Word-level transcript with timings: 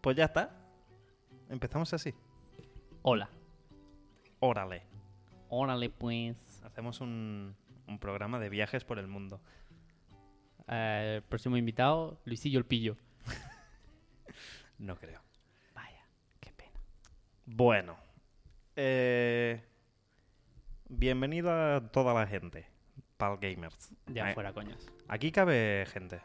Pues 0.00 0.16
ya 0.16 0.24
está. 0.26 0.50
Empezamos 1.48 1.92
así. 1.94 2.14
Hola. 3.02 3.28
Órale. 4.40 4.82
Órale, 5.48 5.90
pues. 5.90 6.62
Hacemos 6.64 7.00
un, 7.00 7.56
un 7.86 7.98
programa 7.98 8.38
de 8.38 8.48
viajes 8.48 8.84
por 8.84 8.98
el 8.98 9.06
mundo. 9.08 9.40
Eh, 10.68 11.14
el 11.16 11.22
próximo 11.22 11.56
invitado, 11.56 12.20
Luisillo 12.24 12.58
el 12.58 12.66
Pillo. 12.66 12.96
No 14.78 14.94
creo. 14.96 15.20
Vaya, 15.74 16.06
qué 16.38 16.52
pena. 16.52 16.78
Bueno. 17.46 17.96
eh, 18.76 19.60
bienvenido 20.88 21.50
a 21.50 21.80
toda 21.90 22.14
la 22.14 22.28
gente. 22.28 22.68
Pal 23.16 23.38
Gamers. 23.40 23.90
Ya 24.06 24.30
Eh, 24.30 24.34
fuera 24.34 24.52
coñas. 24.52 24.86
Aquí 25.08 25.32
cabe 25.32 25.84
gente. 25.92 26.20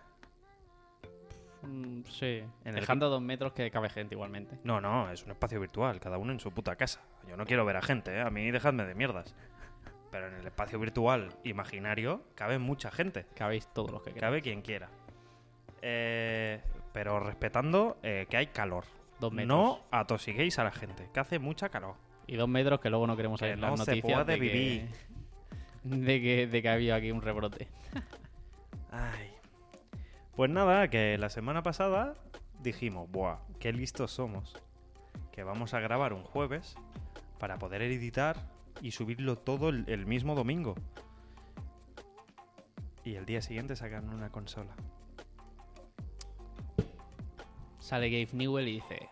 Mm, 1.63 2.03
sí. 2.09 2.43
En 2.65 2.73
el- 2.73 2.75
Dejando 2.75 3.09
dos 3.09 3.21
metros 3.21 3.53
que 3.53 3.69
cabe 3.71 3.89
gente 3.89 4.15
igualmente. 4.15 4.57
No, 4.63 4.81
no, 4.81 5.09
es 5.11 5.23
un 5.23 5.31
espacio 5.31 5.59
virtual, 5.59 5.99
cada 5.99 6.17
uno 6.17 6.31
en 6.33 6.39
su 6.39 6.51
puta 6.51 6.75
casa. 6.75 7.01
Yo 7.27 7.37
no 7.37 7.45
quiero 7.45 7.65
ver 7.65 7.77
a 7.77 7.81
gente, 7.81 8.13
¿eh? 8.15 8.21
a 8.21 8.29
mí 8.29 8.51
dejadme 8.51 8.85
de 8.85 8.95
mierdas. 8.95 9.33
Pero 10.11 10.27
en 10.27 10.35
el 10.35 10.45
espacio 10.45 10.77
virtual 10.77 11.29
imaginario 11.43 12.21
cabe 12.35 12.59
mucha 12.59 12.91
gente. 12.91 13.25
Cabéis 13.33 13.67
todos 13.73 13.89
los 13.91 14.01
que 14.03 14.11
queráis. 14.13 14.21
Cabe 14.29 14.41
quien 14.43 14.61
quiera. 14.61 14.89
Eh, 15.81 16.61
pero 16.93 17.19
respetando 17.19 17.97
eh, 18.03 18.27
que 18.29 18.37
hay 18.37 18.47
calor. 18.47 18.85
Dos 19.19 19.31
metros. 19.33 19.47
No 19.57 19.79
atosiguéis 19.91 20.59
a 20.59 20.63
la 20.63 20.71
gente, 20.71 21.09
que 21.13 21.19
hace 21.19 21.39
mucha 21.39 21.69
calor. 21.69 21.95
Y 22.27 22.35
dos 22.35 22.47
metros 22.47 22.79
que 22.79 22.89
luego 22.89 23.07
no 23.07 23.15
queremos 23.17 23.39
Que 23.39 23.47
salir 23.47 23.59
las 23.59 23.71
no 23.71 23.77
se 23.77 23.91
noticias 23.95 24.23
puede 24.23 24.39
de 24.39 24.39
que, 24.39 24.87
de 25.83 26.21
que 26.21 26.47
de 26.47 26.61
que 26.61 26.69
había 26.69 26.95
aquí 26.95 27.11
un 27.11 27.21
rebrote. 27.21 27.67
Ay. 28.91 29.32
Pues 30.35 30.49
nada, 30.49 30.89
que 30.89 31.15
la 31.19 31.29
semana 31.29 31.61
pasada 31.61 32.15
dijimos, 32.59 33.09
buah, 33.11 33.37
qué 33.59 33.71
listos 33.71 34.11
somos. 34.11 34.55
Que 35.31 35.43
vamos 35.43 35.75
a 35.75 35.79
grabar 35.79 36.13
un 36.13 36.23
jueves 36.23 36.75
para 37.37 37.59
poder 37.59 37.83
editar 37.83 38.37
y 38.81 38.91
subirlo 38.91 39.37
todo 39.37 39.69
el, 39.69 39.85
el 39.87 40.07
mismo 40.07 40.33
domingo. 40.33 40.73
Y 43.03 43.15
el 43.15 43.25
día 43.25 43.41
siguiente 43.41 43.75
sacan 43.75 44.11
una 44.11 44.31
consola. 44.31 44.73
Sale 47.77 48.09
Gabe 48.09 48.29
Newell 48.33 48.67
y 48.69 48.73
dice: 48.75 49.09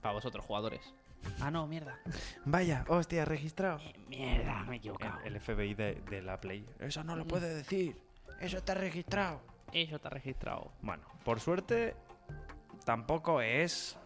Para 0.00 0.14
vosotros, 0.14 0.44
jugadores. 0.44 0.94
Ah, 1.40 1.50
no, 1.50 1.66
mierda. 1.66 1.98
Vaya, 2.44 2.84
hostia, 2.88 3.24
registrado. 3.24 3.80
Mierda, 4.06 4.62
me 4.64 4.74
he 4.74 4.78
equivocado. 4.78 5.18
El, 5.24 5.34
el 5.34 5.40
FBI 5.40 5.74
de, 5.74 5.94
de 6.08 6.22
la 6.22 6.40
Play. 6.40 6.64
Eso 6.78 7.02
no 7.02 7.16
lo 7.16 7.26
puede 7.26 7.52
decir. 7.52 7.96
Eso 8.38 8.58
está 8.58 8.74
registrado. 8.74 9.40
Eso 9.72 9.96
está 9.96 10.08
registrado. 10.08 10.72
Bueno, 10.82 11.04
por 11.24 11.40
suerte 11.40 11.94
tampoco 12.84 13.40
es 13.40 13.98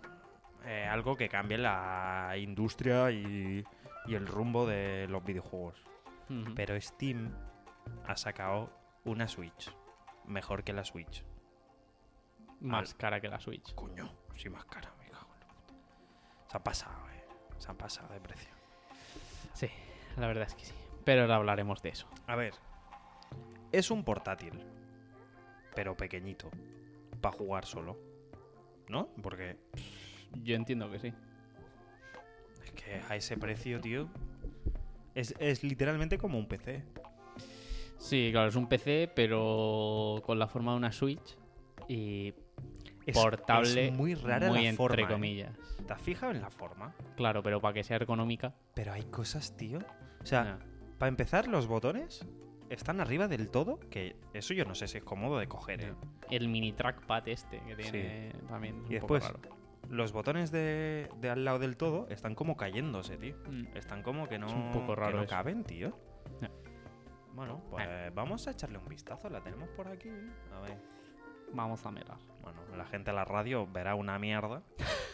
eh, 0.65 0.87
algo 0.91 1.17
que 1.17 1.29
cambie 1.29 1.59
la 1.59 2.35
industria 2.37 3.11
y, 3.11 3.65
y 4.07 4.15
el 4.15 4.27
rumbo 4.27 4.67
de 4.67 5.07
los 5.09 5.25
videojuegos. 5.25 5.83
Pero 6.55 6.81
Steam 6.81 7.31
ha 8.07 8.17
sacado 8.17 8.71
una 9.05 9.29
Switch. 9.29 9.71
Mejor 10.27 10.65
que 10.65 10.73
la 10.73 10.85
Switch. 10.85 11.25
Más 12.61 12.95
cara 12.95 13.21
que 13.21 13.29
la 13.29 13.39
Switch. 13.39 13.75
Coño, 13.75 14.11
sí 14.37 14.49
más 14.49 14.65
cara, 14.65 14.95
me 14.99 15.11
cago 15.11 15.35
en 15.35 15.41
la 15.41 15.47
puta. 15.47 15.75
Se 16.49 16.57
han 16.57 16.63
pasado, 16.63 17.11
eh. 17.11 17.25
Se 17.59 17.71
han 17.71 17.77
pasado 17.77 18.13
de 18.15 18.21
precio. 18.21 18.51
Sí, 19.53 19.69
la 20.17 20.27
verdad 20.27 20.47
es 20.47 20.55
que 20.55 20.65
sí. 20.65 20.75
Pero 21.05 21.23
ahora 21.23 21.37
hablaremos 21.37 21.83
de 21.83 21.91
eso. 21.91 22.09
A 22.27 22.37
ver, 22.37 22.55
es 23.73 23.91
un 23.91 24.05
portátil, 24.05 24.65
pero 25.75 25.97
pequeñito, 25.97 26.51
para 27.21 27.37
jugar 27.37 27.65
solo. 27.67 27.99
¿No? 28.89 29.09
Porque 29.23 29.57
Yo 30.43 30.55
entiendo 30.55 30.91
que 30.91 30.99
sí. 30.99 31.13
Es 32.65 32.71
que 32.73 33.01
a 33.09 33.17
ese 33.17 33.37
precio, 33.37 33.81
tío. 33.81 34.09
Es, 35.15 35.35
es 35.39 35.63
literalmente 35.63 36.19
como 36.19 36.39
un 36.39 36.47
PC. 36.47 36.83
Sí, 37.99 38.31
claro, 38.33 38.49
es 38.49 38.57
un 38.57 38.69
PC, 38.69 39.11
pero 39.15 40.21
con 40.25 40.39
la 40.39 40.49
forma 40.49 40.73
de 40.73 40.79
una 40.79 40.91
Switch 40.93 41.37
y 41.89 42.35
Es, 43.07 43.15
portable. 43.15 43.89
es 43.89 43.93
muy 43.93 44.15
rara 44.15 44.49
muy 44.49 44.63
la 44.63 44.69
entre 44.71 44.77
forma. 44.77 45.03
¿eh? 45.03 45.07
comillas. 45.09 45.59
¿Te 45.87 45.93
has 45.93 46.03
fijado 46.03 46.33
en 46.33 46.41
la 46.41 46.51
forma? 46.51 46.95
Claro, 47.17 47.43
pero 47.43 47.61
para 47.61 47.75
que 47.75 47.85
sea 47.85 47.97
ergonómica. 47.97 48.55
Pero 48.75 48.93
hay 48.93 49.03
cosas, 49.05 49.57
tío. 49.57 49.79
O 50.23 50.27
sea, 50.27 50.59
para 50.99 51.09
empezar, 51.09 51.47
los 51.49 51.67
botones 51.67 52.27
están 52.73 53.01
arriba 53.01 53.29
del 53.29 53.49
todo. 53.49 53.79
Que 53.91 54.17
eso 54.33 54.55
yo 54.55 54.65
no 54.65 54.75
sé 54.75 54.89
si 54.89 54.99
es 54.99 55.05
cómodo 55.05 55.39
de 55.39 55.47
coger, 55.49 55.81
¿eh? 55.83 55.95
El 56.31 56.49
mini 56.49 56.73
trackpad 56.73 57.29
este 57.29 57.61
que 57.61 57.77
tiene 57.77 58.33
también. 58.49 58.83
es 58.85 58.91
Y 58.91 58.95
un 58.95 59.01
poco 59.03 59.15
después, 59.15 59.25
raro. 59.25 59.57
los 59.91 60.13
botones 60.13 60.51
de, 60.51 61.09
de 61.21 61.31
al 61.31 61.45
lado 61.45 61.59
del 61.59 61.77
todo 61.77 62.07
están 62.09 62.35
como 62.35 62.57
cayéndose, 62.57 63.17
tío. 63.17 63.37
Mm. 63.51 63.77
Están 63.77 64.03
como 64.03 64.29
que 64.29 64.39
no, 64.39 64.47
Es 64.47 64.53
un 64.53 64.71
poco 64.73 64.95
que 64.95 65.01
raro 65.01 65.21
no 65.21 65.27
caben, 65.27 65.65
tío. 65.65 65.97
Bueno, 67.35 67.63
pues 67.71 68.15
vamos 68.15 68.47
a 68.47 68.51
echarle 68.51 68.77
un 68.79 68.87
vistazo. 68.87 69.31
La 69.31 69.41
tenemos 69.43 69.69
por 69.71 69.89
aquí. 69.89 70.11
A 70.55 70.61
ver. 70.61 70.77
Vamos 71.55 71.85
a 71.87 71.91
mirar. 71.91 72.19
Bueno, 72.43 72.61
la 72.77 72.85
gente 72.85 73.11
a 73.11 73.15
la 73.15 73.25
radio 73.25 73.67
verá 73.67 73.95
una 73.95 74.19
mierda. 74.19 74.63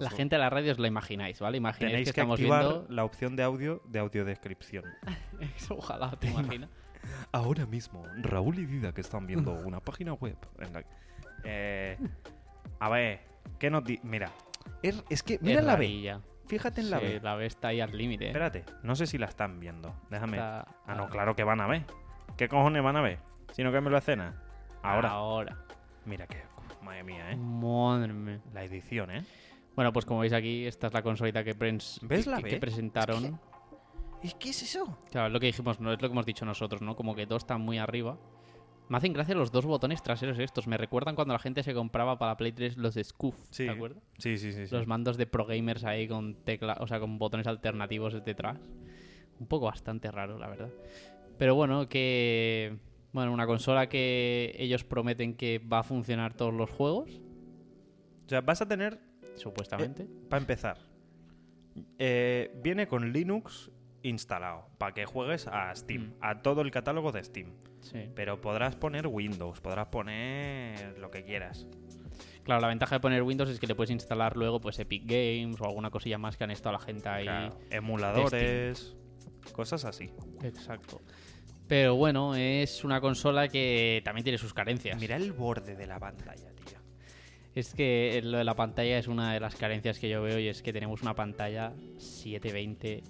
La 0.00 0.10
lo- 0.10 0.16
gente 0.16 0.36
a 0.36 0.38
la 0.38 0.50
radio 0.50 0.72
os 0.72 0.78
la 0.78 0.88
imagináis, 0.88 1.40
¿vale? 1.40 1.56
Imagináis 1.58 1.92
Tenéis 1.92 2.08
que 2.08 2.14
que, 2.14 2.20
estamos 2.20 2.38
activar 2.38 2.60
viendo. 2.64 2.86
la 2.88 3.04
opción 3.04 3.36
de 3.36 3.42
audio 3.42 3.82
de 3.86 3.98
audiodescripción. 3.98 4.84
Eso, 5.56 5.76
ojalá, 5.76 6.10
te 6.12 6.28
imaginas. 6.28 6.70
Ahora 7.32 7.66
mismo, 7.66 8.02
Raúl 8.22 8.58
y 8.58 8.66
Dida 8.66 8.92
que 8.92 9.00
están 9.00 9.26
viendo 9.26 9.52
una 9.66 9.80
página 9.80 10.12
web 10.14 10.36
en 10.58 10.72
la 10.72 10.84
Eh, 11.44 11.98
a 12.80 12.88
ver, 12.88 13.20
¿qué 13.58 13.70
nos 13.70 13.84
di... 13.84 14.00
Mira, 14.02 14.30
es, 14.82 15.02
es 15.10 15.22
que... 15.22 15.38
Mira 15.42 15.60
Es 15.60 15.66
la 15.66 15.76
B. 15.76 16.18
Fíjate 16.46 16.80
en 16.82 16.90
la 16.90 16.98
Sí, 17.00 17.04
B. 17.06 17.20
la 17.22 17.34
B 17.36 17.46
está 17.46 17.68
ahí 17.68 17.80
al 17.80 17.96
límite. 17.96 18.26
Espérate, 18.28 18.64
no 18.82 18.94
sé 18.96 19.06
si 19.06 19.18
la 19.18 19.26
están 19.26 19.60
viendo. 19.60 19.94
Déjame... 20.10 20.36
Está- 20.38 20.66
Ah, 20.86 20.94
no, 20.94 21.08
claro 21.08 21.34
que 21.36 21.44
van 21.44 21.60
a 21.60 21.66
ver. 21.66 21.82
¿Qué 22.36 22.48
cojones 22.48 22.82
van 22.82 22.96
a 22.96 23.00
ver? 23.02 23.18
Sino 23.52 23.70
que 23.72 23.80
me 23.80 23.88
lo 23.90 23.96
escena. 23.98 24.42
Ahora. 24.82 25.10
Ahora. 25.10 25.56
Mira 26.04 26.26
que... 26.26 26.42
Madre 26.82 27.02
mía, 27.04 27.30
¿eh? 27.32 27.36
Madre 27.36 28.12
mía. 28.12 28.40
La 28.52 28.62
edición, 28.64 29.10
¿eh? 29.10 29.24
Bueno, 29.74 29.92
pues 29.92 30.04
como 30.04 30.20
veis 30.20 30.32
aquí, 30.32 30.64
esta 30.66 30.86
es 30.88 30.92
la 30.94 31.02
consolita 31.02 31.42
que, 31.42 31.56
prens- 31.56 31.98
¿Ves 32.02 32.24
que- 32.24 32.30
la 32.30 32.42
que- 32.42 32.50
que 32.50 32.56
presentaron. 32.58 33.40
¿Y 34.22 34.30
qué 34.38 34.50
es 34.50 34.62
eso? 34.62 34.98
Claro, 35.10 35.26
es 35.26 35.32
lo 35.32 35.40
que 35.40 35.46
dijimos, 35.46 35.80
no 35.80 35.92
es 35.92 36.00
lo 36.00 36.08
que 36.08 36.12
hemos 36.12 36.26
dicho 36.26 36.44
nosotros, 36.44 36.80
¿no? 36.80 36.96
Como 36.96 37.14
que 37.14 37.26
dos 37.26 37.42
están 37.42 37.60
muy 37.60 37.78
arriba. 37.78 38.18
Me 38.88 38.98
hacen 38.98 39.12
gracia 39.12 39.34
los 39.34 39.50
dos 39.50 39.64
botones 39.66 40.02
traseros 40.02 40.38
estos. 40.38 40.66
Me 40.66 40.76
recuerdan 40.76 41.14
cuando 41.14 41.32
la 41.34 41.38
gente 41.38 41.62
se 41.62 41.74
compraba 41.74 42.18
para 42.18 42.36
Play 42.36 42.52
3 42.52 42.76
los 42.76 42.94
de 42.94 43.02
Scoof, 43.02 43.34
Sí. 43.50 43.64
¿te 43.64 43.70
acuerdas? 43.70 44.02
Sí, 44.18 44.36
sí, 44.36 44.52
sí. 44.52 44.66
sí. 44.66 44.74
Los 44.74 44.86
mandos 44.86 45.16
de 45.16 45.26
Pro 45.26 45.46
Gamers 45.46 45.84
ahí 45.84 46.06
con 46.06 46.34
tecla, 46.44 46.76
o 46.80 46.86
sea, 46.86 47.00
con 47.00 47.18
botones 47.18 47.46
alternativos 47.46 48.22
detrás. 48.24 48.58
Un 49.40 49.46
poco 49.46 49.66
bastante 49.66 50.10
raro, 50.10 50.38
la 50.38 50.48
verdad. 50.48 50.70
Pero 51.38 51.54
bueno, 51.54 51.88
que 51.88 52.76
bueno, 53.12 53.32
una 53.32 53.46
consola 53.46 53.88
que 53.88 54.54
ellos 54.58 54.84
prometen 54.84 55.34
que 55.34 55.58
va 55.60 55.80
a 55.80 55.82
funcionar 55.82 56.34
todos 56.34 56.52
los 56.54 56.70
juegos, 56.70 57.20
O 58.26 58.28
sea, 58.28 58.40
vas 58.40 58.62
a 58.62 58.68
tener 58.68 58.98
supuestamente. 59.36 60.06
Para 60.28 60.40
empezar, 60.40 60.78
eh, 61.98 62.52
viene 62.62 62.86
con 62.86 63.12
Linux 63.12 63.70
instalado 64.02 64.68
para 64.78 64.92
que 64.92 65.06
juegues 65.06 65.46
a 65.46 65.74
Steam, 65.74 66.08
Mm. 66.08 66.12
a 66.20 66.42
todo 66.42 66.60
el 66.60 66.70
catálogo 66.70 67.10
de 67.12 67.24
Steam. 67.24 67.52
Sí. 67.80 68.10
Pero 68.14 68.40
podrás 68.40 68.76
poner 68.76 69.06
Windows, 69.06 69.60
podrás 69.60 69.86
poner 69.88 70.98
lo 70.98 71.10
que 71.10 71.24
quieras. 71.24 71.66
Claro, 72.42 72.60
la 72.60 72.68
ventaja 72.68 72.96
de 72.96 73.00
poner 73.00 73.22
Windows 73.22 73.48
es 73.48 73.58
que 73.58 73.66
le 73.66 73.74
puedes 73.74 73.90
instalar 73.90 74.36
luego 74.36 74.60
pues 74.60 74.78
Epic 74.78 75.04
Games 75.06 75.58
o 75.60 75.64
alguna 75.64 75.90
cosilla 75.90 76.18
más 76.18 76.36
que 76.36 76.44
han 76.44 76.50
estado 76.50 76.74
la 76.74 76.78
gente 76.80 77.08
ahí. 77.08 77.24
Claro, 77.24 77.58
emuladores, 77.70 78.94
cosas 79.52 79.84
así. 79.86 80.10
Exacto. 80.42 81.00
Pero 81.66 81.96
bueno, 81.96 82.34
es 82.34 82.84
una 82.84 83.00
consola 83.00 83.48
que 83.48 84.02
también 84.04 84.22
tiene 84.24 84.36
sus 84.38 84.52
carencias. 84.52 85.00
Mira 85.00 85.16
el 85.16 85.32
borde 85.32 85.74
de 85.74 85.86
la 85.86 85.98
pantalla. 85.98 86.52
Es 87.54 87.72
que 87.74 88.20
lo 88.24 88.38
de 88.38 88.44
la 88.44 88.54
pantalla 88.56 88.98
es 88.98 89.06
una 89.06 89.32
de 89.32 89.40
las 89.40 89.54
carencias 89.54 89.98
que 89.98 90.08
yo 90.08 90.22
veo 90.22 90.38
y 90.40 90.48
es 90.48 90.62
que 90.62 90.72
tenemos 90.72 91.02
una 91.02 91.14
pantalla 91.14 91.72
720. 91.98 93.02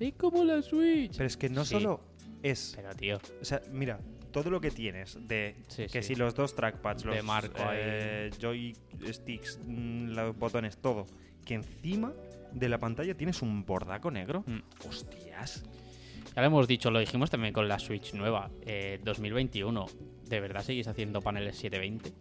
Es 0.00 0.14
como 0.14 0.42
la 0.44 0.62
Switch. 0.62 1.12
Pero 1.12 1.26
es 1.26 1.36
que 1.36 1.48
no 1.50 1.64
Sí. 1.64 1.74
solo 1.74 2.00
es... 2.42 2.72
Pero 2.76 2.94
tío, 2.94 3.20
O 3.40 3.44
sea, 3.44 3.60
mira, 3.70 4.00
todo 4.32 4.48
lo 4.50 4.60
que 4.60 4.70
tienes 4.70 5.18
de 5.28 5.56
Sí, 5.68 5.86
que 5.92 6.02
sí. 6.02 6.14
si 6.14 6.14
los 6.14 6.34
dos 6.34 6.54
trackpads, 6.54 7.02
De 7.02 7.16
los 7.16 7.24
marco 7.24 7.60
eh, 7.72 8.30
joysticks, 8.40 9.58
mm, 9.66 10.08
los 10.12 10.36
botones, 10.38 10.78
todo, 10.78 11.06
que 11.44 11.54
encima 11.54 12.14
de 12.52 12.68
la 12.68 12.78
pantalla 12.78 13.14
tienes 13.14 13.42
un 13.42 13.64
bordaco 13.66 14.10
negro. 14.10 14.44
Mm. 14.46 14.88
Hostias. 14.88 15.62
ya 16.34 16.40
lo 16.42 16.46
hemos 16.46 16.66
dicho, 16.68 16.90
lo 16.90 17.00
dijimos 17.00 17.28
también 17.28 17.52
con 17.52 17.68
la 17.68 17.78
Switch 17.78 18.14
nueva, 18.14 18.50
eh, 18.62 18.98
2021. 19.04 19.86
¿De 20.26 20.40
verdad 20.40 20.62
seguís 20.62 20.86
haciendo 20.88 21.20
paneles 21.20 21.56
720? 21.56 22.12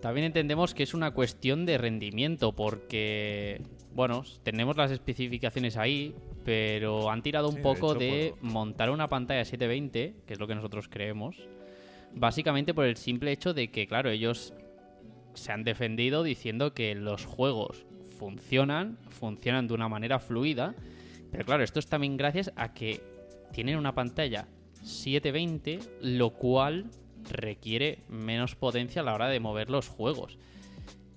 También 0.00 0.26
entendemos 0.26 0.72
que 0.74 0.82
es 0.82 0.94
una 0.94 1.10
cuestión 1.10 1.66
de 1.66 1.76
rendimiento, 1.76 2.52
porque, 2.52 3.60
bueno, 3.94 4.24
tenemos 4.42 4.76
las 4.76 4.90
especificaciones 4.90 5.76
ahí, 5.76 6.14
pero 6.44 7.10
han 7.10 7.22
tirado 7.22 7.48
un 7.48 7.56
Sí, 7.56 7.58
de 7.58 7.62
poco 7.62 7.90
hecho, 7.92 7.98
de 8.00 8.34
puedo- 8.40 8.52
montar 8.52 8.90
una 8.90 9.08
pantalla 9.08 9.44
720, 9.44 10.14
que 10.26 10.32
es 10.32 10.40
lo 10.40 10.46
que 10.46 10.54
nosotros 10.54 10.88
creemos, 10.88 11.36
básicamente 12.14 12.72
por 12.72 12.86
el 12.86 12.96
simple 12.96 13.30
hecho 13.30 13.52
de 13.52 13.68
que, 13.68 13.86
claro, 13.86 14.08
ellos 14.10 14.54
se 15.34 15.52
han 15.52 15.64
defendido 15.64 16.22
diciendo 16.22 16.72
que 16.72 16.94
los 16.94 17.26
juegos 17.26 17.84
funcionan, 18.18 18.96
funcionan 19.10 19.68
de 19.68 19.74
una 19.74 19.88
manera 19.88 20.18
fluida, 20.18 20.74
pero 21.30 21.44
claro, 21.44 21.62
esto 21.62 21.78
es 21.78 21.86
también 21.86 22.16
gracias 22.16 22.52
a 22.56 22.72
que 22.72 23.00
tienen 23.52 23.76
una 23.76 23.94
pantalla 23.94 24.48
720, 24.82 25.78
lo 26.00 26.30
cual 26.30 26.86
requiere 27.30 28.02
menos 28.08 28.54
potencia 28.56 29.02
a 29.02 29.04
la 29.04 29.14
hora 29.14 29.28
de 29.28 29.40
mover 29.40 29.70
los 29.70 29.88
juegos. 29.88 30.38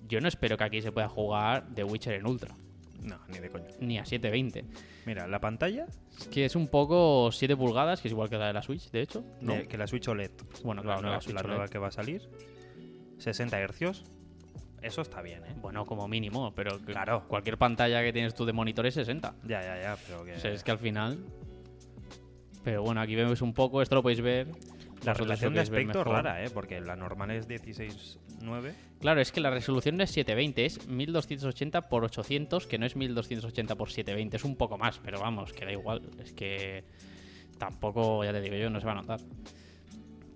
Yo 0.08 0.20
no 0.20 0.28
espero 0.28 0.56
que 0.56 0.64
aquí 0.64 0.82
se 0.82 0.92
pueda 0.92 1.08
jugar 1.08 1.66
The 1.74 1.84
Witcher 1.84 2.14
en 2.14 2.26
Ultra, 2.26 2.54
No, 3.02 3.18
ni 3.28 3.38
de 3.38 3.48
coña. 3.50 3.66
ni 3.80 3.98
a 3.98 4.04
720. 4.04 4.64
Mira, 5.06 5.26
la 5.26 5.40
pantalla, 5.40 5.86
que 6.30 6.44
es 6.44 6.56
un 6.56 6.68
poco 6.68 7.30
7 7.32 7.56
pulgadas, 7.56 8.00
que 8.00 8.08
es 8.08 8.12
igual 8.12 8.28
que 8.30 8.36
la 8.38 8.46
de 8.48 8.52
la 8.52 8.62
Switch, 8.62 8.90
de 8.90 9.00
hecho. 9.02 9.24
¿no? 9.40 9.54
de- 9.54 9.66
que 9.66 9.76
la 9.78 9.86
Switch 9.86 10.06
OLED, 10.08 10.30
Bueno, 10.62 10.82
la, 10.82 10.86
claro, 10.96 11.02
nueva, 11.02 11.18
la 11.26 11.32
la 11.32 11.40
OLED. 11.40 11.48
nueva 11.50 11.68
que 11.68 11.78
va 11.78 11.88
a 11.88 11.90
salir, 11.90 12.22
60 13.18 13.58
Hz, 13.66 14.02
eso 14.82 15.00
está 15.00 15.22
bien, 15.22 15.42
¿eh? 15.46 15.54
Bueno, 15.62 15.86
como 15.86 16.06
mínimo, 16.08 16.52
pero 16.54 16.78
Claro. 16.80 17.24
cualquier 17.26 17.56
pantalla 17.56 18.02
que 18.02 18.12
tienes 18.12 18.34
tú 18.34 18.44
de 18.44 18.52
monitor 18.52 18.84
es 18.86 18.94
60. 18.94 19.34
Ya, 19.46 19.62
ya, 19.62 19.80
ya, 19.80 19.96
pero 20.06 20.24
que... 20.24 20.34
O 20.34 20.38
sea, 20.38 20.50
es 20.52 20.62
que 20.62 20.70
al 20.70 20.78
final. 20.78 21.18
Pero 22.62 22.82
bueno, 22.82 23.00
aquí 23.00 23.14
vemos 23.14 23.40
un 23.42 23.52
poco, 23.54 23.82
esto 23.82 23.94
lo 23.94 24.02
podéis 24.02 24.20
ver. 24.20 24.48
La 25.04 25.14
relación 25.14 25.54
de 25.54 25.60
aspecto 25.60 26.00
es 26.00 26.06
rara, 26.06 26.44
¿eh? 26.44 26.50
Porque 26.50 26.80
la 26.80 26.96
normal 26.96 27.30
es 27.30 27.48
16.9. 27.48 28.72
Claro, 29.00 29.20
es 29.20 29.32
que 29.32 29.40
la 29.40 29.50
resolución 29.50 29.96
no 29.96 30.04
es 30.04 30.10
720, 30.10 30.64
es 30.64 30.86
1280 30.88 31.88
por 31.88 32.04
800, 32.04 32.66
que 32.66 32.78
no 32.78 32.86
es 32.86 32.96
1280 32.96 33.76
por 33.76 33.90
720, 33.90 34.36
es 34.36 34.44
un 34.44 34.56
poco 34.56 34.78
más, 34.78 34.98
pero 34.98 35.20
vamos, 35.20 35.52
que 35.52 35.64
da 35.64 35.72
igual. 35.72 36.02
Es 36.22 36.32
que 36.32 36.84
tampoco, 37.58 38.24
ya 38.24 38.32
te 38.32 38.40
digo 38.40 38.56
yo, 38.56 38.70
no 38.70 38.80
se 38.80 38.86
va 38.86 38.92
a 38.92 38.96
notar. 38.96 39.20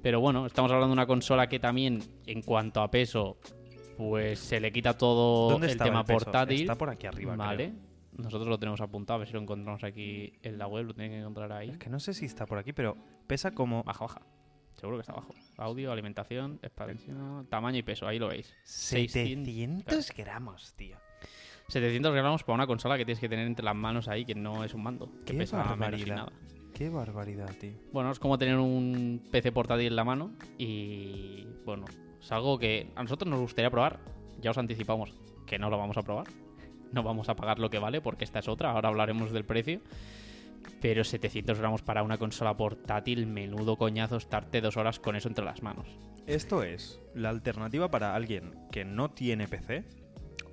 Pero 0.03 0.21
bueno, 0.21 0.47
estamos 0.47 0.71
hablando 0.71 0.89
de 0.89 1.01
una 1.01 1.07
consola 1.07 1.49
que 1.49 1.59
también, 1.59 2.03
en 2.27 2.43
cuanto 2.43 2.81
a 2.83 2.91
peso, 2.91 3.39
pues 3.97 4.39
se 4.39 4.61
le 4.61 4.71
quita 4.71 4.97
todo 4.97 5.51
¿Dónde 5.51 5.73
el 5.73 5.79
tema 5.79 6.01
el 6.01 6.07
portátil. 6.07 6.61
Está 6.61 6.77
por 6.77 6.91
aquí 6.91 7.07
arriba, 7.07 7.37
Vale. 7.37 7.73
Nosotros 8.17 8.49
lo 8.49 8.59
tenemos 8.59 8.81
apuntado, 8.81 9.17
a 9.17 9.19
ver 9.19 9.29
si 9.29 9.35
lo 9.35 9.41
encontramos 9.41 9.85
aquí 9.85 10.33
en 10.43 10.59
la 10.59 10.67
web, 10.67 10.87
lo 10.87 10.95
tienen 10.95 11.13
que 11.13 11.19
encontrar 11.19 11.53
ahí. 11.53 11.71
Es 11.71 11.79
que 11.79 11.89
no 11.89 12.01
sé 12.01 12.15
si 12.15 12.25
está 12.25 12.47
por 12.47 12.59
aquí, 12.59 12.73
pero 12.73 12.97
pesa 13.29 13.53
como 13.53 13.85
Baja, 13.85 14.07
baja. 14.07 14.21
Seguro 14.79 14.97
que 14.97 15.01
está 15.03 15.13
abajo. 15.13 15.35
Audio, 15.57 15.91
alimentación, 15.91 16.61
expansión, 16.63 17.47
tamaño 17.51 17.79
y 17.79 17.83
peso, 17.83 18.07
ahí 18.07 18.19
lo 18.19 18.29
veis. 18.29 18.55
700 18.63 20.13
gramos, 20.17 20.73
tío. 20.75 20.97
700 21.69 22.15
gramos 22.15 22.45
para 22.45 22.55
una 22.55 22.67
consola 22.67 22.97
que 22.97 23.05
tienes 23.05 23.21
que 23.21 23.29
tener 23.29 23.47
entre 23.47 23.65
las 23.65 23.75
manos 23.75 24.09
ahí, 24.09 24.25
que 24.25 24.35
no 24.35 24.65
es 24.65 24.75
un 24.75 24.83
mando, 24.85 25.11
que 25.27 25.33
Qué 25.33 25.35
pesa 25.35 25.77
menos 25.77 26.07
nada. 26.07 26.33
Qué 26.75 26.89
barbaridad, 26.91 27.53
tío. 27.59 27.73
Bueno, 27.93 28.13
es 28.13 28.21
como 28.21 28.39
tener 28.39 28.57
un 28.57 29.21
PC 29.33 29.51
portátil 29.51 29.89
en 29.89 29.97
la 29.97 30.05
mano 30.05 30.31
y 30.59 31.47
bueno, 31.65 31.85
es 32.21 32.31
algo 32.31 32.57
que 32.59 32.93
a 32.95 33.03
nosotros 33.03 33.29
nos 33.29 33.41
gustaría 33.41 33.71
probar. 33.71 33.99
Ya 34.41 34.53
os 34.53 34.59
anticipamos 34.59 35.13
que 35.45 35.59
no 35.59 35.71
lo 35.71 35.79
vamos 35.79 35.97
a 35.97 36.03
probar. 36.03 36.29
No 36.93 37.03
vamos 37.03 37.29
a 37.29 37.35
pagar 37.35 37.59
lo 37.59 37.69
que 37.69 37.81
vale 37.81 38.01
porque 38.01 38.25
esta 38.25 38.39
es 38.39 38.47
otra, 38.47 38.71
ahora 38.71 38.91
hablaremos 38.91 39.33
del 39.33 39.45
precio. 39.45 39.81
Pero 40.81 41.05
700 41.05 41.59
gramos 41.59 41.83
para 41.83 42.03
una 42.03 42.19
consola 42.19 42.57
portátil, 42.57 43.27
menudo 43.27 43.77
coñazo 43.77 44.17
estarte 44.17 44.61
dos 44.61 44.77
horas 44.77 45.01
con 45.01 45.17
eso 45.17 45.29
entre 45.29 45.45
las 45.45 45.63
manos. 45.63 45.89
Esto 46.27 46.63
es 46.63 47.01
la 47.15 47.31
alternativa 47.31 47.91
para 47.91 48.15
alguien 48.15 48.53
que 48.71 48.85
no 48.85 49.11
tiene 49.11 49.49
PC 49.49 49.85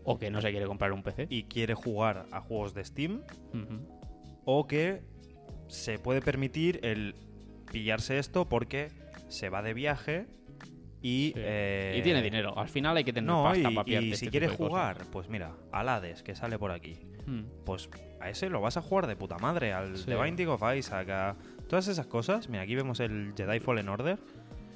O 0.06 0.18
que 0.18 0.31
no 0.31 0.40
se 0.40 0.52
quiere 0.52 0.68
comprar 0.68 0.94
un 0.94 1.04
PC. 1.04 1.28
y 1.30 1.44
quiere 1.44 1.74
jugar 1.74 2.28
a 2.31 2.40
juegos 2.40 2.74
de 2.74 2.86
Steam 2.86 3.24
o 4.46 4.68
que 4.68 5.02
se 5.68 5.98
puede 6.00 6.22
permitir 6.22 6.80
el 6.84 7.16
pillarse 7.72 8.19
esto 8.19 8.48
porque 8.48 8.90
se 9.28 9.50
va 9.50 9.63
de 9.63 9.74
viaje 9.74 10.28
y... 11.06 11.28
Sí. 11.28 11.34
eh, 11.38 11.96
Y 12.00 12.02
tiene 12.02 12.22
dinero. 12.22 12.57
Al 12.57 12.68
final 12.69 12.98
hay 12.98 13.04
que 13.04 13.13
tener 13.13 13.30
No, 13.30 13.44
pasta 13.44 13.69
y, 13.72 13.75
para 13.75 13.90
y 13.90 13.96
este 13.96 14.16
si 14.18 14.28
quieres 14.30 14.52
cosas. 14.54 14.68
jugar, 14.68 14.98
pues 15.12 15.30
mira, 15.30 15.52
al 15.72 15.88
Hades, 15.90 16.24
que 16.24 16.36
sale 16.36 16.57
por 16.57 16.72
aquí, 16.72 16.98
Mm. 17.28 17.42
pues 17.66 17.90
a 18.22 18.30
ese 18.30 18.50
lo 18.50 18.62
vas 18.62 18.78
a 18.78 18.81
jugar 18.81 19.07
de 19.07 19.16
puta 19.16 19.38
madre, 19.38 19.74
al 19.74 19.98
Sí. 19.98 20.06
The 20.06 20.16
Binding 20.16 20.48
of 20.48 20.62
Isaac, 20.75 21.10
a 21.10 21.36
todas 21.69 21.88
esas 21.88 22.07
cosas. 22.07 22.50
Mira, 22.50 22.63
aquí 22.63 22.75
vemos 22.75 23.00
el 23.00 23.34
Jedi 23.38 23.60
Fallen 23.60 23.90
Order. 23.90 24.18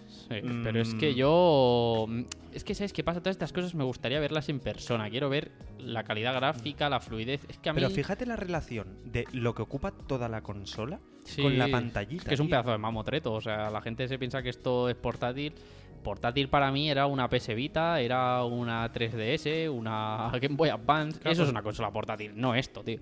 Sí, 0.07 0.41
pero 0.63 0.79
es 0.81 0.93
que 0.95 1.11
Mm. 1.11 1.15
yo. 1.15 2.07
Es 2.53 2.63
que, 2.63 2.73
¿sabes 2.75 2.93
qué 2.93 3.03
pasa? 3.03 3.19
Todas 3.21 3.35
estas 3.35 3.53
cosas 3.53 3.73
me 3.75 3.83
gustaría 3.83 4.19
verlas 4.19 4.49
en 4.49 4.59
persona. 4.59 5.09
Quiero 5.09 5.29
ver 5.29 5.51
la 5.79 6.03
calidad 6.03 6.33
gráfica, 6.35 6.89
la 6.89 6.99
fluidez. 6.99 7.45
Es 7.49 7.57
que 7.59 7.69
a 7.69 7.73
mí. 7.73 7.79
Pero 7.81 7.89
fíjate 7.91 8.25
la 8.25 8.35
relación 8.35 8.87
de 9.05 9.25
lo 9.33 9.53
que 9.55 9.61
ocupa 9.61 9.91
toda 9.91 10.27
la 10.29 10.41
consola 10.41 10.99
Sí, 11.25 11.41
con 11.43 11.57
la 11.59 11.67
pantallita. 11.67 12.23
Es 12.23 12.27
que 12.27 12.33
es 12.33 12.39
un 12.39 12.47
tío. 12.47 12.53
pedazo 12.55 12.71
de 12.71 12.77
mamotreto. 12.79 13.33
O 13.33 13.41
sea, 13.41 13.69
la 13.69 13.81
gente 13.81 14.07
se 14.07 14.17
piensa 14.17 14.41
que 14.41 14.49
esto 14.49 14.89
es 14.89 14.95
portátil. 14.95 15.53
Portátil 15.99 16.49
para 16.49 16.71
mí 16.71 16.89
era 16.89 17.05
una 17.05 17.29
PS 17.29 17.53
Vita, 17.55 17.99
era 17.99 18.43
una 18.43 18.91
3DS, 18.91 19.69
una 19.71 20.31
Game 20.41 20.55
Boy 20.55 20.69
Advance. 20.69 21.19
Claro, 21.19 21.33
Eso 21.33 21.43
es 21.43 21.49
una 21.49 21.61
consola 21.61 21.91
portátil, 21.91 22.33
no 22.35 22.55
esto, 22.55 22.83
tío. 22.83 22.99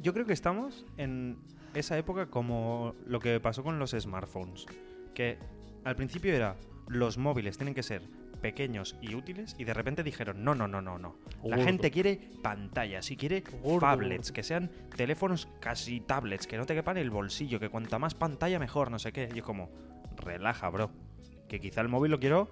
Yo 0.00 0.12
creo 0.14 0.26
que 0.26 0.32
estamos 0.32 0.84
en 0.96 1.38
esa 1.74 1.98
época 1.98 2.26
como 2.26 2.94
lo 3.06 3.20
que 3.20 3.40
pasó 3.40 3.62
con 3.62 3.78
los 3.78 3.90
smartphones. 3.90 4.66
Que 5.14 5.38
al 5.84 5.96
principio 5.96 6.34
era 6.34 6.56
los 6.88 7.18
móviles 7.18 7.58
tienen 7.58 7.74
que 7.74 7.82
ser 7.82 8.02
pequeños 8.40 8.94
y 9.02 9.16
útiles 9.16 9.56
y 9.58 9.64
de 9.64 9.74
repente 9.74 10.04
dijeron 10.04 10.44
no, 10.44 10.54
no, 10.54 10.68
no, 10.68 10.80
no, 10.80 10.96
no. 10.98 11.16
La 11.42 11.56
Gordo. 11.56 11.64
gente 11.64 11.90
quiere 11.90 12.20
pantallas 12.42 13.10
y 13.10 13.16
quiere 13.16 13.42
Gordo. 13.62 13.80
tablets, 13.80 14.30
que 14.30 14.44
sean 14.44 14.70
teléfonos 14.96 15.48
casi 15.60 16.00
tablets, 16.00 16.46
que 16.46 16.56
no 16.56 16.64
te 16.64 16.74
quepan 16.74 16.96
el 16.98 17.10
bolsillo, 17.10 17.58
que 17.58 17.68
cuanta 17.68 17.98
más 17.98 18.14
pantalla 18.14 18.58
mejor, 18.60 18.90
no 18.92 18.98
sé 19.00 19.12
qué. 19.12 19.28
Y 19.34 19.38
es 19.38 19.44
como, 19.44 19.70
relaja, 20.16 20.68
bro. 20.70 20.90
Que 21.48 21.60
quizá 21.60 21.80
el 21.80 21.88
móvil 21.88 22.10
lo 22.12 22.20
quiero 22.20 22.48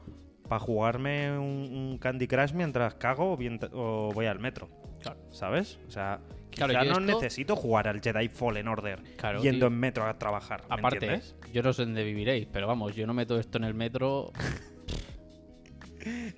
para 0.48 0.58
jugarme 0.60 1.38
un, 1.38 1.44
un 1.72 1.98
Candy 1.98 2.26
Crush 2.26 2.52
mientras 2.52 2.94
cago 2.94 3.32
o, 3.32 3.36
bien- 3.36 3.60
o 3.72 4.10
voy 4.14 4.26
al 4.26 4.38
metro. 4.38 4.68
Claro. 5.02 5.18
¿Sabes? 5.30 5.78
O 5.86 5.90
sea, 5.90 6.20
quizá 6.50 6.66
Claro, 6.66 6.84
no 6.84 6.90
esto- 7.00 7.20
necesito 7.20 7.56
jugar 7.56 7.88
al 7.88 8.00
Jedi 8.00 8.28
Fallen 8.28 8.68
Order 8.68 9.02
Claro, 9.16 9.42
yendo 9.42 9.66
tío. 9.66 9.74
en 9.74 9.80
metro 9.80 10.04
a 10.06 10.18
trabajar. 10.18 10.62
¿me 10.68 10.74
Aparte, 10.76 10.96
entiendes? 11.06 11.34
yo 11.52 11.62
no 11.62 11.72
sé 11.72 11.84
dónde 11.84 12.04
viviréis, 12.04 12.46
pero 12.50 12.66
vamos, 12.66 12.94
yo 12.96 13.06
no 13.06 13.14
meto 13.14 13.38
esto 13.38 13.58
en 13.58 13.64
el 13.64 13.74
metro. 13.74 14.32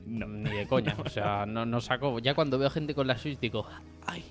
Ni 0.06 0.50
de 0.50 0.66
coña. 0.66 0.96
O 1.04 1.08
sea, 1.08 1.44
no, 1.46 1.66
no 1.66 1.80
saco. 1.80 2.18
Ya 2.18 2.34
cuando 2.34 2.58
veo 2.58 2.70
gente 2.70 2.94
con 2.94 3.06
la 3.06 3.18
Switch 3.18 3.38
digo, 3.38 3.66
ay, 4.06 4.24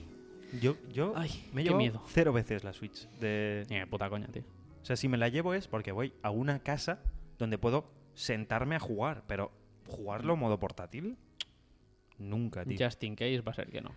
Yo, 0.62 0.76
yo 0.92 1.14
Ay, 1.16 1.30
me 1.54 1.64
llevado 1.64 1.78
miedo. 1.80 2.02
cero 2.08 2.34
veces 2.34 2.64
la 2.64 2.74
Switch. 2.74 3.08
De... 3.20 3.66
ni 3.70 3.78
de 3.78 3.88
puta 3.88 4.10
coña, 4.10 4.28
tío. 4.28 4.44
O 4.82 4.86
sea, 4.86 4.96
si 4.96 5.08
me 5.08 5.18
la 5.18 5.30
llevo 5.30 5.54
es 5.54 5.68
porque 5.68 5.92
voy 5.92 6.14
a 6.24 6.32
una 6.32 6.60
casa 6.60 7.00
donde 7.38 7.58
puedo 7.58 7.86
sentarme 8.18 8.76
a 8.76 8.80
jugar, 8.80 9.24
pero 9.28 9.52
jugarlo 9.88 10.34
en 10.34 10.40
modo 10.40 10.60
portátil, 10.60 11.18
nunca, 12.18 12.66
tío. 12.66 12.78
Just 12.84 13.04
in 13.04 13.16
case 13.16 13.42
va 13.42 13.52
a 13.52 13.56
ser 13.56 13.70
que 13.70 13.80
no. 13.82 13.92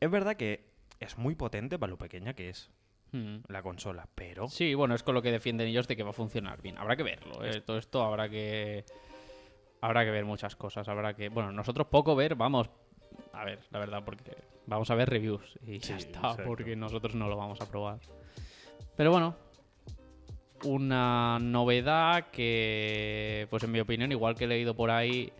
Es 0.00 0.10
verdad 0.10 0.36
que 0.36 0.70
es 1.00 1.18
muy 1.18 1.34
potente 1.34 1.78
para 1.78 1.90
lo 1.90 1.98
pequeña 1.98 2.34
que 2.34 2.48
es 2.50 2.70
Mm. 3.10 3.38
la 3.48 3.62
consola, 3.62 4.06
pero 4.14 4.48
Sí, 4.48 4.74
bueno, 4.74 4.94
es 4.94 5.02
con 5.02 5.14
lo 5.14 5.22
que 5.22 5.32
defienden 5.32 5.66
ellos 5.68 5.88
de 5.88 5.96
que 5.96 6.02
va 6.02 6.10
a 6.10 6.12
funcionar 6.12 6.60
bien. 6.60 6.76
Habrá 6.76 6.94
que 6.94 7.02
verlo. 7.02 7.42
¿eh? 7.44 7.62
Todo 7.62 7.78
esto 7.78 8.02
habrá 8.04 8.28
que. 8.28 8.84
Habrá 9.80 10.04
que 10.04 10.10
ver 10.10 10.26
muchas 10.26 10.54
cosas. 10.56 10.86
Habrá 10.88 11.14
que. 11.14 11.30
Bueno, 11.30 11.50
nosotros 11.50 11.86
poco 11.86 12.14
ver, 12.14 12.34
vamos. 12.34 12.68
A 13.32 13.44
ver, 13.46 13.60
la 13.70 13.78
verdad, 13.78 14.04
porque 14.04 14.36
vamos 14.66 14.90
a 14.90 14.94
ver 14.94 15.08
reviews. 15.08 15.58
Y 15.62 15.78
ya 15.78 15.96
está, 15.96 16.18
exacto. 16.18 16.42
porque 16.44 16.76
nosotros 16.76 17.14
no 17.14 17.28
lo 17.28 17.36
vamos 17.38 17.60
a 17.62 17.66
probar. 17.70 17.98
Pero 18.94 19.10
bueno. 19.10 19.34
Una 20.64 21.38
novedad 21.40 22.30
que, 22.30 23.46
pues 23.50 23.62
en 23.62 23.70
mi 23.70 23.80
opinión, 23.80 24.10
igual 24.10 24.34
que 24.34 24.44
he 24.44 24.48
leído 24.48 24.74
por 24.74 24.90
ahí, 24.90 25.32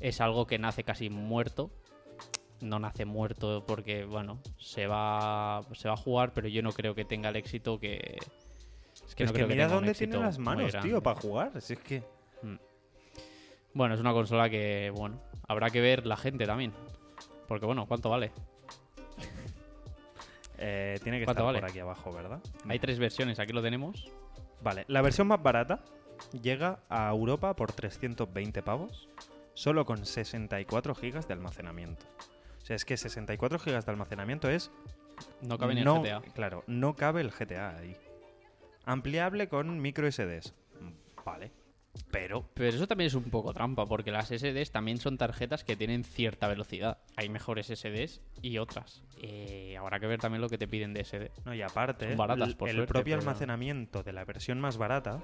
es 0.00 0.20
algo 0.20 0.46
que 0.46 0.58
nace 0.58 0.82
casi 0.82 1.08
muerto. 1.08 1.70
No 2.60 2.78
nace 2.78 3.04
muerto 3.04 3.64
porque, 3.66 4.04
bueno, 4.04 4.38
se 4.58 4.86
va, 4.86 5.60
se 5.72 5.88
va 5.88 5.94
a 5.94 5.98
jugar, 5.98 6.32
pero 6.32 6.48
yo 6.48 6.62
no 6.62 6.72
creo 6.72 6.94
que 6.94 7.04
tenga 7.04 7.28
el 7.28 7.36
éxito 7.36 7.78
que... 7.78 8.18
Es 9.06 9.14
que 9.14 9.24
es 9.24 9.28
no 9.30 9.32
que 9.34 9.38
creo 9.40 9.48
mira 9.48 9.64
tenga 9.64 9.78
un 9.78 9.84
dónde 9.84 9.94
tiene 9.94 10.18
las 10.18 10.38
manos, 10.38 10.74
tío, 10.82 11.02
para 11.02 11.20
jugar. 11.20 11.60
Si 11.60 11.74
es 11.74 11.78
que 11.80 12.02
Bueno, 13.74 13.94
es 13.94 14.00
una 14.00 14.12
consola 14.12 14.48
que, 14.48 14.90
bueno, 14.94 15.20
habrá 15.46 15.70
que 15.70 15.80
ver 15.80 16.06
la 16.06 16.16
gente 16.16 16.46
también. 16.46 16.72
Porque, 17.46 17.66
bueno, 17.66 17.86
¿cuánto 17.86 18.08
vale? 18.10 18.32
eh, 20.58 20.98
tiene 21.02 21.18
que 21.18 21.24
¿Cuánto 21.26 21.42
estar 21.42 21.44
vale? 21.44 21.60
por 21.60 21.68
aquí 21.68 21.78
abajo, 21.78 22.12
¿verdad? 22.12 22.40
Hay 22.66 22.78
tres 22.78 22.98
versiones, 22.98 23.38
aquí 23.38 23.52
lo 23.52 23.62
tenemos. 23.62 24.10
Vale, 24.62 24.84
la 24.88 25.02
versión 25.02 25.28
más 25.28 25.42
barata 25.42 25.84
llega 26.42 26.80
a 26.88 27.10
Europa 27.10 27.54
por 27.54 27.72
320 27.72 28.62
pavos, 28.62 29.08
solo 29.54 29.84
con 29.84 30.04
64 30.04 30.94
gigas 30.94 31.28
de 31.28 31.34
almacenamiento. 31.34 32.06
O 32.62 32.66
sea, 32.66 32.76
es 32.76 32.84
que 32.84 32.96
64 32.96 33.58
gigas 33.58 33.86
de 33.86 33.92
almacenamiento 33.92 34.48
es... 34.50 34.72
No 35.40 35.56
cabe 35.56 35.74
ni 35.74 35.84
no, 35.84 35.96
el 35.96 36.02
GTA. 36.02 36.20
Claro, 36.34 36.64
no 36.66 36.94
cabe 36.94 37.20
el 37.20 37.30
GTA 37.30 37.76
ahí. 37.76 37.96
Ampliable 38.84 39.48
con 39.48 39.80
micro 39.80 40.10
SDs. 40.10 40.54
Vale. 41.24 41.52
Pero... 42.10 42.48
Pero 42.54 42.68
eso 42.68 42.86
también 42.86 43.06
es 43.08 43.14
un 43.14 43.24
poco 43.24 43.52
trampa, 43.52 43.86
porque 43.86 44.10
las 44.10 44.28
SDs 44.28 44.70
también 44.70 44.98
son 44.98 45.18
tarjetas 45.18 45.64
que 45.64 45.76
tienen 45.76 46.04
cierta 46.04 46.48
velocidad. 46.48 46.98
Hay 47.16 47.28
mejores 47.28 47.66
SDs 47.68 48.20
y 48.42 48.58
otras. 48.58 49.02
Eh, 49.22 49.76
habrá 49.78 49.98
que 50.00 50.06
ver 50.06 50.20
también 50.20 50.40
lo 50.42 50.48
que 50.48 50.58
te 50.58 50.68
piden 50.68 50.92
de 50.94 51.00
SD. 51.04 51.30
No, 51.44 51.54
y 51.54 51.62
aparte, 51.62 52.08
Son 52.08 52.16
baratas, 52.16 52.48
el- 52.50 52.56
por 52.56 52.68
el 52.68 52.76
suerte, 52.76 52.92
propio 52.92 53.16
pero- 53.16 53.20
almacenamiento 53.28 54.02
de 54.02 54.12
la 54.12 54.24
versión 54.24 54.60
más 54.60 54.76
barata 54.78 55.22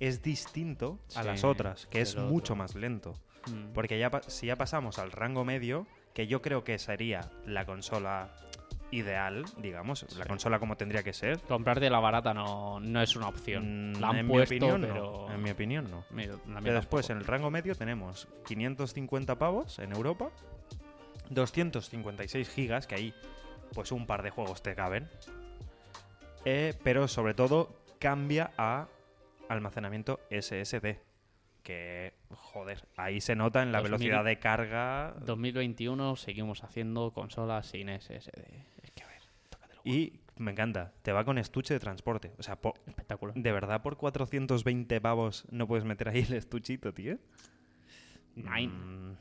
es 0.00 0.22
distinto 0.22 0.98
a 1.14 1.22
las 1.22 1.44
otras, 1.44 1.86
que 1.86 2.00
es 2.00 2.16
mucho 2.16 2.54
otro. 2.54 2.56
más 2.56 2.74
lento. 2.74 3.14
Mm. 3.48 3.72
Porque 3.72 3.98
ya 3.98 4.10
si 4.28 4.46
ya 4.46 4.56
pasamos 4.56 4.98
al 4.98 5.10
rango 5.12 5.44
medio, 5.44 5.86
que 6.14 6.26
yo 6.26 6.42
creo 6.42 6.62
que 6.64 6.78
sería 6.78 7.30
la 7.46 7.64
consola 7.66 8.32
ideal, 8.92 9.44
digamos, 9.56 10.06
la 10.16 10.26
consola 10.26 10.58
como 10.60 10.76
tendría 10.76 11.02
que 11.02 11.12
ser. 11.12 11.40
Comprarte 11.40 11.90
la 11.90 11.98
barata 11.98 12.32
no, 12.32 12.78
no 12.78 13.02
es 13.02 13.16
una 13.16 13.26
opción. 13.28 13.92
Mm, 13.94 14.00
La 14.00 14.08
han 14.10 14.16
en 14.18 14.28
puesto, 14.28 14.54
mi 14.54 14.58
opinión, 14.60 14.80
pero. 14.82 15.26
no. 15.28 15.34
En 15.34 15.42
mi 15.42 15.50
opinión, 15.50 15.90
no. 15.90 16.04
Mi- 16.10 16.26
Pero 16.26 16.38
después, 16.76 17.06
tampoco. 17.06 17.12
en 17.12 17.18
el 17.18 17.24
rango 17.24 17.50
medio 17.50 17.74
tenemos 17.74 18.28
550 18.46 19.36
pavos 19.38 19.78
en 19.80 19.92
Europa, 19.92 20.30
256 21.30 22.48
gigas, 22.48 22.86
que 22.86 22.94
ahí 22.94 23.14
pues 23.74 23.90
un 23.92 24.06
par 24.06 24.22
de 24.22 24.30
juegos 24.30 24.62
te 24.62 24.74
caben. 24.74 25.08
Eh, 26.44 26.74
pero 26.84 27.08
sobre 27.08 27.34
todo 27.34 27.74
cambia 27.98 28.50
a 28.58 28.86
almacenamiento 29.48 30.20
SSD. 30.30 30.98
Que, 31.62 32.14
joder, 32.30 32.86
ahí 32.96 33.20
se 33.20 33.36
nota 33.36 33.62
en 33.62 33.70
la 33.72 33.78
2000 33.80 33.98
velocidad 33.98 34.24
de 34.24 34.38
carga. 34.38 35.14
2021 35.24 36.16
seguimos 36.16 36.64
haciendo 36.64 37.12
consolas 37.12 37.66
sin 37.66 37.88
SSD. 37.88 38.40
Es 38.82 38.90
que 38.90 39.04
a 39.04 39.06
ver, 39.08 39.22
tócatelo. 39.48 39.80
Y 39.84 40.20
me 40.36 40.50
encanta, 40.50 40.92
te 41.02 41.12
va 41.12 41.24
con 41.24 41.38
estuche 41.38 41.74
de 41.74 41.80
transporte. 41.80 42.32
O 42.38 42.42
sea, 42.42 42.56
po- 42.56 42.74
Espectacular. 42.86 43.34
¿de 43.36 43.52
verdad 43.52 43.80
por 43.82 43.96
420 43.96 45.00
pavos 45.00 45.44
no 45.50 45.66
puedes 45.68 45.84
meter 45.84 46.08
ahí 46.08 46.20
el 46.28 46.34
estuchito, 46.34 46.92
tío? 46.92 47.18
Nine. 48.34 48.68
Mm, 48.68 49.16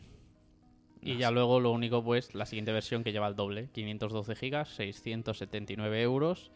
Y 1.02 1.14
no 1.14 1.20
ya 1.20 1.28
sé. 1.28 1.34
luego 1.34 1.60
lo 1.60 1.72
único, 1.72 2.04
pues, 2.04 2.34
la 2.34 2.46
siguiente 2.46 2.72
versión 2.72 3.04
que 3.04 3.12
lleva 3.12 3.28
el 3.28 3.36
doble, 3.36 3.70
512 3.72 4.36
gigas, 4.36 4.70
679 4.70 6.02
euros. 6.02 6.52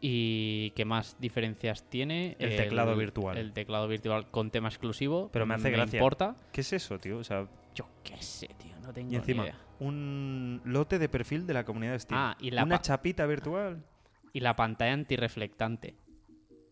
¿Y 0.00 0.70
qué 0.70 0.84
más 0.84 1.16
diferencias 1.18 1.88
tiene? 1.88 2.36
El 2.38 2.56
teclado 2.56 2.96
virtual. 2.96 3.36
El 3.36 3.52
teclado 3.52 3.88
virtual 3.88 4.30
con 4.30 4.50
tema 4.50 4.68
exclusivo. 4.68 5.28
Pero 5.32 5.46
me 5.46 5.54
hace 5.54 5.70
gracia. 5.70 5.98
importa? 5.98 6.36
¿Qué 6.52 6.60
es 6.60 6.72
eso, 6.72 6.98
tío? 6.98 7.18
O 7.18 7.24
sea, 7.24 7.48
Yo 7.74 7.88
qué 8.04 8.20
sé, 8.22 8.48
tío, 8.58 8.74
no 8.80 8.92
tengo 8.92 9.12
y 9.12 9.16
encima, 9.16 9.42
ni 9.42 9.48
idea. 9.48 9.58
un 9.80 10.60
lote 10.64 10.98
de 10.98 11.08
perfil 11.08 11.46
de 11.46 11.54
la 11.54 11.64
comunidad 11.64 11.92
de 11.92 12.00
Steam. 12.00 12.20
Ah, 12.20 12.36
y 12.40 12.50
la 12.50 12.64
Una 12.64 12.80
chapita 12.80 13.26
virtual. 13.26 13.84
Y 14.32 14.40
la 14.40 14.54
pantalla 14.54 14.92
antirreflectante. 14.92 15.96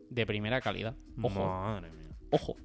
De 0.09 0.25
primera 0.25 0.61
calidad. 0.61 0.95
Ojo. 1.21 1.45
Madre 1.47 1.91
mía. 1.91 2.17
Ojo. 2.31 2.57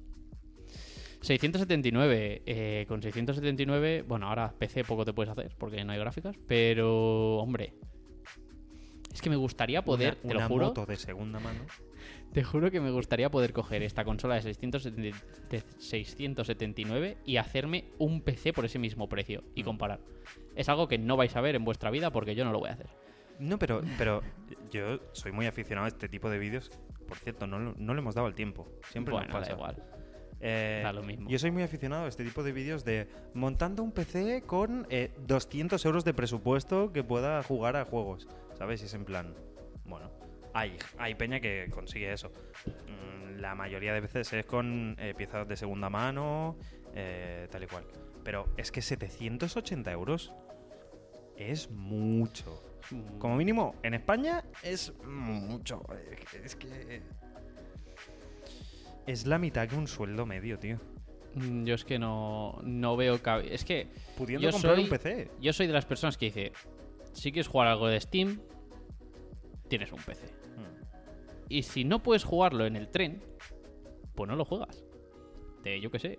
679. 1.22 2.42
eh, 2.46 2.84
con 2.88 3.02
679, 3.02 4.02
bueno, 4.06 4.28
ahora 4.28 4.52
PC 4.58 4.84
poco 4.84 5.04
te 5.04 5.12
puedes 5.12 5.30
hacer 5.30 5.54
porque 5.56 5.84
no 5.84 5.92
hay 5.92 5.98
gráficas, 5.98 6.36
pero 6.46 7.38
hombre. 7.38 7.74
Es 9.12 9.20
que 9.20 9.30
me 9.30 9.36
gustaría 9.36 9.82
poder, 9.82 10.18
una, 10.22 10.28
te 10.28 10.34
lo 10.34 10.40
una 10.40 10.48
juro, 10.48 10.66
moto 10.68 10.86
de 10.86 10.96
segunda 10.96 11.38
mano. 11.40 11.60
te 12.32 12.42
juro 12.44 12.70
que 12.70 12.80
me 12.80 12.90
gustaría 12.90 13.30
poder 13.30 13.52
coger 13.52 13.82
esta 13.82 14.04
consola 14.04 14.36
de, 14.36 14.42
670 14.42 15.18
de 15.50 15.62
679 15.78 17.18
y 17.24 17.36
hacerme 17.36 17.84
un 17.98 18.22
PC 18.22 18.52
por 18.52 18.64
ese 18.64 18.78
mismo 18.78 19.08
precio 19.08 19.42
y 19.54 19.62
Mm. 19.62 19.66
comparar. 19.66 20.00
Es 20.56 20.68
algo 20.68 20.88
que 20.88 20.98
no 20.98 21.16
vais 21.16 21.34
a 21.36 21.40
ver 21.40 21.54
en 21.56 21.64
vuestra 21.64 21.90
vida 21.90 22.10
porque 22.10 22.34
yo 22.34 22.44
no 22.44 22.52
lo 22.52 22.58
voy 22.60 22.70
a 22.70 22.72
hacer. 22.72 22.86
No, 23.38 23.58
pero, 23.58 23.82
pero 23.98 24.22
yo 24.70 25.00
soy 25.12 25.32
muy 25.32 25.46
aficionado 25.46 25.86
a 25.86 25.88
este 25.88 26.08
tipo 26.08 26.30
de 26.30 26.38
vídeos. 26.38 26.70
Por 27.08 27.18
cierto, 27.18 27.46
no, 27.46 27.58
lo- 27.58 27.74
no 27.76 27.94
le 27.94 28.00
hemos 28.00 28.14
dado 28.14 28.28
el 28.28 28.34
tiempo. 28.34 28.68
Siempre 28.90 29.12
bueno, 29.12 29.28
nos 29.28 29.36
pasa. 29.36 29.50
da 29.50 29.56
igual. 29.56 29.82
Eh, 30.44 30.80
Da 30.82 30.92
lo 30.92 31.02
mismo. 31.02 31.28
Yo 31.30 31.38
soy 31.38 31.50
muy 31.50 31.62
aficionado 31.62 32.04
a 32.04 32.08
este 32.08 32.24
tipo 32.24 32.42
de 32.42 32.52
vídeos 32.52 32.84
de 32.84 33.08
montando 33.34 33.82
un 33.82 33.92
PC 33.92 34.42
con 34.42 34.86
eh, 34.90 35.12
200 35.26 35.84
euros 35.84 36.04
de 36.04 36.14
presupuesto 36.14 36.92
que 36.92 37.04
pueda 37.04 37.42
jugar 37.42 37.76
a 37.76 37.84
juegos. 37.84 38.26
¿Sabes? 38.62 38.80
Y 38.80 38.84
es 38.84 38.94
en 38.94 39.04
plan. 39.04 39.34
Bueno, 39.84 40.08
hay, 40.54 40.76
hay 40.96 41.16
peña 41.16 41.40
que 41.40 41.66
consigue 41.72 42.12
eso. 42.12 42.30
Mm, 42.86 43.40
La 43.40 43.56
mayoría 43.56 43.92
de 43.92 44.00
veces 44.00 44.32
es 44.32 44.46
con 44.46 44.94
eh, 45.00 45.14
piezas 45.16 45.48
de 45.48 45.56
segunda 45.56 45.90
mano, 45.90 46.56
eh, 46.94 47.48
tal 47.50 47.64
y 47.64 47.66
cual. 47.66 47.84
Pero 48.22 48.46
es 48.56 48.70
que 48.70 48.80
780 48.80 49.90
euros 49.90 50.32
es 51.36 51.68
mucho. 51.72 52.62
Como 53.18 53.34
mínimo, 53.34 53.74
en 53.82 53.94
España 53.94 54.44
es 54.62 54.92
mucho. 55.02 55.82
Es 56.44 56.54
que. 56.54 57.02
Es 59.08 59.26
la 59.26 59.38
mitad 59.38 59.66
que 59.68 59.74
un 59.74 59.88
sueldo 59.88 60.24
medio, 60.24 60.56
tío. 60.60 60.78
Mm, 61.34 61.64
Yo 61.64 61.74
es 61.74 61.84
que 61.84 61.98
no, 61.98 62.60
no 62.62 62.96
veo 62.96 63.18
Es 63.50 63.64
que 63.64 63.88
Pudiendo 64.16 64.52
comprar 64.52 64.76
soy- 64.76 64.84
un 64.84 64.88
PC. 64.90 65.32
Yo 65.40 65.52
soy 65.52 65.66
de 65.66 65.72
las 65.72 65.84
personas 65.84 66.16
que 66.16 66.26
dice, 66.26 66.52
si 67.12 67.32
quieres 67.32 67.48
jugar 67.48 67.66
algo 67.66 67.88
de 67.88 68.00
Steam, 68.00 68.40
tienes 69.78 69.90
un 69.92 70.00
PC. 70.02 70.26
Y 71.48 71.62
si 71.62 71.84
no 71.84 72.02
puedes 72.02 72.24
jugarlo 72.24 72.66
en 72.66 72.76
el 72.76 72.88
tren, 72.88 73.22
pues 74.14 74.28
no 74.28 74.36
lo 74.36 74.44
juegas. 74.44 74.84
De, 75.62 75.80
yo 75.80 75.90
qué 75.90 75.98
sé. 75.98 76.18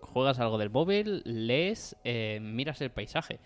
Juegas 0.00 0.38
algo 0.40 0.56
del 0.58 0.70
móvil, 0.70 1.20
lees, 1.24 1.96
eh, 2.04 2.38
miras 2.42 2.80
el 2.80 2.90
paisaje. 2.90 3.40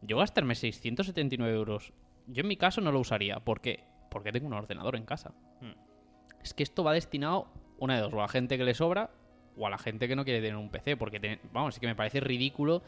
Yo 0.00 0.16
gastarme 0.18 0.54
679 0.54 1.54
euros, 1.54 1.92
yo 2.26 2.40
en 2.40 2.48
mi 2.48 2.56
caso 2.56 2.80
no 2.80 2.90
lo 2.90 3.00
usaría. 3.00 3.40
¿Por 3.40 3.60
qué? 3.60 3.84
Porque 4.10 4.32
tengo 4.32 4.46
un 4.46 4.54
ordenador 4.54 4.96
en 4.96 5.04
casa. 5.04 5.32
Es 6.42 6.52
que 6.54 6.62
esto 6.62 6.82
va 6.84 6.92
destinado, 6.94 7.46
una 7.78 7.96
de 7.96 8.02
dos, 8.02 8.12
o 8.14 8.18
a 8.18 8.22
la 8.22 8.28
gente 8.28 8.56
que 8.58 8.64
le 8.64 8.74
sobra, 8.74 9.10
o 9.56 9.66
a 9.66 9.70
la 9.70 9.78
gente 9.78 10.08
que 10.08 10.16
no 10.16 10.24
quiere 10.24 10.40
tener 10.40 10.56
un 10.56 10.70
PC. 10.70 10.96
Porque, 10.96 11.20
te- 11.20 11.38
vamos, 11.52 11.74
es 11.74 11.80
que 11.80 11.86
me 11.86 11.94
parece 11.94 12.20
ridículo. 12.20 12.82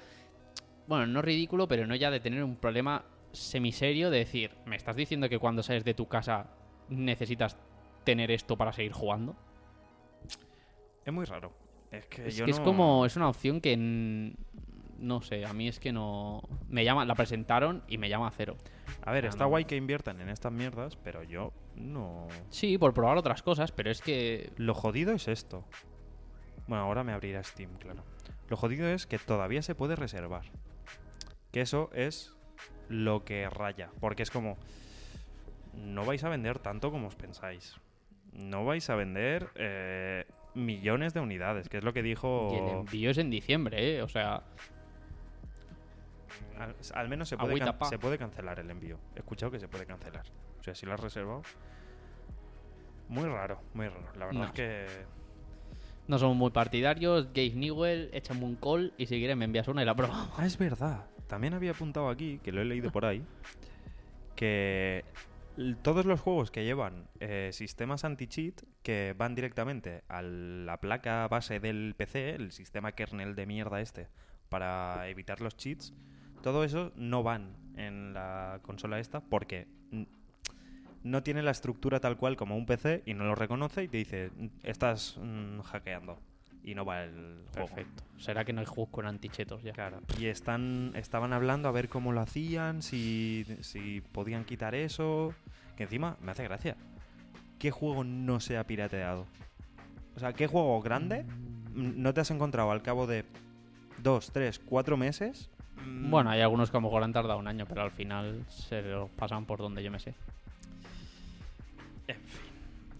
Bueno, 0.89 1.07
no 1.07 1.23
ridículo, 1.23 1.69
pero 1.69 1.87
no 1.87 1.95
ya 1.95 2.11
de 2.11 2.21
tener 2.21 2.43
un 2.45 2.57
problema 2.57 3.05
semiserio 3.33 4.11
de 4.11 4.19
decir, 4.19 4.53
¿me 4.65 4.77
estás 4.77 4.97
diciendo 4.97 5.29
que 5.29 5.39
cuando 5.39 5.63
sales 5.63 5.85
de 5.85 5.95
tu 5.95 6.07
casa 6.09 6.51
necesitas 6.89 7.57
tener 8.05 8.31
esto 8.31 8.57
para 8.57 8.73
seguir 8.73 8.93
jugando? 8.93 9.37
Es 11.05 11.13
muy 11.13 11.25
raro. 11.25 11.53
Es 11.91 12.07
que 12.07 12.29
Es 12.29 12.37
yo 12.37 12.45
que 12.45 12.51
es 12.51 12.59
no- 12.59 12.65
como, 12.65 13.07
es 13.07 13.17
una 13.17 13.29
opción 13.29 13.61
que 13.61 13.77
no 14.99 15.21
sé, 15.21 15.45
a 15.45 15.53
mí 15.53 15.69
es 15.69 15.79
que 15.79 15.93
no 15.93 16.41
me 16.71 16.83
llama, 16.85 17.05
la 17.05 17.15
presentaron 17.15 17.83
y 17.87 17.99
me 17.99 18.09
llama 18.09 18.29
a 18.29 18.31
cero. 18.31 18.57
A 19.03 19.13
ver, 19.13 19.27
Ah, 19.27 19.29
está 19.29 19.45
no. 19.45 19.51
guay 19.51 19.67
que 19.67 19.77
inviertan 19.77 20.21
en 20.23 20.31
estas 20.31 20.53
mierdas, 20.53 20.97
pero 20.97 21.23
yo 21.23 21.53
no. 21.75 22.27
Sí, 22.49 22.79
por 22.79 22.95
probar 22.95 23.19
otras 23.19 23.43
cosas, 23.43 23.73
pero 23.73 23.91
es 23.91 24.01
que 24.01 24.51
Lo 24.57 24.73
jodido 24.75 25.13
es 25.13 25.29
esto. 25.29 25.65
Bueno, 26.67 26.85
ahora 26.85 27.05
me 27.05 27.13
abrirá 27.13 27.43
Steam, 27.45 27.75
claro. 27.77 28.03
Lo 28.49 28.57
jodido 28.57 28.89
es 28.89 29.07
que 29.07 29.19
todavía 29.19 29.61
se 29.63 29.75
puede 29.75 29.97
reservar. 29.97 30.45
Que 31.53 31.61
eso 31.61 31.91
es 31.93 32.36
lo 32.89 33.25
que 33.25 33.49
raya. 33.51 33.91
Porque 34.01 34.23
es 34.23 34.31
como. 34.31 34.57
No 35.75 36.05
vais 36.05 36.23
a 36.25 36.29
vender 36.29 36.59
tanto 36.59 36.91
como 36.91 37.09
os 37.09 37.15
pensáis. 37.17 37.77
No 38.33 38.65
vais 38.65 38.89
a 38.91 38.95
vender 38.97 39.49
eh, 39.57 40.25
millones 40.55 41.13
de 41.15 41.21
unidades, 41.21 41.69
que 41.69 41.79
es 41.79 41.85
lo 41.85 41.93
que 41.93 42.03
dijo. 42.03 42.49
y 42.53 42.57
el 42.57 42.69
envío 42.79 43.11
es 43.11 43.19
en 43.19 43.31
diciembre, 43.31 43.97
¿eh? 43.97 44.03
O 44.03 44.09
sea, 44.09 44.43
Al, 46.59 46.75
al 46.95 47.09
menos 47.09 47.29
se 47.29 47.37
puede, 47.37 47.51
Agüita, 47.51 47.67
can- 47.67 47.79
pa. 47.79 47.85
se 47.87 47.99
puede 47.99 48.17
cancelar 48.19 48.59
el 48.59 48.71
envío. 48.71 48.99
He 49.15 49.19
escuchado 49.19 49.53
que 49.53 49.61
se 49.61 49.69
puede 49.69 49.85
cancelar. 49.87 50.25
O 50.59 50.63
sea, 50.63 50.75
si 50.75 50.87
lo 50.87 50.95
has 50.95 51.01
reservado. 51.01 51.43
Muy 53.09 53.25
raro, 53.29 53.61
muy 53.75 53.89
raro. 53.89 54.07
La 54.19 54.27
verdad 54.27 54.41
No. 54.41 54.45
es 54.47 54.53
que. 54.53 54.87
no 56.09 56.19
somos 56.19 56.37
muy 56.37 56.51
partidarios. 56.51 57.27
Gabe 57.29 57.53
Newell, 57.55 58.11
échame 58.13 58.45
un 58.45 58.57
call 58.57 58.93
y 58.97 59.07
si 59.07 59.19
quieres 59.19 59.37
me 59.37 59.45
envías 59.45 59.69
una 59.69 59.83
y 59.83 59.85
la 59.85 59.95
probamos. 59.95 60.31
Ah, 60.39 60.47
es 60.47 60.57
verdad. 60.59 61.05
También 61.27 61.55
había 61.55 61.73
apuntado 61.73 62.09
aquí, 62.09 62.41
que 62.43 62.53
lo 62.53 62.61
he 62.61 62.65
leído 62.65 62.91
por 62.91 63.05
ahí, 63.05 63.25
que 64.35 65.05
todos 65.83 66.05
los 66.05 66.21
juegos 66.21 66.51
que 66.51 66.65
llevan 66.65 67.09
eh, 67.21 67.51
sistemas 67.53 68.05
anti-cheat 68.05 68.63
que 68.83 69.15
van 69.17 69.35
directamente 69.35 70.03
a 70.09 70.23
la 70.23 70.79
placa 70.81 71.27
base 71.29 71.61
del 71.61 71.95
PC, 71.97 72.35
el 72.35 72.53
sistema 72.53 72.93
kernel 72.93 73.35
de 73.35 73.47
mierda 73.47 73.81
este, 73.81 74.09
para 74.49 75.09
evitar 75.09 75.41
los 75.41 75.57
cheats, 75.57 75.95
todo 76.43 76.63
eso 76.63 76.93
no 76.97 77.23
van 77.23 77.57
en 77.77 78.13
la 78.13 78.61
consola 78.63 79.01
esta 79.01 79.21
porque 79.21 79.67
no 81.03 81.23
tiene 81.23 81.43
la 81.43 81.53
estructura 81.53 82.01
tal 82.01 82.17
cual 82.17 82.37
como 82.37 82.57
un 82.57 82.67
PC 82.67 83.03
y 83.07 83.15
no 83.15 83.25
lo 83.25 83.35
reconoce 83.35 83.85
y 83.85 83.89
te 83.89 83.97
dice, 83.97 84.31
"Mm, 84.37 84.47
estás 84.65 85.17
mm, 85.19 85.61
hackeando. 85.61 86.19
Y 86.67 86.75
no 86.75 86.85
va 86.85 87.05
el 87.05 87.45
juego. 87.55 87.69
Perfecto. 87.69 88.03
Será 88.19 88.45
que 88.45 88.53
no 88.53 88.61
hay 88.61 88.67
juegos 88.67 88.89
con 88.91 89.07
antichetos 89.07 89.63
ya. 89.63 89.73
Claro. 89.73 90.01
Y 90.19 90.27
están, 90.27 90.91
estaban 90.97 91.33
hablando 91.33 91.69
a 91.69 91.73
ver 91.73 91.89
cómo 91.89 92.13
lo 92.13 92.21
hacían, 92.21 92.83
si, 92.83 93.47
si 93.61 94.01
podían 94.13 94.45
quitar 94.45 94.75
eso. 94.75 95.33
Que 95.77 95.85
encima 95.85 96.17
me 96.21 96.33
hace 96.33 96.43
gracia. 96.43 96.77
¿Qué 97.61 97.71
juego 97.71 98.03
no 98.03 98.41
se 98.41 98.59
ha 98.59 98.65
pirateado? 98.67 99.27
O 100.17 100.19
sea, 100.19 100.33
¿qué 100.33 100.47
juego 100.49 100.81
grande 100.83 101.23
mm, 101.23 102.03
no 102.03 102.13
te 102.13 102.21
has 102.21 102.31
encontrado 102.33 102.73
al 102.73 102.83
cabo 102.83 103.07
de 103.07 103.25
dos, 104.03 104.33
tres, 104.33 104.59
cuatro 104.59 104.97
meses? 104.97 105.49
Mm, 105.87 106.11
Bueno, 106.11 106.31
hay 106.31 106.41
algunos 106.41 106.71
que 106.71 106.77
a 106.79 106.81
lo 106.81 106.89
mejor 106.89 107.05
han 107.05 107.13
tardado 107.13 107.39
un 107.39 107.47
año, 107.47 107.65
pero 107.69 107.83
al 107.83 107.93
final 107.93 108.45
se 108.49 108.83
los 108.83 109.09
pasan 109.11 109.47
por 109.47 109.61
donde 109.61 109.85
yo 109.85 109.91
me 109.93 110.01
sé. 110.01 110.15
En 112.09 112.17
fin. 112.17 112.41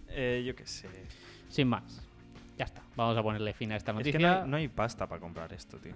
Eh, 0.09 0.43
yo 0.45 0.55
qué 0.55 0.65
sé. 0.65 0.87
Sin 1.49 1.67
más. 1.67 2.06
Ya 2.57 2.65
está. 2.65 2.81
Vamos 2.95 3.15
a 3.17 3.23
ponerle 3.23 3.53
fin 3.53 3.71
a 3.71 3.75
esta 3.75 3.91
Es 3.91 3.97
noticia. 3.97 4.17
que 4.19 4.25
no 4.25 4.41
hay, 4.41 4.49
no 4.49 4.57
hay 4.57 4.67
pasta 4.67 5.07
para 5.07 5.21
comprar 5.21 5.53
esto, 5.53 5.77
tío. 5.77 5.93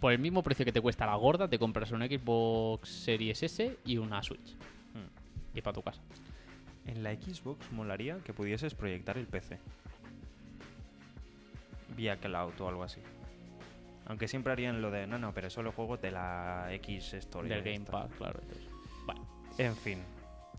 Por 0.00 0.12
el 0.12 0.18
mismo 0.18 0.42
precio 0.42 0.64
que 0.64 0.72
te 0.72 0.80
cuesta 0.80 1.06
la 1.06 1.14
gorda, 1.16 1.48
te 1.48 1.58
compras 1.58 1.90
una 1.92 2.06
Xbox 2.06 2.88
Series 2.88 3.42
S 3.42 3.78
y 3.84 3.98
una 3.98 4.22
Switch. 4.22 4.54
Mm. 4.94 5.56
Y 5.58 5.60
para 5.62 5.74
tu 5.74 5.82
casa. 5.82 6.00
En 6.86 7.02
la 7.02 7.12
Xbox 7.14 7.70
molaría 7.72 8.18
que 8.24 8.32
pudieses 8.32 8.74
proyectar 8.74 9.16
el 9.18 9.26
PC. 9.26 9.58
Vía 11.96 12.16
cloud 12.16 12.52
o 12.60 12.68
algo 12.68 12.82
así. 12.84 13.00
Aunque 14.06 14.26
siempre 14.26 14.52
harían 14.52 14.82
lo 14.82 14.90
de, 14.90 15.06
no, 15.06 15.18
no, 15.18 15.32
pero 15.32 15.50
solo 15.50 15.72
juego 15.72 15.96
de 15.96 16.10
la 16.10 16.68
X 16.74 17.14
Story. 17.14 17.48
del 17.48 17.62
Game 17.62 17.76
esta". 17.76 17.92
Pass, 17.92 18.10
claro. 18.16 18.40
entonces. 18.42 18.68
Bueno, 19.06 19.26
En 19.58 19.76
fin. 19.76 19.98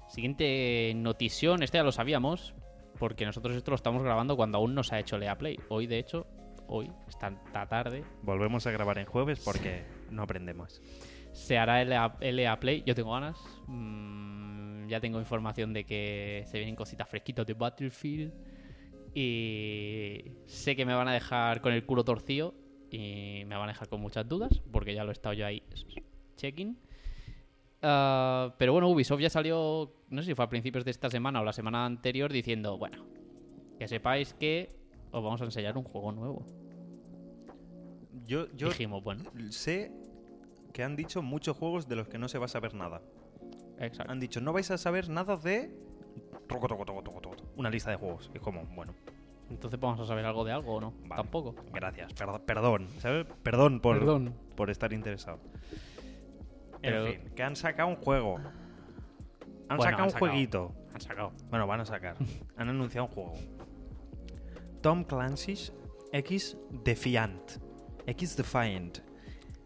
siguiente 0.10 0.94
notición, 0.96 1.64
este 1.64 1.78
ya 1.78 1.84
lo 1.84 1.92
sabíamos, 1.92 2.54
porque 3.00 3.26
nosotros 3.26 3.56
esto 3.56 3.72
lo 3.72 3.76
estamos 3.76 4.04
grabando 4.04 4.36
cuando 4.36 4.58
aún 4.58 4.76
no 4.76 4.84
se 4.84 4.96
ha 4.96 5.00
hecho 5.00 5.16
el 5.16 5.24
EA 5.24 5.38
Play. 5.38 5.60
Hoy, 5.70 5.88
de 5.88 6.00
hecho, 6.00 6.26
hoy, 6.68 6.92
esta 7.08 7.32
tarde, 7.68 8.04
Volvemos 8.22 8.66
a 8.68 8.72
grabar 8.72 8.98
en 8.98 9.06
jueves 9.06 9.42
porque 9.44 9.84
no 10.12 10.24
aprendemos. 10.24 10.82
se 11.32 11.58
hará 11.58 11.82
el 11.82 11.92
EA, 11.92 12.16
el 12.20 12.40
EA 12.40 12.60
Play. 12.60 12.84
Yo 12.86 12.96
tengo 12.96 13.12
ganas. 13.12 13.38
Mm, 13.68 14.88
ya 14.88 15.00
tengo 15.00 15.20
información 15.20 15.74
de 15.74 15.84
que 15.86 16.44
se 16.48 16.58
vienen 16.58 16.76
cositas 16.76 17.10
fresquitas 17.10 17.46
de 17.46 17.54
Battlefield. 17.54 18.34
Y 19.16 20.32
sé 20.46 20.76
que 20.76 20.86
me 20.86 20.94
van 20.94 21.08
a 21.08 21.14
dejar 21.14 21.62
con 21.62 21.74
el 21.74 21.86
culo 21.86 22.04
torcido. 22.04 22.54
Y 22.90 23.44
me 23.48 23.56
van 23.56 23.70
a 23.70 23.74
dejar 23.74 23.90
con 23.90 24.02
muchas 24.02 24.28
dudas. 24.28 24.62
Porque 24.72 24.94
ya 24.94 25.04
lo 25.04 25.10
he 25.10 25.14
estado 25.14 25.34
yo 25.34 25.46
ahí 25.46 25.64
checking. 26.36 26.78
Ah, 27.84 28.56
pero 28.58 28.72
bueno, 28.74 28.88
Ubisoft 28.90 29.20
ya 29.20 29.30
salió, 29.30 29.94
no 30.10 30.22
sé 30.22 30.28
si 30.30 30.36
fue 30.36 30.46
a 30.46 30.50
principios 30.50 30.86
de 30.86 30.92
esta 30.92 31.10
semana 31.10 31.42
o 31.42 31.44
la 31.44 31.54
semana 31.54 31.86
anterior, 31.86 32.32
diciendo, 32.32 32.78
bueno, 32.78 33.06
que 33.78 33.88
sepáis 33.88 34.34
que 34.34 34.76
os 35.12 35.22
vamos 35.24 35.42
a 35.42 35.46
enseñar 35.46 35.78
un 35.78 35.84
juego 35.84 36.12
nuevo. 36.14 36.46
Yo, 38.26 38.48
yo 38.56 38.70
Dijimos, 38.70 39.04
bueno, 39.04 39.24
sé 39.50 39.92
que 40.72 40.84
han 40.84 40.96
dicho 40.96 41.22
muchos 41.22 41.58
juegos 41.58 41.88
de 41.88 41.96
los 41.98 42.08
que 42.08 42.18
no 42.18 42.28
se 42.30 42.38
va 42.40 42.46
a 42.46 42.48
saber 42.48 42.74
nada. 42.74 43.02
exacto. 43.80 44.12
Han 44.12 44.20
dicho, 44.20 44.40
no 44.40 44.54
vais 44.54 44.72
a 44.72 44.78
saber 44.78 45.10
nada 45.10 45.36
de... 45.38 45.76
Una 47.58 47.70
lista 47.70 47.92
de 47.92 47.98
juegos. 47.98 48.32
Es 48.34 48.42
como, 48.42 48.66
bueno, 48.76 48.94
Entonces 49.50 49.80
vamos 49.80 50.00
a 50.00 50.06
saber 50.06 50.26
algo 50.26 50.46
de 50.46 50.52
algo 50.54 50.76
o 50.76 50.82
no. 50.82 50.94
Vale. 51.06 51.22
Tampoco. 51.22 51.56
gracias, 51.74 52.14
perd- 52.16 52.42
perdón, 52.46 52.88
¿sabes? 53.00 53.26
Perdón 53.44 53.82
por, 53.82 54.00
Perdón. 54.00 54.34
por 54.56 54.70
estar 54.70 54.94
interesado. 54.94 55.40
Pero- 56.84 57.08
En 57.08 57.22
fin, 57.22 57.32
que 57.36 57.44
han 57.44 57.56
sacado 57.56 57.90
un 57.90 57.96
juego. 57.96 58.36
Han 58.36 59.78
Bueno, 59.78 59.84
sacado 59.84 59.98
han 59.98 60.04
un 60.04 60.10
sacado. 60.12 60.32
jueguito. 60.32 60.76
Han 60.94 61.02
sacado. 61.02 61.32
Bueno, 61.50 61.66
van 61.66 61.80
a 61.82 61.86
sacar. 61.86 62.16
han 62.58 62.70
anunciado 62.70 63.08
un 63.08 63.14
juego. 63.14 63.34
Tom 64.82 65.04
Clancy's 65.06 65.74
X 66.12 66.58
Defiant. 66.84 67.54
X 68.06 68.36
Defiant. 68.38 69.00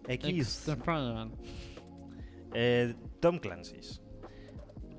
X. 0.08 0.70
Eh, 2.54 2.96
Tom 3.20 3.40
Clancy's. 3.40 4.02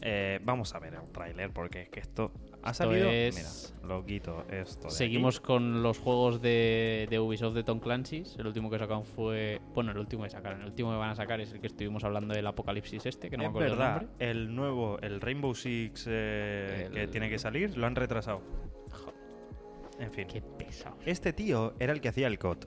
Eh, 0.03 0.39
vamos 0.45 0.75
a 0.75 0.79
ver 0.79 0.95
el 0.95 1.11
tráiler 1.13 1.53
porque 1.53 1.83
es 1.83 1.89
que 1.89 2.01
esto 2.01 2.33
ha 2.69 2.75
salido. 2.75 3.09
es- 3.11 3.73
Mira, 3.81 3.89
lo 3.89 4.05
quito 4.05 4.45
esto. 4.51 4.89
de 4.89 4.95
Seguimos 4.95 5.39
aquí. 5.39 5.47
con 5.47 5.83
los 5.83 5.99
juegos 5.99 6.41
de, 6.43 7.07
de 7.11 7.19
Ubisoft 7.19 7.55
de 7.55 7.65
Tom 7.65 7.81
Clancy's. 7.81 8.37
El 8.39 8.47
último 8.47 8.71
que 8.71 8.79
sacaron 8.79 9.05
fue. 9.05 9.61
Bueno, 9.75 9.93
el 9.93 9.99
último 9.99 10.25
que 10.25 10.31
sacaron. 10.31 10.61
El 10.61 10.67
último 10.69 10.91
que 10.91 10.97
van 10.97 11.11
a 11.11 11.15
sacar 11.15 11.41
es 11.41 11.53
el 11.53 11.61
que 11.61 11.69
estuvimos 11.69 12.05
hablando 12.05 12.35
del 12.35 12.47
Apocalipsis 12.47 13.07
este, 13.07 13.31
que 13.31 13.37
no 13.37 13.45
me 13.45 13.47
es 13.47 13.51
acuerdo 13.51 13.71
verdad, 13.77 13.97
el 13.97 14.07
nombre. 14.09 14.31
el 14.31 14.55
nuevo, 14.57 14.99
el 15.01 15.21
Rainbow 15.21 15.55
Six 15.55 16.05
eh, 16.09 16.85
El- 16.87 16.93
que 16.93 17.09
tiene 17.09 17.31
que 17.31 17.39
salir, 17.39 17.77
lo 17.77 17.87
han 17.87 17.95
retrasado. 17.97 18.41
En 19.99 20.13
fin. 20.13 20.27
Qué 20.29 20.41
pesado. 20.41 20.97
Este 21.07 21.33
tío 21.33 21.75
era 21.81 21.93
el 21.93 22.01
que 22.01 22.09
hacía 22.09 22.29
el 22.29 22.39
COD. 22.39 22.59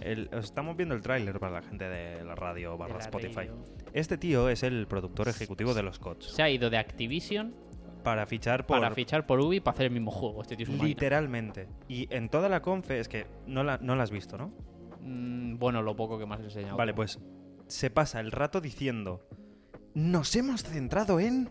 El- 0.00 0.28
estamos 0.32 0.76
viendo 0.76 0.94
el 0.94 1.02
tráiler 1.02 1.38
para 1.40 1.52
la 1.54 1.62
gente 1.62 1.88
de 1.88 2.24
la 2.24 2.34
radio 2.34 2.76
barra 2.76 2.98
Spotify. 2.98 3.34
radio. 3.34 3.54
Este 3.92 4.16
tío 4.18 4.48
es 4.48 4.62
el 4.62 4.86
productor 4.86 5.28
ejecutivo 5.28 5.74
de 5.74 5.82
los 5.82 5.98
CODs. 5.98 6.26
Se 6.34 6.42
ha 6.42 6.50
ido 6.50 6.70
de 6.70 6.76
Activision 6.78 7.54
Para 8.02 8.26
fichar 8.26 8.66
por... 8.66 8.80
para 8.80 8.94
fichar 8.94 9.26
por 9.26 9.40
Ubi 9.40 9.60
para 9.60 9.74
hacer 9.74 9.86
el 9.86 9.92
mismo 9.92 10.10
juego. 10.10 10.42
Este 10.42 10.56
tío 10.56 10.64
es 10.64 10.70
un 10.70 10.76
máquina. 10.76 10.88
Literalmente. 10.88 11.68
Y 11.88 12.12
en 12.14 12.28
toda 12.28 12.48
la 12.48 12.62
confe, 12.62 13.00
es 13.00 13.08
que 13.08 13.26
no 13.46 13.64
la, 13.64 13.78
no 13.78 13.96
la 13.96 14.04
has 14.04 14.10
visto, 14.10 14.38
¿no? 14.38 14.52
Mm, 15.00 15.58
bueno, 15.58 15.82
lo 15.82 15.96
poco 15.96 16.18
que 16.18 16.26
me 16.26 16.34
has 16.34 16.40
enseñado. 16.40 16.76
Vale, 16.76 16.94
pues 16.94 17.18
se 17.66 17.90
pasa 17.90 18.20
el 18.20 18.30
rato 18.30 18.60
diciendo, 18.60 19.26
nos 19.94 20.34
hemos 20.36 20.62
centrado 20.62 21.20
en... 21.20 21.50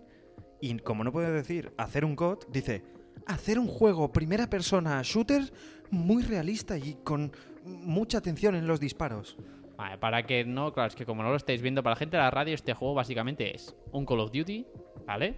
Y 0.59 0.75
como 0.79 1.03
no 1.03 1.11
puede 1.11 1.31
decir 1.31 1.71
hacer 1.77 2.03
un 2.03 2.15
COD, 2.15 2.39
dice, 2.49 2.83
hacer 3.27 3.59
un 3.59 3.67
juego 3.67 4.11
primera 4.11 4.49
persona 4.49 5.01
shooter 5.03 5.51
muy 5.91 6.23
realista 6.23 6.77
y 6.77 6.95
con 7.03 7.31
mucha 7.63 8.17
atención 8.17 8.55
en 8.55 8.67
los 8.67 8.79
disparos. 8.79 9.37
Vale, 9.77 9.99
para 9.99 10.23
que 10.23 10.43
no, 10.43 10.73
claro, 10.73 10.87
es 10.87 10.95
que 10.95 11.05
como 11.05 11.21
no 11.21 11.29
lo 11.29 11.35
estáis 11.35 11.61
viendo, 11.61 11.83
para 11.83 11.93
la 11.93 11.99
gente 11.99 12.17
de 12.17 12.23
la 12.23 12.31
radio, 12.31 12.55
este 12.55 12.73
juego 12.73 12.95
básicamente 12.95 13.55
es 13.55 13.75
un 13.91 14.05
Call 14.05 14.21
of 14.21 14.31
Duty, 14.31 14.65
¿vale? 15.05 15.37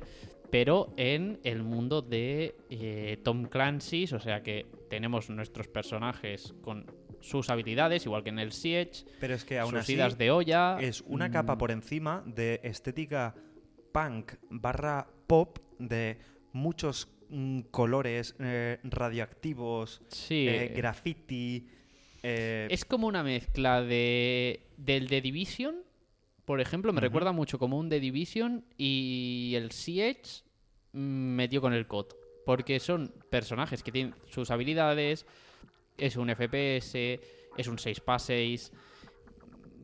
Pero 0.52 0.94
en 0.98 1.40
el 1.44 1.64
mundo 1.64 2.02
de 2.02 2.56
eh, 2.70 3.20
Tom 3.24 3.46
Clancy's, 3.46 4.14
o 4.14 4.20
sea 4.20 4.42
que 4.42 4.66
tenemos 4.90 5.30
nuestros 5.30 5.68
personajes 5.68 6.54
con 6.62 6.86
sus 7.22 7.50
habilidades, 7.50 8.06
igual 8.06 8.24
que 8.24 8.30
en 8.30 8.40
el 8.40 8.52
Siege, 8.52 9.06
Pero 9.20 9.36
es 9.36 9.44
que 9.46 9.60
aún 9.60 9.72
sus 9.72 9.82
así 9.82 9.94
idas 9.94 10.18
de 10.18 10.32
olla. 10.32 10.78
es 10.80 11.02
una 11.02 11.28
mm, 11.30 11.32
capa 11.32 11.58
por 11.58 11.72
encima 11.72 12.24
de 12.26 12.62
estética 12.64 13.36
punk 13.92 14.34
barra 14.50 15.08
pop 15.28 15.60
de 15.78 16.18
muchos 16.54 17.10
mm, 17.30 17.62
colores 17.72 18.36
eh, 18.40 18.80
radioactivos, 18.84 20.02
Sí, 20.08 20.48
eh, 20.48 20.74
graffiti. 20.76 21.68
eh, 22.24 22.68
es 22.72 22.86
como 22.86 23.08
una 23.08 23.22
mezcla 23.24 23.82
de 23.82 24.62
del 24.78 25.08
The 25.08 25.22
Division, 25.22 25.76
por 26.50 26.62
ejemplo, 26.62 26.92
me 26.94 27.00
recuerda 27.00 27.32
mucho 27.32 27.60
como 27.60 27.78
un 27.78 27.90
The 27.90 28.00
Division 28.00 28.66
y 28.76 29.54
el 29.56 29.70
Siege 29.70 30.42
mm, 30.94 31.36
metió 31.36 31.62
con 31.62 31.74
el 31.74 31.86
COD. 31.86 32.08
Porque 32.44 32.80
son 32.80 33.14
personajes 33.30 33.84
que 33.84 33.92
tienen 33.92 34.16
sus 34.32 34.50
habilidades, 34.50 35.28
es 36.00 36.16
un 36.16 36.28
FPS, 36.30 36.96
es 37.56 37.68
un 37.68 37.78
6x6. 37.78 38.72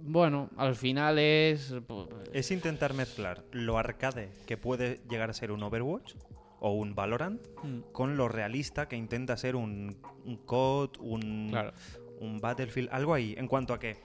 Bueno, 0.01 0.49
al 0.57 0.73
final 0.75 1.19
es... 1.19 1.71
pues, 1.85 2.07
Es 2.33 2.49
intentar 2.49 2.95
mezclar 2.95 3.43
lo 3.51 3.77
arcade 3.77 4.31
que 4.47 4.57
puede 4.57 5.01
llegar 5.07 5.29
a 5.29 5.33
ser 5.33 5.51
un 5.51 5.61
Overwatch 5.61 6.15
o 6.61 6.71
un 6.71 6.95
Valorant 6.95 7.45
mm, 7.61 7.91
con 7.91 8.17
lo 8.17 8.27
realista 8.27 8.87
que 8.87 8.95
intenta 8.95 9.37
ser 9.37 9.55
un, 9.55 9.97
un 10.23 10.37
COD, 10.37 10.97
un, 10.99 11.49
Claro. 11.51 11.73
un 12.21 12.39
Battlefield, 12.39 12.89
algo 12.91 13.13
ahí. 13.13 13.35
En 13.37 13.47
cuanto 13.47 13.71
a 13.71 13.77
que 13.79 13.97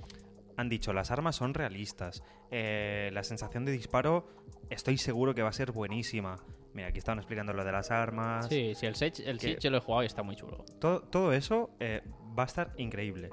han 0.60 0.68
dicho, 0.68 0.92
las 0.92 1.10
armas 1.10 1.36
son 1.36 1.54
realistas, 1.54 2.22
eh, 2.50 3.10
la 3.12 3.22
sensación 3.24 3.64
de 3.64 3.72
disparo 3.72 4.26
estoy 4.70 4.98
seguro 4.98 5.34
que 5.34 5.42
va 5.42 5.48
a 5.48 5.52
ser 5.52 5.72
buenísima. 5.72 6.38
Mira, 6.72 6.88
aquí 6.88 6.98
estaban 6.98 7.18
explicando 7.18 7.52
lo 7.52 7.64
de 7.64 7.72
las 7.72 7.90
armas. 7.90 8.46
Sí, 8.48 8.74
sí, 8.76 8.86
el 8.86 8.94
Siege, 8.94 9.28
el 9.28 9.38
yo 9.58 9.70
lo 9.70 9.78
he 9.78 9.80
jugado 9.80 10.02
y 10.04 10.06
está 10.06 10.22
muy 10.22 10.36
chulo. 10.36 10.64
Todo, 10.80 11.00
todo 11.02 11.32
eso 11.32 11.70
eh, 11.80 12.02
va 12.38 12.44
a 12.44 12.46
estar 12.46 12.72
increíble. 12.76 13.30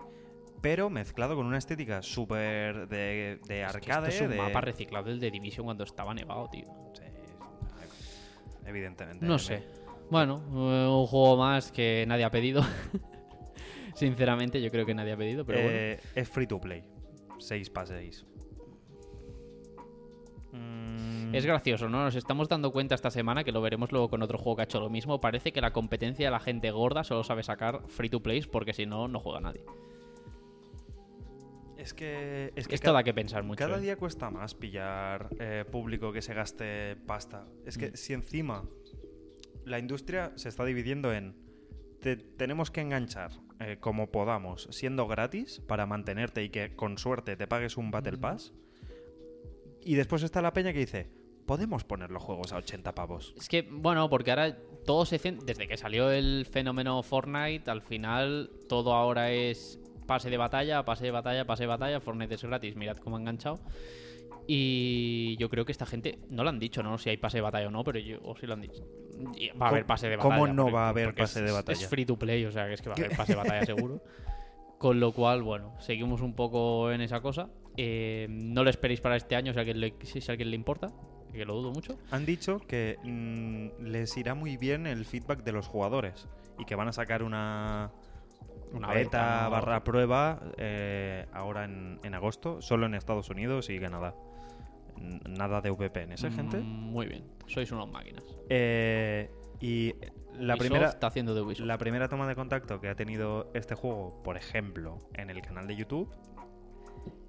Pero 0.60 0.90
mezclado 0.90 1.36
con 1.36 1.46
una 1.46 1.60
estética 1.60 2.02
súper 2.02 2.88
de, 2.88 3.40
de 3.48 3.62
Es 3.62 3.76
arcade. 3.76 4.08
esto 4.10 4.24
es 4.26 4.30
un 4.30 4.30
de- 4.32 4.38
mapa 4.38 4.60
reciclado 4.62 5.06
del 5.06 5.20
The 5.20 5.30
Division 5.30 5.66
cuando 5.66 5.84
estaba 5.84 6.16
nevado, 6.16 6.50
tío. 6.50 6.66
Sí, 6.94 7.04
evidentemente. 8.66 9.24
No 9.26 9.38
sé. 9.38 9.64
Bueno, 10.10 10.42
eh, 10.52 10.88
un 10.90 11.06
juego 11.06 11.38
más 11.38 11.72
que 11.72 12.06
nadie 12.08 12.24
ha 12.24 12.32
pedido. 12.32 12.64
Sinceramente, 13.94 14.62
yo 14.62 14.70
creo 14.72 14.86
que 14.86 14.94
nadie 14.94 15.14
ha 15.14 15.18
pedido, 15.18 15.46
pero 15.46 15.60
bueno. 15.62 15.76
Eh, 15.78 16.00
Es 16.16 16.30
free 16.30 16.48
to 16.48 16.60
play. 16.60 16.84
6 17.40 17.70
para 17.70 17.88
6. 17.88 18.26
Mm, 20.52 21.36
Es 21.36 21.46
gracioso, 21.46 21.90
¿no? 21.90 22.04
Nos 22.04 22.16
estamos 22.16 22.48
dando 22.50 22.72
cuenta 22.72 22.96
esta 22.96 23.12
semana 23.12 23.44
que 23.44 23.52
lo 23.52 23.62
veremos 23.62 23.92
luego 23.92 24.10
con 24.10 24.22
otro 24.22 24.38
juego 24.38 24.56
que 24.56 24.62
ha 24.62 24.66
hecho 24.66 24.80
lo 24.80 24.90
mismo. 24.90 25.20
Parece 25.20 25.52
que 25.52 25.62
la 25.62 25.72
competencia 25.74 26.28
de 26.28 26.32
la 26.32 26.40
gente 26.40 26.72
gorda 26.72 27.04
solo 27.04 27.24
sabe 27.24 27.44
sacar 27.44 27.82
free 27.88 28.10
to 28.10 28.22
plays 28.22 28.48
porque 28.48 28.74
si 28.74 28.86
no, 28.86 29.08
no 29.08 29.20
juega 29.20 29.42
nadie. 29.42 29.64
Es 31.78 31.94
que. 31.94 32.52
Es 32.56 32.68
que 32.68 32.76
Esto 32.76 32.86
cada, 32.88 33.00
da 33.00 33.04
que 33.04 33.14
pensar 33.14 33.44
mucho. 33.44 33.60
cada 33.60 33.78
¿eh? 33.78 33.82
día 33.82 33.98
cuesta 33.98 34.30
más 34.32 34.56
pillar 34.56 35.30
eh, 35.40 35.64
público 35.70 36.12
que 36.12 36.22
se 36.22 36.34
gaste 36.34 36.96
pasta. 37.06 37.46
Es 37.66 37.78
que 37.78 37.90
Mm. 37.92 37.96
si 37.96 38.14
encima 38.14 38.64
la 39.66 39.80
industria 39.80 40.32
se 40.36 40.50
está 40.50 40.66
dividiendo 40.66 41.14
en. 41.14 41.36
Te 42.02 42.16
tenemos 42.16 42.72
que 42.72 42.82
enganchar 42.82 43.32
eh, 43.60 43.78
como 43.80 44.12
podamos, 44.12 44.68
siendo 44.72 45.08
gratis, 45.08 45.62
para 45.68 45.86
mantenerte 45.86 46.44
y 46.44 46.50
que 46.50 46.76
con 46.76 46.98
suerte 46.98 47.36
te 47.36 47.48
pagues 47.48 47.78
un 47.78 47.92
Battle 47.92 48.18
Pass. 48.18 48.54
Y 49.84 49.96
después 49.96 50.24
está 50.24 50.42
la 50.42 50.54
peña 50.54 50.74
que 50.74 50.80
dice: 50.80 51.10
Podemos 51.46 51.84
poner 51.84 52.12
los 52.12 52.22
juegos 52.22 52.54
a 52.54 52.58
80 52.58 52.94
pavos. 52.94 53.34
Es 53.38 53.48
que, 53.48 53.62
bueno, 53.62 54.10
porque 54.10 54.32
ahora 54.32 54.58
todo 54.86 55.06
se 55.06 55.18
Desde 55.18 55.68
que 55.68 55.78
salió 55.78 56.12
el 56.12 56.46
fenómeno 56.46 57.02
Fortnite, 57.04 57.72
al 57.72 57.82
final 57.82 58.52
todo 58.68 58.94
ahora 58.94 59.32
es 59.32 59.80
pase 60.06 60.30
de 60.30 60.38
batalla, 60.38 60.84
pase 60.86 61.06
de 61.06 61.12
batalla, 61.12 61.46
pase 61.46 61.64
de 61.64 61.68
batalla. 61.68 62.00
Fortnite 62.00 62.36
es 62.36 62.44
gratis, 62.44 62.76
mirad 62.76 62.98
cómo 62.98 63.18
ha 63.18 63.20
enganchado. 63.20 63.60
Y 64.50 65.36
yo 65.38 65.50
creo 65.50 65.66
que 65.66 65.74
esta 65.74 65.86
gente, 65.86 66.20
no 66.30 66.44
lo 66.44 66.50
han 66.50 66.58
dicho, 66.60 66.82
no 66.82 66.98
si 66.98 67.10
hay 67.10 67.18
pase 67.18 67.38
de 67.38 67.42
batalla 67.42 67.68
o 67.68 67.72
no, 67.72 67.84
pero 67.84 68.00
yo, 68.00 68.18
o 68.24 68.36
si 68.38 68.48
lo 68.48 68.54
han 68.54 68.62
dicho. 68.62 68.84
Va 69.62 69.68
a 69.68 69.70
haber 69.70 69.82
¿Cómo- 69.84 69.88
pase 69.88 70.10
de 70.10 70.16
batalla. 70.16 70.36
cómo 70.36 70.48
no 70.48 70.64
porque- 70.64 70.76
va 70.76 70.86
a 70.86 70.90
haber 70.90 71.14
pase 71.16 71.42
de 71.42 71.52
batalla? 71.52 71.78
Es 71.80 71.88
free 71.90 72.06
to 72.06 72.18
play, 72.18 72.46
o 72.46 72.52
sea 72.52 72.66
que 72.68 72.74
es 72.74 72.82
que 72.82 72.90
va 72.90 72.96
a 72.96 72.98
haber 73.00 73.18
pase 73.18 73.34
de 73.34 73.38
batalla 73.38 73.66
seguro. 73.66 74.02
Con 74.78 75.00
lo 75.00 75.12
cual, 75.12 75.44
bueno, 75.44 75.74
seguimos 75.80 76.22
un 76.22 76.34
poco 76.36 76.92
en 76.92 77.02
esa 77.02 77.20
cosa. 77.20 77.50
Eh, 77.76 78.28
no 78.30 78.64
lo 78.64 78.70
esperéis 78.70 79.02
para 79.02 79.16
este 79.18 79.36
año 79.36 79.52
si 79.52 79.58
a 79.60 79.62
alguien 79.62 79.80
le, 79.82 79.94
si 80.04 80.20
a 80.20 80.32
alguien 80.32 80.50
le 80.50 80.56
importa, 80.56 80.92
que 81.34 81.44
lo 81.46 81.56
dudo 81.56 81.72
mucho. 81.72 81.98
Han 82.12 82.26
dicho 82.26 82.60
que 82.60 82.98
mm, 83.04 83.84
les 83.86 84.16
irá 84.18 84.34
muy 84.34 84.56
bien 84.58 84.88
el 84.88 85.04
feedback 85.06 85.44
de 85.44 85.52
los 85.52 85.68
jugadores 85.68 86.28
y 86.58 86.66
que 86.66 86.76
van 86.76 86.88
a 86.88 86.94
sacar 86.94 87.22
una 87.24 87.92
Una 88.72 88.88
beta, 88.94 89.48
barra 89.50 89.84
prueba 89.84 90.42
eh, 90.58 91.26
ahora 91.34 91.66
en, 91.66 92.00
en 92.04 92.14
agosto, 92.16 92.62
solo 92.62 92.86
en 92.86 92.94
Estados 92.96 93.30
Unidos 93.30 93.70
y 93.70 93.80
Canadá. 93.80 94.16
Nada 95.30 95.62
de 95.62 95.72
VPNs, 95.72 96.24
¿eh, 96.24 96.32
gente? 96.32 96.58
Mm, 96.58 96.92
Muy 96.92 97.08
bien, 97.08 97.24
sois 97.48 97.72
unas 97.72 97.88
máquinas. 97.90 98.24
Eh, 98.50 99.30
y 99.60 99.94
la 100.40 100.54
Ubisoft 100.54 100.60
primera, 100.60 100.90
está 100.90 101.08
haciendo 101.08 101.34
de 101.34 101.42
Ubisoft. 101.42 101.66
la 101.66 101.78
primera 101.78 102.08
toma 102.08 102.28
de 102.28 102.36
contacto 102.36 102.80
que 102.80 102.90
ha 102.90 102.96
tenido 102.96 103.50
este 103.54 103.76
juego, 103.76 104.22
por 104.24 104.38
ejemplo, 104.38 105.00
en 105.14 105.30
el 105.30 105.42
canal 105.42 105.68
de 105.68 105.76
YouTube, 105.76 106.10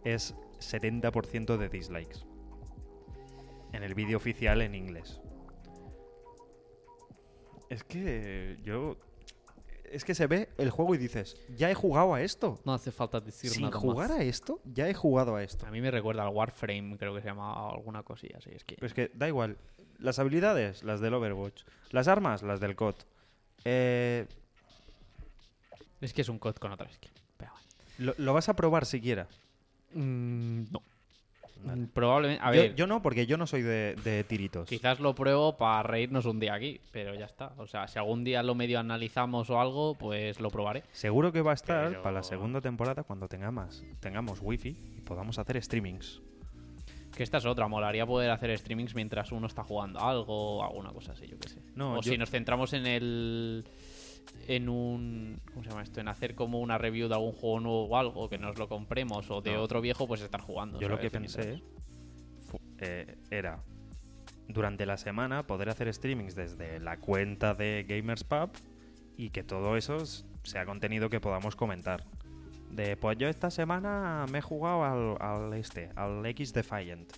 es 0.05 0.35
70% 0.59 1.57
de 1.57 1.69
dislikes. 1.69 2.21
En 3.73 3.83
el 3.83 3.95
vídeo 3.95 4.17
oficial 4.17 4.63
en 4.63 4.75
inglés. 4.75 5.21
Es 7.69 7.85
que 7.85 8.59
yo... 8.63 8.97
Es 9.93 10.05
que 10.05 10.15
se 10.15 10.27
ve 10.27 10.49
el 10.59 10.71
juego 10.71 10.95
y 10.95 10.99
dices, 10.99 11.37
ya 11.57 11.71
he 11.71 11.75
jugado 11.75 12.15
a 12.15 12.23
esto. 12.23 12.61
No 12.65 12.75
hace 12.75 12.91
falta 12.93 13.21
decir 13.21 13.51
Sin 13.51 13.63
nada 13.63 13.79
jugar 13.79 14.11
más. 14.11 14.19
a 14.19 14.23
esto, 14.23 14.61
ya 14.65 14.89
he 14.89 14.95
jugado 14.95 15.37
a 15.37 15.43
esto. 15.43 15.67
A 15.67 15.71
mí 15.71 15.81
me 15.81 15.91
recuerda 15.91 16.23
al 16.27 16.35
Warframe, 16.35 16.97
creo 16.99 17.15
que 17.15 17.21
se 17.23 17.29
llama 17.29 17.71
alguna 17.71 18.03
cosilla 18.03 18.39
así. 18.39 18.51
Es 18.53 18.65
que 18.65 18.75
Pero 18.77 18.87
es 18.87 18.95
que 18.95 19.11
da 19.15 19.29
igual. 19.29 19.57
Las 19.99 20.19
habilidades, 20.19 20.83
las 20.83 21.01
del 21.01 21.15
Overwatch. 21.15 21.63
Las 21.91 22.07
armas, 22.09 22.43
las 22.43 22.61
del 22.61 22.77
COD. 22.77 22.95
Eh, 23.65 24.27
es 26.01 26.13
que 26.13 26.23
es 26.23 26.29
un 26.29 26.39
COD 26.39 26.57
con 26.57 26.73
otra 26.73 26.89
skin. 26.93 27.11
Pero 27.37 27.53
bueno. 27.53 27.67
lo, 28.17 28.25
lo 28.25 28.33
vas 28.35 28.49
a 28.49 28.55
probar 28.55 28.87
siquiera? 28.87 29.27
Mm, 29.95 30.65
no. 30.71 30.83
Probablemente. 31.93 32.43
A 32.45 32.53
yo, 32.75 32.87
no, 32.87 33.03
porque 33.03 33.27
yo 33.27 33.37
no 33.37 33.47
soy 33.47 33.63
de, 33.63 33.95
de 34.05 34.25
tiritos. 34.25 34.69
quizás 34.69 35.01
lo 35.01 35.15
pruebo 35.15 35.57
para 35.57 35.83
reírnos 35.83 36.25
un 36.27 36.41
día 36.41 36.55
aquí, 36.55 36.81
pero 36.93 37.15
ya 37.15 37.27
está. 37.27 37.53
O 37.59 37.67
sea, 37.67 37.89
si 37.89 37.99
algún 37.99 38.25
día 38.25 38.43
lo 38.43 38.55
medio 38.55 38.79
analizamos 38.79 39.51
o 39.51 39.61
algo, 39.61 39.95
pues 39.95 40.41
lo 40.41 40.51
probaré. 40.51 40.85
Seguro 40.93 41.33
que 41.33 41.43
va 41.43 41.51
a 41.51 41.55
estar 41.55 41.89
Pero- 41.89 42.03
para 42.03 42.15
la 42.17 42.23
segunda 42.23 42.61
temporada 42.61 43.03
cuando 43.03 43.29
tengamos, 43.29 43.85
tengamos 44.01 44.39
wifi 44.43 44.77
y 44.97 45.01
podamos 45.03 45.39
hacer 45.39 45.63
streamings. 45.63 46.21
Que 47.17 47.23
esta 47.25 47.39
es 47.39 47.47
otra, 47.47 47.67
molaría 47.67 48.07
poder 48.07 48.31
hacer 48.31 48.57
streamings 48.57 48.95
mientras 48.95 49.33
uno 49.33 49.47
está 49.49 49.65
jugando 49.65 49.99
algo 50.01 50.59
o 50.59 50.63
alguna 50.63 50.91
cosa 50.93 51.13
así, 51.13 51.27
yo 51.27 51.39
qué 51.41 51.49
sé. 51.49 51.59
No, 51.75 51.95
o 51.95 52.01
yo- 52.01 52.13
si 52.13 52.19
nos 52.19 52.31
centramos 52.31 52.73
en 52.75 52.87
el. 52.87 53.65
En 54.47 54.69
un. 54.69 55.41
¿Cómo 55.53 55.63
se 55.63 55.71
llama 55.71 55.83
esto? 55.83 56.01
En 56.01 56.09
hacer 56.09 56.35
como 56.35 56.61
una 56.61 56.79
review 56.79 57.09
de 57.09 57.15
algún 57.15 57.33
juego 57.33 57.61
nuevo 57.61 57.85
o 57.87 57.97
algo, 57.97 58.29
que 58.29 58.39
nos 58.39 58.59
lo 58.59 58.69
compremos, 58.69 59.31
o 59.31 59.41
de 59.43 59.53
No. 59.53 59.63
otro 59.63 59.81
viejo, 59.81 60.07
pues 60.07 60.21
estar 60.23 60.41
jugando. 60.41 60.81
Yo 60.81 60.89
lo 60.89 60.99
que 60.99 61.11
pensé 61.11 61.63
eh, 62.79 63.17
era 63.31 63.63
durante 64.49 64.87
la 64.87 64.97
semana 64.97 65.47
poder 65.47 65.69
hacer 65.69 65.93
streamings 65.93 66.35
desde 66.35 66.81
la 66.81 66.99
cuenta 66.99 67.55
de 67.55 67.85
Gamers 67.87 68.25
Pub 68.25 68.51
y 69.17 69.31
que 69.31 69.43
todo 69.43 69.77
eso 69.77 69.99
sea 70.45 70.65
contenido 70.65 71.11
que 71.11 71.21
podamos 71.21 71.57
comentar. 71.57 72.05
De 72.71 72.97
pues 72.97 73.19
yo 73.19 73.29
esta 73.29 73.51
semana 73.51 74.27
me 74.31 74.39
he 74.39 74.43
jugado 74.43 74.85
al, 74.85 75.17
al 75.21 75.53
este, 75.55 75.91
al 75.97 76.25
X 76.25 76.53
Defiant. 76.53 77.13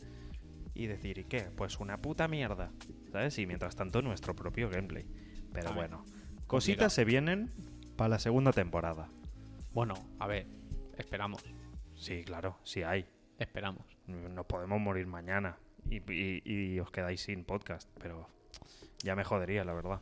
Y 0.75 0.87
decir, 0.87 1.19
¿y 1.19 1.25
qué? 1.25 1.43
Pues 1.57 1.79
una 1.79 1.99
puta 2.01 2.27
mierda. 2.27 2.71
¿Sabes? 3.13 3.39
Y 3.39 3.47
mientras 3.47 3.77
tanto 3.77 4.01
nuestro 4.03 4.35
propio 4.35 4.71
gameplay. 4.71 5.05
Pero 5.53 5.69
ver, 5.71 5.77
bueno. 5.77 6.05
Cositas 6.51 6.93
se 6.93 7.05
vienen 7.05 7.51
para 7.97 8.09
la 8.11 8.19
segunda 8.19 8.53
temporada. 8.53 9.09
Bueno, 9.73 9.95
a 10.19 10.27
ver, 10.27 10.47
esperamos. 10.99 11.43
Sí, 11.95 12.25
claro, 12.25 12.59
sí 12.65 12.83
hay. 12.83 13.07
Esperamos. 13.39 13.85
Nos 14.07 14.47
podemos 14.47 14.81
morir 14.81 15.07
mañana 15.07 15.57
y, 15.89 15.97
y- 16.13 16.43
y 16.45 16.81
os 16.81 16.91
quedáis 16.91 17.21
sin 17.23 17.45
podcast, 17.45 17.89
pero 18.01 18.29
ya 19.03 19.15
me 19.17 19.25
jodería, 19.25 19.65
la 19.65 19.73
verdad. 19.75 20.01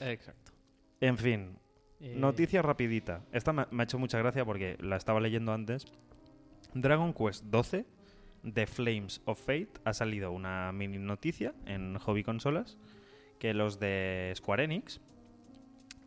Exacto. 0.00 0.52
En 1.00 1.16
fin, 1.18 1.58
Eh, 2.00 2.14
noticia 2.16 2.60
rapidita. 2.60 3.22
Esta 3.32 3.52
me, 3.54 3.64
me 3.70 3.82
ha 3.82 3.84
hecho 3.84 3.98
mucha 3.98 4.18
gracia 4.18 4.44
porque 4.44 4.76
la 4.80 4.96
estaba 4.96 5.18
leyendo 5.20 5.52
antes. 5.54 5.86
Dragon 6.74 7.14
Quest 7.14 7.44
12 7.44 7.86
The 8.52 8.66
Flames 8.66 9.22
of 9.24 9.40
Fate 9.40 9.70
ha 9.84 9.92
salido 9.94 10.30
una 10.32 10.70
mini 10.72 10.98
noticia 10.98 11.54
en 11.64 11.96
Hobby 11.98 12.22
Consolas 12.22 12.76
que 13.38 13.54
los 13.54 13.80
de 13.80 14.32
Square 14.36 14.64
Enix 14.64 15.00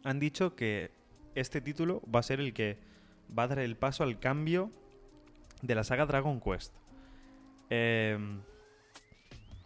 han 0.04 0.20
dicho 0.20 0.56
que 0.56 0.92
este 1.36 1.62
título 1.62 2.02
va 2.14 2.20
a 2.20 2.24
ser 2.24 2.40
el 2.40 2.54
que 2.54 2.78
va 3.38 3.44
a 3.44 3.48
dar 3.48 3.60
el 3.60 3.76
paso 3.76 4.04
al 4.04 4.20
cambio 4.20 4.72
de 5.62 5.76
la 5.76 5.84
saga 5.84 6.06
Dragon 6.06 6.40
Quest. 6.40 6.74
Em, 7.70 8.42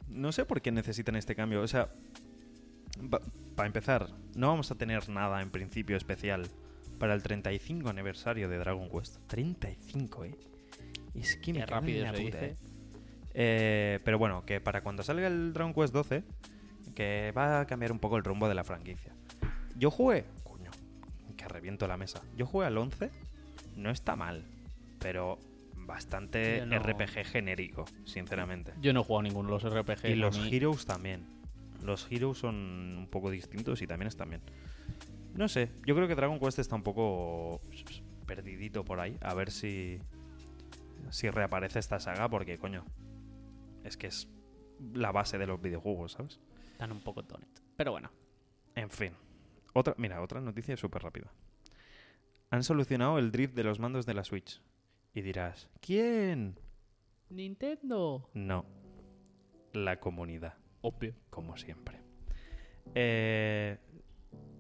no 0.10 0.32
sé 0.32 0.46
por 0.46 0.62
qué 0.62 0.72
necesitan 0.72 1.16
este 1.16 1.36
cambio. 1.36 1.62
O 1.62 1.68
sea, 1.68 1.90
para 3.56 3.68
empezar, 3.68 4.10
no 4.36 4.48
vamos 4.48 4.72
a 4.72 4.76
tener 4.76 5.10
nada 5.10 5.42
en 5.42 5.50
principio 5.52 5.98
especial 5.98 6.48
para 7.00 7.14
el 7.14 7.24
35 7.24 7.90
aniversario 7.90 8.50
de 8.50 8.58
Dragon 8.58 8.90
Quest. 8.90 9.18
35, 9.28 10.26
¿eh? 10.26 10.36
Es 11.16 11.36
que 11.38 11.54
me 11.54 11.60
Qué 11.60 11.66
rápido 11.66 12.04
la 12.04 12.16
se 12.16 12.24
puta, 12.24 12.38
dice. 12.38 12.46
¿eh? 12.46 12.58
Eh, 13.36 14.00
pero 14.04 14.18
bueno, 14.18 14.46
que 14.46 14.62
para 14.62 14.82
cuando 14.82 15.04
salga 15.04 15.28
el 15.28 15.54
Dragon 15.54 15.74
Quest 15.74 15.94
12, 15.94 16.24
que 16.96 17.34
va 17.36 17.62
a 17.62 17.66
cambiar 17.68 17.92
un 17.92 18.00
poco 18.00 18.18
el 18.18 18.24
rumbo 18.24 18.48
de 18.48 18.56
la 18.56 18.64
franquicia. 18.64 19.14
Yo 19.78 19.90
jugué, 19.92 20.26
coño, 20.44 20.72
que 21.38 21.48
reviento 21.48 21.88
la 21.88 21.98
mesa. 21.98 22.22
Yo 22.38 22.46
jugué 22.46 22.68
al 22.68 22.78
11, 22.78 23.10
no 23.76 23.90
está 23.90 24.16
mal, 24.16 24.44
pero 25.00 25.38
bastante 25.76 26.66
no- 26.66 26.78
RPG 26.80 27.26
genérico, 27.26 27.86
sinceramente. 28.06 28.74
Yo 28.82 28.94
no 28.94 29.02
he 29.02 29.04
jugado 29.04 29.24
ninguno 29.24 29.48
de 29.50 29.54
los 29.64 29.64
RPG. 29.74 30.10
Y 30.10 30.16
los 30.16 30.38
mí- 30.40 30.50
Heroes 30.56 30.86
también. 30.86 31.26
Los 31.84 32.10
Heroes 32.10 32.38
son 32.38 32.56
un 32.56 33.08
poco 33.10 33.30
distintos 33.30 33.82
y 33.82 33.88
también 33.88 34.08
están 34.08 34.30
bien. 34.30 34.42
No 35.36 35.48
sé, 35.48 35.70
yo 35.86 35.96
creo 35.96 36.08
que 36.08 36.16
Dragon 36.16 36.40
Quest 36.40 36.60
está 36.60 36.76
un 36.76 36.84
poco 36.84 37.60
perdidito 38.26 38.86
por 38.86 39.00
ahí. 39.00 39.18
A 39.22 39.34
ver 39.34 39.52
si, 39.52 40.00
si 41.10 41.30
reaparece 41.30 41.80
esta 41.80 42.00
saga, 42.00 42.30
porque 42.30 42.58
coño, 42.58 42.86
es 43.84 43.98
que 43.98 44.08
es 44.08 44.30
la 44.94 45.12
base 45.12 45.38
de 45.38 45.48
los 45.48 45.60
videojuegos, 45.62 46.14
¿sabes? 46.14 46.40
Están 46.72 46.92
un 46.92 47.02
poco 47.02 47.24
donut. 47.24 47.50
Pero 47.76 47.92
bueno. 47.92 48.10
En 48.76 48.90
fin. 48.90 49.12
Otra, 49.74 49.96
mira, 49.98 50.22
otra 50.22 50.40
noticia 50.40 50.78
súper 50.78 51.04
rápida. 51.04 51.32
Han 52.52 52.64
solucionado 52.64 53.18
el 53.18 53.32
drift 53.32 53.56
de 53.56 53.64
los 53.64 53.80
mandos 53.80 54.06
de 54.06 54.14
la 54.14 54.24
Switch. 54.24 54.62
Y 55.14 55.22
dirás, 55.22 55.70
¿quién? 55.82 56.60
Nintendo. 57.30 58.30
No. 58.34 58.66
La 59.74 60.00
comunidad. 60.00 60.56
Obvio. 60.82 61.16
como 61.30 61.58
siempre. 61.58 62.00
Eh, 62.94 63.78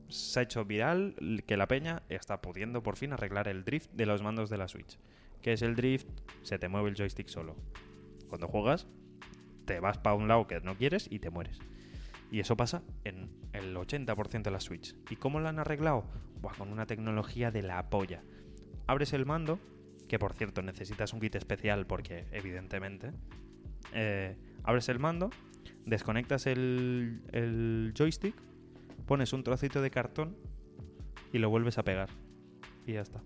se 0.07 0.39
ha 0.39 0.43
hecho 0.43 0.65
viral 0.65 1.43
que 1.45 1.57
la 1.57 1.67
peña 1.67 2.03
está 2.09 2.41
pudiendo 2.41 2.81
por 2.81 2.95
fin 2.95 3.13
arreglar 3.13 3.47
el 3.47 3.63
drift 3.63 3.91
de 3.91 4.05
los 4.05 4.21
mandos 4.21 4.49
de 4.49 4.57
la 4.57 4.67
Switch. 4.67 4.97
¿Qué 5.41 5.53
es 5.53 5.61
el 5.61 5.75
drift? 5.75 6.07
Se 6.41 6.57
te 6.57 6.69
mueve 6.69 6.89
el 6.89 6.95
joystick 6.95 7.27
solo. 7.27 7.55
Cuando 8.29 8.47
juegas, 8.47 8.87
te 9.65 9.79
vas 9.79 9.97
para 9.97 10.15
un 10.15 10.27
lado 10.27 10.47
que 10.47 10.59
no 10.61 10.75
quieres 10.75 11.07
y 11.11 11.19
te 11.19 11.29
mueres. 11.29 11.59
Y 12.33 12.39
eso 12.39 12.57
pasa 12.57 12.81
en 13.03 13.29
el 13.53 13.75
80% 13.75 14.41
de 14.41 14.49
la 14.49 14.59
Switch. 14.59 14.95
¿Y 15.11 15.17
cómo 15.17 15.39
lo 15.39 15.49
han 15.49 15.59
arreglado? 15.59 16.05
Con 16.57 16.71
una 16.71 16.87
tecnología 16.87 17.51
de 17.51 17.61
la 17.61 17.91
polla. 17.91 18.23
Abres 18.87 19.13
el 19.13 19.27
mando, 19.27 19.59
que 20.07 20.17
por 20.17 20.33
cierto 20.33 20.63
necesitas 20.63 21.13
un 21.13 21.19
kit 21.19 21.35
especial 21.35 21.85
porque 21.85 22.25
evidentemente... 22.31 23.11
eh, 23.93 24.35
abres 24.63 24.89
el 24.89 24.97
mando, 24.97 25.29
desconectas 25.85 26.47
el, 26.47 27.21
el 27.33 27.93
joystick, 27.95 28.33
pones 29.05 29.31
un 29.31 29.43
trocito 29.43 29.83
de 29.83 29.91
cartón 29.91 30.35
y 31.31 31.37
lo 31.37 31.51
vuelves 31.51 31.77
a 31.77 31.83
pegar. 31.83 32.09
Y 32.87 32.93
ya 32.93 33.01
está. 33.01 33.21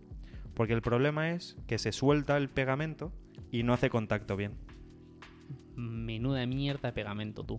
Porque 0.53 0.73
el 0.73 0.81
problema 0.81 1.31
es 1.31 1.55
que 1.65 1.77
se 1.77 1.93
suelta 1.93 2.35
el 2.35 2.49
pegamento 2.49 3.13
y 3.51 3.63
no 3.63 3.71
hace 3.71 3.89
contacto 3.89 4.35
bien. 4.35 4.57
Menuda 5.77 6.45
mierda 6.45 6.89
de 6.89 6.93
pegamento, 6.93 7.45
tú. 7.45 7.57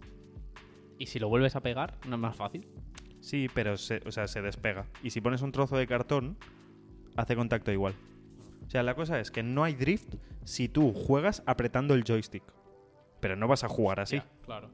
Y 0.98 1.06
si 1.06 1.18
lo 1.18 1.28
vuelves 1.28 1.56
a 1.56 1.60
pegar, 1.60 1.96
no 2.06 2.16
es 2.16 2.20
más 2.20 2.36
fácil. 2.36 2.68
Sí, 3.20 3.48
pero 3.54 3.76
se, 3.76 4.02
o 4.06 4.12
sea, 4.12 4.26
se 4.26 4.42
despega. 4.42 4.86
Y 5.02 5.10
si 5.10 5.20
pones 5.20 5.42
un 5.42 5.52
trozo 5.52 5.76
de 5.76 5.86
cartón, 5.86 6.36
hace 7.16 7.36
contacto 7.36 7.72
igual. 7.72 7.94
O 8.66 8.70
sea, 8.70 8.82
la 8.82 8.94
cosa 8.94 9.18
es 9.20 9.30
que 9.30 9.42
no 9.42 9.64
hay 9.64 9.74
drift 9.74 10.14
si 10.44 10.68
tú 10.68 10.92
juegas 10.92 11.42
apretando 11.46 11.94
el 11.94 12.04
joystick. 12.04 12.42
Pero 13.20 13.36
no 13.36 13.48
vas 13.48 13.64
a 13.64 13.68
jugar 13.68 14.00
así. 14.00 14.16
Ya, 14.16 14.26
claro. 14.44 14.70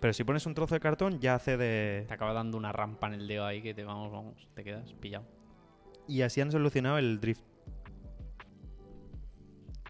Pero 0.00 0.12
si 0.14 0.24
pones 0.24 0.46
un 0.46 0.54
trozo 0.54 0.74
de 0.74 0.80
cartón, 0.80 1.20
ya 1.20 1.34
hace 1.34 1.56
de... 1.56 2.04
Te 2.08 2.14
acaba 2.14 2.32
dando 2.32 2.56
una 2.56 2.72
rampa 2.72 3.06
en 3.08 3.14
el 3.14 3.28
dedo 3.28 3.44
ahí 3.44 3.60
que 3.60 3.74
te 3.74 3.84
vamos, 3.84 4.10
vamos, 4.10 4.48
te 4.54 4.64
quedas 4.64 4.92
pillado. 4.94 5.26
Y 6.08 6.22
así 6.22 6.40
han 6.40 6.50
solucionado 6.50 6.98
el 6.98 7.20
drift. 7.20 7.42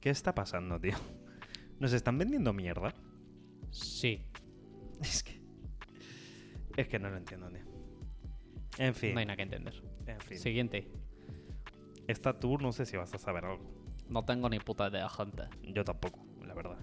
¿Qué 0.01 0.11
está 0.11 0.35
pasando, 0.35 0.81
tío? 0.81 0.97
¿Nos 1.79 1.93
están 1.93 2.19
vendiendo 2.19 2.53
mierda? 2.53 2.95
Sí. 3.71 4.27
Es 5.01 5.23
que. 5.23 5.40
Es 6.77 6.89
que 6.89 6.99
no 6.99 7.11
lo 7.11 7.17
entiendo, 7.17 7.49
tío. 7.49 7.65
En 8.79 8.95
fin. 8.95 9.15
No 9.15 9.21
hay 9.21 9.27
nada 9.27 9.37
que 9.37 9.43
entender. 9.43 9.75
En 10.07 10.21
fin. 10.21 10.39
Siguiente. 10.39 10.89
Esta 12.07 12.39
tour 12.39 12.63
no 12.63 12.73
sé 12.73 12.87
si 12.87 12.97
vas 12.97 13.13
a 13.15 13.19
saber 13.19 13.45
algo. 13.45 13.65
No 14.09 14.25
tengo 14.25 14.49
ni 14.49 14.59
puta 14.59 14.89
idea, 14.89 15.09
gente. 15.09 15.45
Yo 15.63 15.85
tampoco, 15.85 16.25
la 16.45 16.55
verdad. 16.55 16.79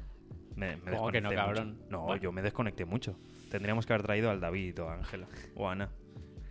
Me, 0.56 0.78
me 0.78 0.92
¿Cómo 0.92 1.12
que 1.12 1.22
no, 1.22 1.30
cabrón? 1.32 1.82
No, 1.90 2.04
Bueno. 2.04 2.22
yo 2.22 2.32
me 2.32 2.42
desconecté 2.42 2.86
mucho. 2.86 3.18
Tendríamos 3.52 3.86
que 3.86 3.94
haber 3.94 4.06
traído 4.06 4.30
al 4.30 4.40
David 4.40 4.82
o 4.82 4.90
a 4.90 4.96
Ángela 4.96 5.28
o 5.56 5.68
a 5.68 5.74
Ana. 5.74 5.90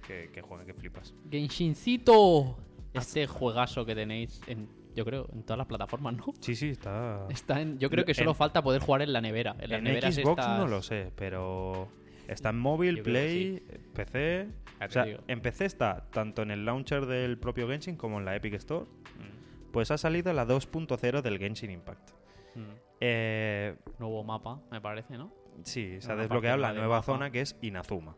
Que, 0.06 0.30
que 0.32 0.40
juegue, 0.42 0.64
que 0.66 0.74
flipas. 0.74 1.14
Genshincito. 1.30 2.58
Este 2.92 3.26
juegazo 3.26 3.84
que 3.84 3.94
tenéis 3.94 4.40
en, 4.46 4.68
yo 4.94 5.04
creo, 5.04 5.28
en 5.32 5.42
todas 5.42 5.58
las 5.58 5.66
plataformas, 5.66 6.14
¿no? 6.16 6.24
Sí, 6.40 6.54
sí, 6.54 6.68
está. 6.70 7.26
Está 7.28 7.60
en, 7.60 7.78
yo 7.78 7.90
creo 7.90 8.04
que 8.04 8.12
En- 8.12 8.16
solo 8.16 8.32
falta 8.34 8.62
poder 8.62 8.80
jugar 8.80 9.02
en 9.02 9.12
la 9.12 9.20
nevera. 9.20 9.56
En, 9.58 9.70
las 9.70 9.78
En 9.78 9.84
neveras 9.84 10.14
Xbox 10.14 10.38
estas- 10.40 10.58
no 10.58 10.66
lo 10.68 10.80
sé, 10.82 11.10
pero 11.16 11.88
está 12.28 12.50
en 12.50 12.58
móvil, 12.58 13.02
Play, 13.02 13.60
PC. 13.94 14.48
Ya 14.80 14.86
O 14.86 14.90
sea, 14.90 15.06
en 15.26 15.40
PC 15.40 15.64
está 15.64 16.08
tanto 16.10 16.42
en 16.42 16.50
el 16.50 16.64
launcher 16.64 17.06
del 17.06 17.38
propio 17.38 17.68
Genshin 17.68 17.96
como 17.96 18.18
en 18.18 18.24
la 18.24 18.36
Epic 18.36 18.54
Store. 18.54 18.84
Mm, 18.84 19.70
Pues 19.72 19.90
ha 19.90 19.98
salido 19.98 20.32
la 20.32 20.46
2.0 20.46 21.22
del 21.22 21.38
Genshin 21.38 21.70
Impact. 21.70 22.10
mm. 22.54 22.60
Eh, 23.00 23.76
Nuevo 23.98 24.24
mapa, 24.24 24.60
me 24.70 24.80
parece, 24.80 25.16
¿no? 25.18 25.32
sí, 25.64 26.00
se 26.00 26.12
ha 26.12 26.16
desbloqueado 26.16 26.58
la 26.58 26.72
nueva 26.72 26.96
mapa. 26.96 27.06
zona 27.06 27.30
que 27.30 27.40
es 27.42 27.56
Inazuma. 27.62 28.16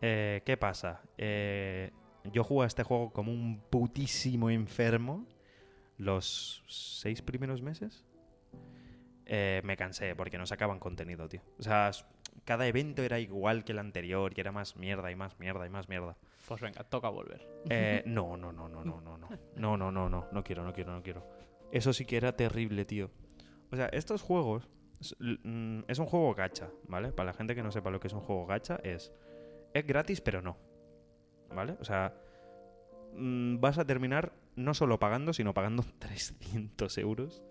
Eh, 0.00 0.42
¿Qué 0.44 0.56
pasa? 0.56 1.02
Eh, 1.18 1.90
yo 2.32 2.44
jugué 2.44 2.64
a 2.64 2.66
este 2.66 2.82
juego 2.82 3.12
como 3.12 3.32
un 3.32 3.60
putísimo 3.70 4.50
enfermo 4.50 5.26
los 5.98 6.62
seis 6.66 7.22
primeros 7.22 7.62
meses. 7.62 8.04
Eh, 9.26 9.60
me 9.64 9.76
cansé 9.76 10.14
porque 10.16 10.38
no 10.38 10.46
sacaban 10.46 10.78
contenido, 10.78 11.28
tío. 11.28 11.40
O 11.58 11.62
sea, 11.62 11.90
cada 12.44 12.66
evento 12.66 13.02
era 13.02 13.18
igual 13.20 13.64
que 13.64 13.72
el 13.72 13.78
anterior 13.78 14.32
y 14.36 14.40
era 14.40 14.52
más 14.52 14.76
mierda 14.76 15.10
y 15.10 15.16
más 15.16 15.38
mierda 15.38 15.66
y 15.66 15.70
más 15.70 15.88
mierda. 15.88 16.16
Pues 16.48 16.60
venga, 16.60 16.82
toca 16.84 17.08
volver. 17.08 17.46
Eh, 17.70 18.02
no, 18.06 18.36
no, 18.36 18.52
no, 18.52 18.68
no, 18.68 18.84
no, 18.84 19.00
no, 19.00 19.16
no. 19.18 19.28
No, 19.56 19.76
no, 19.76 19.92
no, 19.92 20.08
no. 20.08 20.26
No 20.32 20.44
quiero, 20.44 20.64
no 20.64 20.72
quiero, 20.72 20.92
no 20.92 21.02
quiero. 21.02 21.26
Eso 21.70 21.92
sí 21.92 22.04
que 22.04 22.16
era 22.16 22.36
terrible, 22.36 22.84
tío. 22.84 23.10
O 23.70 23.76
sea, 23.76 23.86
estos 23.86 24.22
juegos. 24.22 24.68
Es, 25.00 25.16
mm, 25.20 25.80
es 25.88 25.98
un 25.98 26.06
juego 26.06 26.34
gacha, 26.34 26.70
¿vale? 26.86 27.12
Para 27.12 27.28
la 27.28 27.32
gente 27.32 27.54
que 27.54 27.62
no 27.62 27.72
sepa 27.72 27.90
lo 27.90 27.98
que 28.00 28.08
es 28.08 28.12
un 28.12 28.20
juego 28.20 28.46
gacha, 28.46 28.76
es. 28.82 29.12
Es 29.74 29.86
gratis, 29.86 30.20
pero 30.20 30.42
no. 30.42 30.56
¿Vale? 31.54 31.76
O 31.80 31.84
sea. 31.84 32.14
mm, 33.14 33.58
Vas 33.60 33.78
a 33.78 33.84
terminar 33.84 34.32
no 34.54 34.74
solo 34.74 34.98
pagando, 34.98 35.32
sino 35.32 35.54
pagando 35.54 35.84
300 35.98 36.98
euros. 36.98 37.42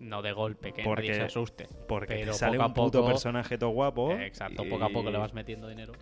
No 0.00 0.22
de 0.22 0.32
golpe, 0.32 0.72
que 0.72 0.82
Porque- 0.84 1.08
nadie 1.08 1.14
se 1.14 1.22
asuste. 1.26 1.66
Porque 1.88 2.14
Pero 2.14 2.32
te 2.32 2.38
sale 2.38 2.56
poco 2.56 2.66
un 2.68 2.74
puto 2.74 2.98
poco- 3.00 3.08
personaje 3.10 3.58
todo 3.58 3.70
guapo. 3.70 4.12
Exacto, 4.12 4.64
poco 4.68 4.84
a 4.84 4.88
poco 4.90 5.10
le 5.10 5.18
vas 5.18 5.34
metiendo 5.34 5.68
dinero. 5.68 5.92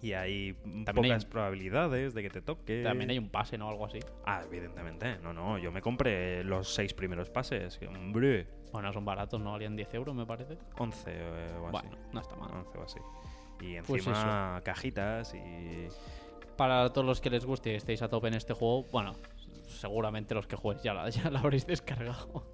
Y 0.00 0.14
hay 0.14 0.54
También 0.54 0.94
pocas 0.94 1.24
hay- 1.24 1.30
probabilidades 1.30 2.12
de 2.14 2.22
que 2.22 2.30
te 2.30 2.42
toque. 2.42 2.82
También 2.82 3.10
hay 3.10 3.18
un 3.18 3.28
pase, 3.28 3.56
¿no? 3.56 3.68
Algo 3.68 3.86
así. 3.86 4.00
Ah, 4.26 4.42
evidentemente. 4.44 5.18
No, 5.22 5.32
no. 5.32 5.58
Yo 5.58 5.70
me 5.70 5.80
compré 5.80 6.42
los 6.42 6.74
seis 6.74 6.92
primeros 6.92 7.30
pases. 7.30 7.78
Hombre. 7.86 8.48
Bueno, 8.72 8.92
son 8.92 9.04
baratos, 9.04 9.40
¿no? 9.40 9.52
Valían 9.52 9.76
10 9.76 9.94
euros, 9.94 10.12
me 10.14 10.26
parece. 10.26 10.58
11 10.78 11.10
eh, 11.12 11.54
o 11.60 11.68
así. 11.68 11.72
Bueno, 11.88 11.98
no 12.12 12.20
está 12.20 12.34
mal. 12.34 12.50
11 12.52 12.78
o 12.78 12.82
así. 12.82 12.98
Y 13.60 13.80
Pues 13.82 14.04
encima 14.06 14.60
cajitas 14.64 15.34
y... 15.34 15.86
Para 16.56 16.92
todos 16.92 17.06
los 17.06 17.20
que 17.20 17.30
les 17.30 17.44
guste 17.44 17.72
y 17.72 17.74
estéis 17.76 18.02
a 18.02 18.08
tope 18.08 18.26
en 18.28 18.34
este 18.34 18.54
juego, 18.54 18.84
bueno, 18.90 19.12
seguramente 19.66 20.34
los 20.34 20.46
que 20.46 20.56
juegues 20.56 20.82
ya 20.82 20.94
la, 20.94 21.08
ya 21.10 21.30
la 21.30 21.40
habréis 21.40 21.66
descargado. 21.66 22.44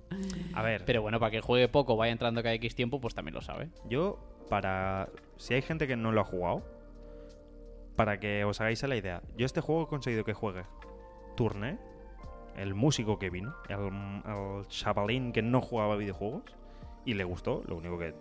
A 0.55 0.63
ver, 0.63 0.85
Pero 0.85 1.03
bueno, 1.03 1.21
para 1.21 1.31
que 1.31 1.41
juegue 1.41 1.69
poco, 1.69 1.97
vaya 1.97 2.13
entrando 2.13 2.43
cada 2.43 2.55
X 2.55 2.75
tiempo, 2.75 3.01
pues 3.01 3.15
también 3.15 3.35
lo 3.35 3.41
sabe. 3.41 3.71
yo 3.89 4.19
para... 4.49 5.09
Si 5.37 5.55
hay 5.55 5.63
gente 5.63 5.87
que 5.87 5.97
no 5.97 6.11
lo 6.11 6.23
ha 6.23 6.25
jugado, 6.25 6.65
para 7.97 8.19
que 8.19 8.45
os 8.45 8.61
hagáis 8.61 8.83
a 8.83 8.89
la 8.89 8.97
idea, 8.97 9.23
yo 9.37 9.47
este 9.47 9.61
juego 9.61 9.85
he 9.85 9.87
conseguido 9.87 10.25
que 10.25 10.33
juegue 10.33 10.65
Turne, 11.37 11.79
el 12.57 12.75
músico 12.75 13.19
que 13.19 13.31
vino, 13.31 13.55
el, 13.69 13.79
el 13.79 14.67
chavalín 14.69 15.33
que 15.33 15.43
no 15.43 15.61
jugaba 15.61 15.97
videojuegos, 15.97 16.43
y 17.05 17.15
le 17.15 17.25
gustó, 17.25 17.63
lo 17.67 17.77
único 17.77 17.99
que 17.99 18.15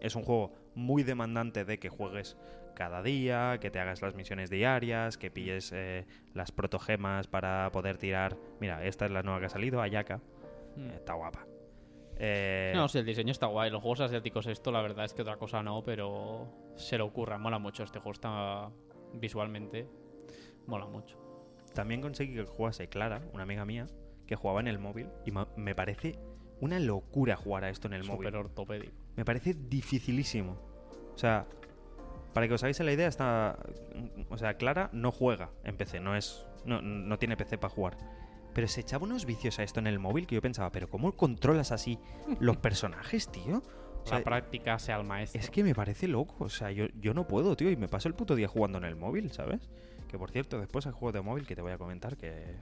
es 0.00 0.16
un 0.16 0.22
juego 0.22 0.52
muy 0.74 1.02
demandante 1.02 1.64
de 1.64 1.78
que 1.78 1.88
juegues 1.88 2.36
cada 2.76 3.02
día, 3.02 3.58
que 3.60 3.70
te 3.70 3.80
hagas 3.80 4.02
las 4.02 4.14
misiones 4.14 4.50
diarias, 4.50 5.16
que 5.16 5.30
pilles 5.30 5.72
eh, 5.74 6.06
las 6.34 6.52
protogemas 6.52 7.26
para 7.26 7.70
poder 7.72 7.96
tirar... 7.98 8.36
Mira, 8.60 8.84
esta 8.84 9.06
es 9.06 9.10
la 9.10 9.22
nueva 9.22 9.40
que 9.40 9.46
ha 9.46 9.48
salido, 9.48 9.80
Ayaka. 9.80 10.20
Eh, 10.76 10.92
está 10.94 11.14
guapa. 11.14 11.46
Eh, 12.18 12.72
No, 12.76 12.86
sí, 12.86 12.98
el 12.98 13.06
diseño 13.06 13.32
está 13.32 13.46
guay. 13.46 13.70
Los 13.70 13.80
juegos 13.80 14.00
asiáticos, 14.00 14.46
esto 14.46 14.70
la 14.70 14.82
verdad 14.82 15.06
es 15.06 15.14
que 15.14 15.22
otra 15.22 15.38
cosa 15.38 15.62
no, 15.62 15.82
pero 15.82 16.46
se 16.76 16.98
le 16.98 17.02
ocurra. 17.02 17.38
Mola 17.38 17.58
mucho. 17.58 17.82
Este 17.82 17.98
juego 17.98 18.12
está 18.12 18.70
visualmente. 19.14 19.88
Mola 20.66 20.86
mucho. 20.86 21.18
También 21.74 22.00
conseguí 22.00 22.34
que 22.34 22.44
jugase 22.44 22.88
Clara, 22.88 23.22
una 23.32 23.42
amiga 23.42 23.64
mía, 23.64 23.86
que 24.26 24.36
jugaba 24.36 24.60
en 24.60 24.68
el 24.68 24.78
móvil. 24.78 25.08
Y 25.24 25.32
me 25.56 25.74
parece 25.74 26.18
una 26.60 26.78
locura 26.78 27.36
jugar 27.36 27.64
a 27.64 27.70
esto 27.70 27.88
en 27.88 27.94
el 27.94 28.04
móvil. 28.04 28.28
Súper 28.28 28.36
ortopédico. 28.36 28.92
Me 29.16 29.24
parece 29.24 29.54
dificilísimo. 29.54 30.58
O 31.14 31.18
sea, 31.18 31.46
para 32.36 32.48
que 32.48 32.52
os 32.52 32.62
hagáis 32.62 32.78
la 32.80 32.92
idea, 32.92 33.08
está. 33.08 33.58
O 34.28 34.36
sea, 34.36 34.58
Clara 34.58 34.90
no 34.92 35.10
juega 35.10 35.52
en 35.64 35.78
PC, 35.78 36.00
no 36.00 36.14
es. 36.14 36.44
No, 36.66 36.82
no 36.82 37.18
tiene 37.18 37.34
PC 37.34 37.56
para 37.56 37.72
jugar. 37.72 37.96
Pero 38.52 38.68
se 38.68 38.82
echaba 38.82 39.04
unos 39.04 39.24
vicios 39.24 39.58
a 39.58 39.62
esto 39.62 39.80
en 39.80 39.86
el 39.86 39.98
móvil 39.98 40.26
que 40.26 40.34
yo 40.34 40.42
pensaba, 40.42 40.70
¿pero 40.70 40.90
cómo 40.90 41.12
controlas 41.12 41.72
así 41.72 41.98
los 42.38 42.58
personajes, 42.58 43.32
tío? 43.32 43.62
O 44.02 44.06
sea, 44.06 44.18
la 44.18 44.24
práctica 44.24 44.78
sea 44.78 44.98
el 44.98 45.04
maestro. 45.04 45.40
es 45.40 45.48
que 45.48 45.64
me 45.64 45.74
parece 45.74 46.08
loco. 46.08 46.44
O 46.44 46.50
sea, 46.50 46.70
yo, 46.72 46.88
yo 47.00 47.14
no 47.14 47.26
puedo, 47.26 47.56
tío. 47.56 47.70
Y 47.70 47.76
me 47.76 47.88
paso 47.88 48.06
el 48.06 48.14
puto 48.14 48.34
día 48.34 48.48
jugando 48.48 48.76
en 48.76 48.84
el 48.84 48.96
móvil, 48.96 49.32
¿sabes? 49.32 49.70
Que 50.06 50.18
por 50.18 50.30
cierto, 50.30 50.58
después 50.58 50.84
hay 50.84 50.92
juegos 50.92 51.14
de 51.14 51.22
móvil 51.22 51.46
que 51.46 51.56
te 51.56 51.62
voy 51.62 51.72
a 51.72 51.78
comentar 51.78 52.18
que 52.18 52.54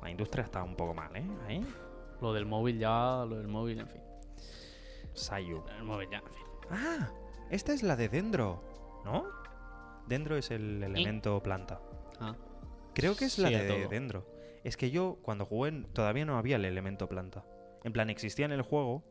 la 0.00 0.10
industria 0.10 0.44
está 0.44 0.62
un 0.62 0.74
poco 0.74 0.94
mal, 0.94 1.14
¿eh? 1.14 1.26
Ahí. 1.46 1.62
Lo 2.22 2.32
del 2.32 2.46
móvil 2.46 2.78
ya, 2.78 3.26
lo 3.28 3.36
del 3.36 3.48
móvil, 3.48 3.80
en 3.80 3.88
fin. 3.88 4.00
Sayu. 5.12 5.62
El 5.76 5.84
móvil 5.84 6.08
ya, 6.10 6.16
en 6.16 6.24
fin. 6.24 6.46
Ah, 6.70 7.10
esta 7.50 7.74
es 7.74 7.82
la 7.82 7.96
de 7.96 8.08
Dendro, 8.08 8.71
¿no? 9.04 9.26
Dendro 10.06 10.36
es 10.36 10.50
el 10.50 10.82
elemento 10.82 11.42
planta. 11.42 11.80
Ah, 12.20 12.36
Creo 12.94 13.16
que 13.16 13.24
es 13.24 13.38
la 13.38 13.48
Sí, 13.48 13.54
de 13.54 13.68
todo. 13.68 13.88
Dendro. 13.88 14.26
Es 14.64 14.76
que 14.76 14.90
yo 14.90 15.18
cuando 15.22 15.44
jugué 15.46 15.72
todavía 15.92 16.24
no 16.24 16.36
había 16.38 16.56
el 16.56 16.64
elemento 16.64 17.08
planta. 17.08 17.44
En 17.84 17.92
plan, 17.92 18.10
existía 18.10 18.44
en 18.44 18.52
el 18.52 18.62
juego, 18.62 19.02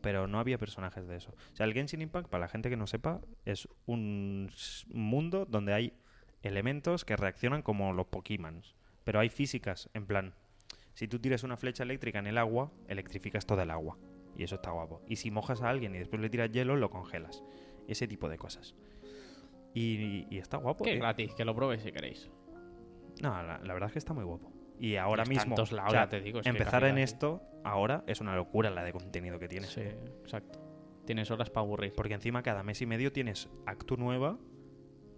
pero 0.00 0.26
no 0.26 0.38
había 0.38 0.58
personajes 0.58 1.06
de 1.08 1.16
eso. 1.16 1.34
O 1.52 1.56
sea, 1.56 1.66
el 1.66 1.72
Genshin 1.72 2.02
Impact, 2.02 2.28
para 2.28 2.42
la 2.42 2.48
gente 2.48 2.70
que 2.70 2.76
no 2.76 2.86
sepa, 2.86 3.20
es 3.44 3.68
un 3.86 4.50
mundo 4.88 5.46
donde 5.46 5.72
hay 5.72 5.94
elementos 6.42 7.04
que 7.04 7.16
reaccionan 7.16 7.62
como 7.62 7.92
los 7.92 8.06
Pokémon. 8.06 8.62
Pero 9.02 9.20
hay 9.20 9.30
físicas, 9.30 9.90
en 9.94 10.06
plan, 10.06 10.34
si 10.94 11.08
tú 11.08 11.18
tiras 11.18 11.42
una 11.42 11.56
flecha 11.56 11.82
eléctrica 11.82 12.18
en 12.18 12.26
el 12.26 12.38
agua, 12.38 12.70
electrificas 12.88 13.46
todo 13.46 13.62
el 13.62 13.70
agua. 13.70 13.98
Y 14.36 14.44
eso 14.44 14.56
está 14.56 14.70
guapo. 14.70 15.02
Y 15.08 15.16
si 15.16 15.30
mojas 15.30 15.62
a 15.62 15.70
alguien 15.70 15.94
y 15.94 15.98
después 15.98 16.20
le 16.20 16.30
tiras 16.30 16.50
hielo, 16.50 16.76
lo 16.76 16.90
congelas. 16.90 17.42
Ese 17.88 18.06
tipo 18.06 18.28
de 18.28 18.38
cosas. 18.38 18.74
Y, 19.74 20.26
y 20.30 20.38
está 20.38 20.56
guapo. 20.58 20.84
que 20.84 20.92
tío. 20.92 21.00
gratis, 21.00 21.34
que 21.34 21.44
lo 21.44 21.54
probéis 21.54 21.82
si 21.82 21.92
queréis. 21.92 22.30
No, 23.22 23.30
la, 23.42 23.58
la 23.58 23.72
verdad 23.74 23.88
es 23.88 23.92
que 23.92 23.98
está 23.98 24.12
muy 24.14 24.24
guapo. 24.24 24.50
Y 24.78 24.96
ahora 24.96 25.24
mismo, 25.24 25.54
o 25.56 25.66
sea, 25.66 25.88
ya 25.90 26.08
te 26.08 26.20
digo, 26.20 26.40
es 26.40 26.46
empezar 26.46 26.84
en 26.84 26.98
esto 26.98 27.42
ahora 27.64 28.02
es 28.06 28.20
una 28.20 28.34
locura 28.36 28.70
la 28.70 28.82
de 28.84 28.92
contenido 28.92 29.38
que 29.38 29.48
tienes. 29.48 29.70
Sí, 29.70 29.80
exacto. 29.82 30.60
Tienes 31.06 31.30
horas 31.30 31.50
para 31.50 31.64
aburrir. 31.64 31.92
Porque 31.94 32.14
encima 32.14 32.42
cada 32.42 32.62
mes 32.62 32.80
y 32.82 32.86
medio 32.86 33.12
tienes 33.12 33.48
acto 33.66 33.96
nueva 33.96 34.38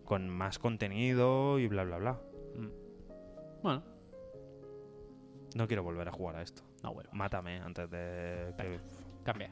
con 0.05 0.29
más 0.29 0.59
contenido 0.59 1.59
y 1.59 1.69
bla, 1.69 1.85
bla, 1.85 1.99
bla. 1.99 2.13
Mm. 2.55 3.63
Bueno, 3.63 3.83
No 5.55 5.67
quiero 5.67 5.83
volver 5.83 6.09
a 6.09 6.13
jugar 6.13 6.37
a 6.37 6.43
esto. 6.43 6.63
no 6.83 6.93
bueno. 6.93 7.09
Mátame 7.13 7.59
antes 7.59 7.91
de... 7.91 8.53
que-. 8.59 8.81
Cambia. 9.25 9.51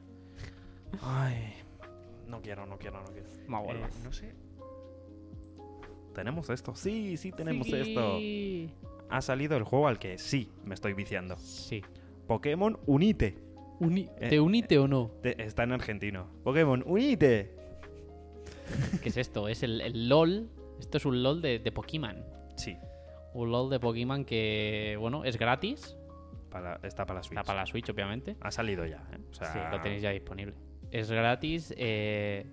Ay, 1.03 1.55
no 2.29 2.41
quiero, 2.41 2.67
no 2.67 2.79
quiero, 2.79 3.01
no 3.01 3.07
quiero. 3.11 3.29
No 3.49 3.61
Eh, 3.61 3.65
vuelvas. 3.65 4.05
no 4.05 4.13
sé. 4.13 4.35
¿Tenemos 6.15 6.49
esto? 6.51 6.75
Sí, 6.75 7.17
sí 7.17 7.33
tenemos 7.33 7.67
esto. 7.69 8.19
Ha 9.11 9.21
salido 9.21 9.57
el 9.57 9.65
juego 9.65 9.89
al 9.89 9.99
que 9.99 10.17
sí 10.19 10.51
me 10.65 10.75
estoy 10.75 10.95
viciando. 10.95 11.37
Sí. 11.37 11.83
Pokémon 12.27 12.79
Unite. 12.87 13.37
Uni- 13.81 14.09
Eh, 14.19 14.29
¿Te 14.31 14.41
unite 14.41 14.79
o 14.79 14.89
no? 14.89 15.11
Te- 15.23 15.43
está 15.43 15.65
en 15.65 15.73
argentino. 15.73 16.27
Pokémon 16.45 16.83
Unite. 16.87 17.55
¿Qué 19.03 19.09
es 19.09 19.17
esto? 19.17 19.49
Es 19.49 19.63
el, 19.63 19.81
el 19.81 20.09
LOL. 20.09 20.49
Esto 20.81 20.99
es 20.99 21.05
un 21.07 21.23
LOL 21.23 21.43
de, 21.43 21.59
de 21.59 21.73
Pokémon. 21.73 22.25
Sí, 22.57 22.77
Un 23.35 23.51
LOL 23.51 23.69
de 23.71 23.81
Pokémon 23.81 24.25
que, 24.25 24.97
bueno, 24.99 25.25
es 25.25 25.37
gratis. 25.39 25.97
para, 26.51 26.79
está 26.85 27.05
para 27.05 27.19
la 27.21 27.23
Switch. 27.25 27.39
Está 27.39 27.47
para 27.47 27.61
la 27.61 27.67
Switch, 27.67 27.89
obviamente. 27.91 28.37
Ha 28.41 28.51
salido 28.51 28.87
ya, 28.87 29.05
¿eh? 29.13 29.19
O 29.31 29.35
sea, 29.35 29.53
Sí, 29.53 29.59
lo 29.71 29.81
tenéis 29.81 30.03
ya 30.03 30.11
disponible. 30.11 30.55
Es 30.91 31.11
gratis, 31.11 31.75
eh, 31.77 32.47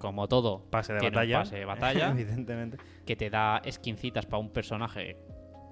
como 0.00 0.26
todo. 0.26 0.64
Pase 0.70 0.94
de 0.94 0.98
tiene 0.98 1.10
un 1.10 1.14
batalla. 1.14 1.38
pase 1.38 1.56
de 1.56 1.64
batalla. 1.64 2.10
evidentemente. 2.10 2.78
que 3.06 3.14
te 3.14 3.30
da 3.30 3.62
skincitas 3.70 4.26
para 4.26 4.38
un 4.40 4.50
personaje 4.50 5.16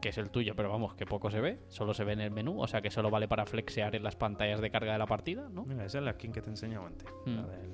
que 0.00 0.10
es 0.10 0.18
el 0.18 0.30
tuyo, 0.30 0.54
pero 0.54 0.70
vamos, 0.70 0.94
que 0.94 1.06
poco 1.06 1.28
se 1.28 1.40
ve, 1.40 1.58
solo 1.68 1.92
se 1.92 2.04
ve 2.04 2.12
en 2.12 2.20
el 2.20 2.30
menú, 2.30 2.62
o 2.62 2.68
sea 2.68 2.80
que 2.80 2.88
solo 2.90 3.10
vale 3.10 3.26
para 3.26 3.46
flexear 3.46 3.96
en 3.96 4.04
las 4.04 4.14
pantallas 4.14 4.60
de 4.60 4.70
carga 4.70 4.92
de 4.92 4.98
la 4.98 5.06
partida, 5.06 5.48
¿no? 5.50 5.64
Mira, 5.64 5.84
esa 5.84 5.98
es 5.98 6.04
la 6.04 6.12
skin 6.12 6.30
que 6.30 6.40
te 6.40 6.50
enseñaba 6.50 6.86
antes. 6.86 7.08
Mm. 7.26 7.34
la 7.36 7.46
del- 7.48 7.72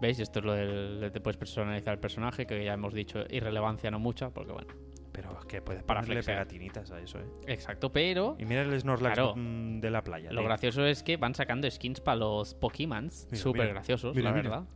¿Veis? 0.00 0.18
Esto 0.18 0.38
es 0.38 0.44
lo 0.46 0.54
del 0.54 1.00
de 1.00 1.10
te 1.10 1.20
puedes 1.20 1.36
personalizar 1.36 1.92
el 1.92 2.00
personaje, 2.00 2.46
que 2.46 2.64
ya 2.64 2.72
hemos 2.72 2.94
dicho, 2.94 3.24
irrelevancia 3.28 3.90
no 3.90 3.98
mucha, 3.98 4.30
porque 4.30 4.52
bueno, 4.52 4.68
Pero 5.12 5.36
es 5.38 5.44
que 5.44 5.60
puedes 5.60 5.82
Para 5.82 6.00
ponerle 6.00 6.22
flexear. 6.22 6.46
pegatinitas 6.46 6.90
a 6.92 7.00
eso, 7.00 7.18
¿eh? 7.18 7.24
exacto, 7.48 7.92
pero 7.92 8.36
Y 8.38 8.46
mira 8.46 8.62
el 8.62 8.80
Snorlax 8.80 9.14
Claro. 9.16 9.34
de 9.36 9.90
la 9.90 10.02
playa. 10.02 10.32
lo 10.32 10.42
gracioso 10.44 10.86
es 10.86 11.02
que 11.02 11.18
van 11.18 11.34
sacando 11.34 11.70
skins 11.70 12.00
para 12.00 12.16
los 12.16 12.54
Pokémon, 12.54 13.10
Mira, 13.30 13.36
súper 13.36 13.68
graciosos, 13.68 14.16
Mira, 14.16 14.30
la 14.30 14.36
mira. 14.36 14.48
verdad. 14.50 14.68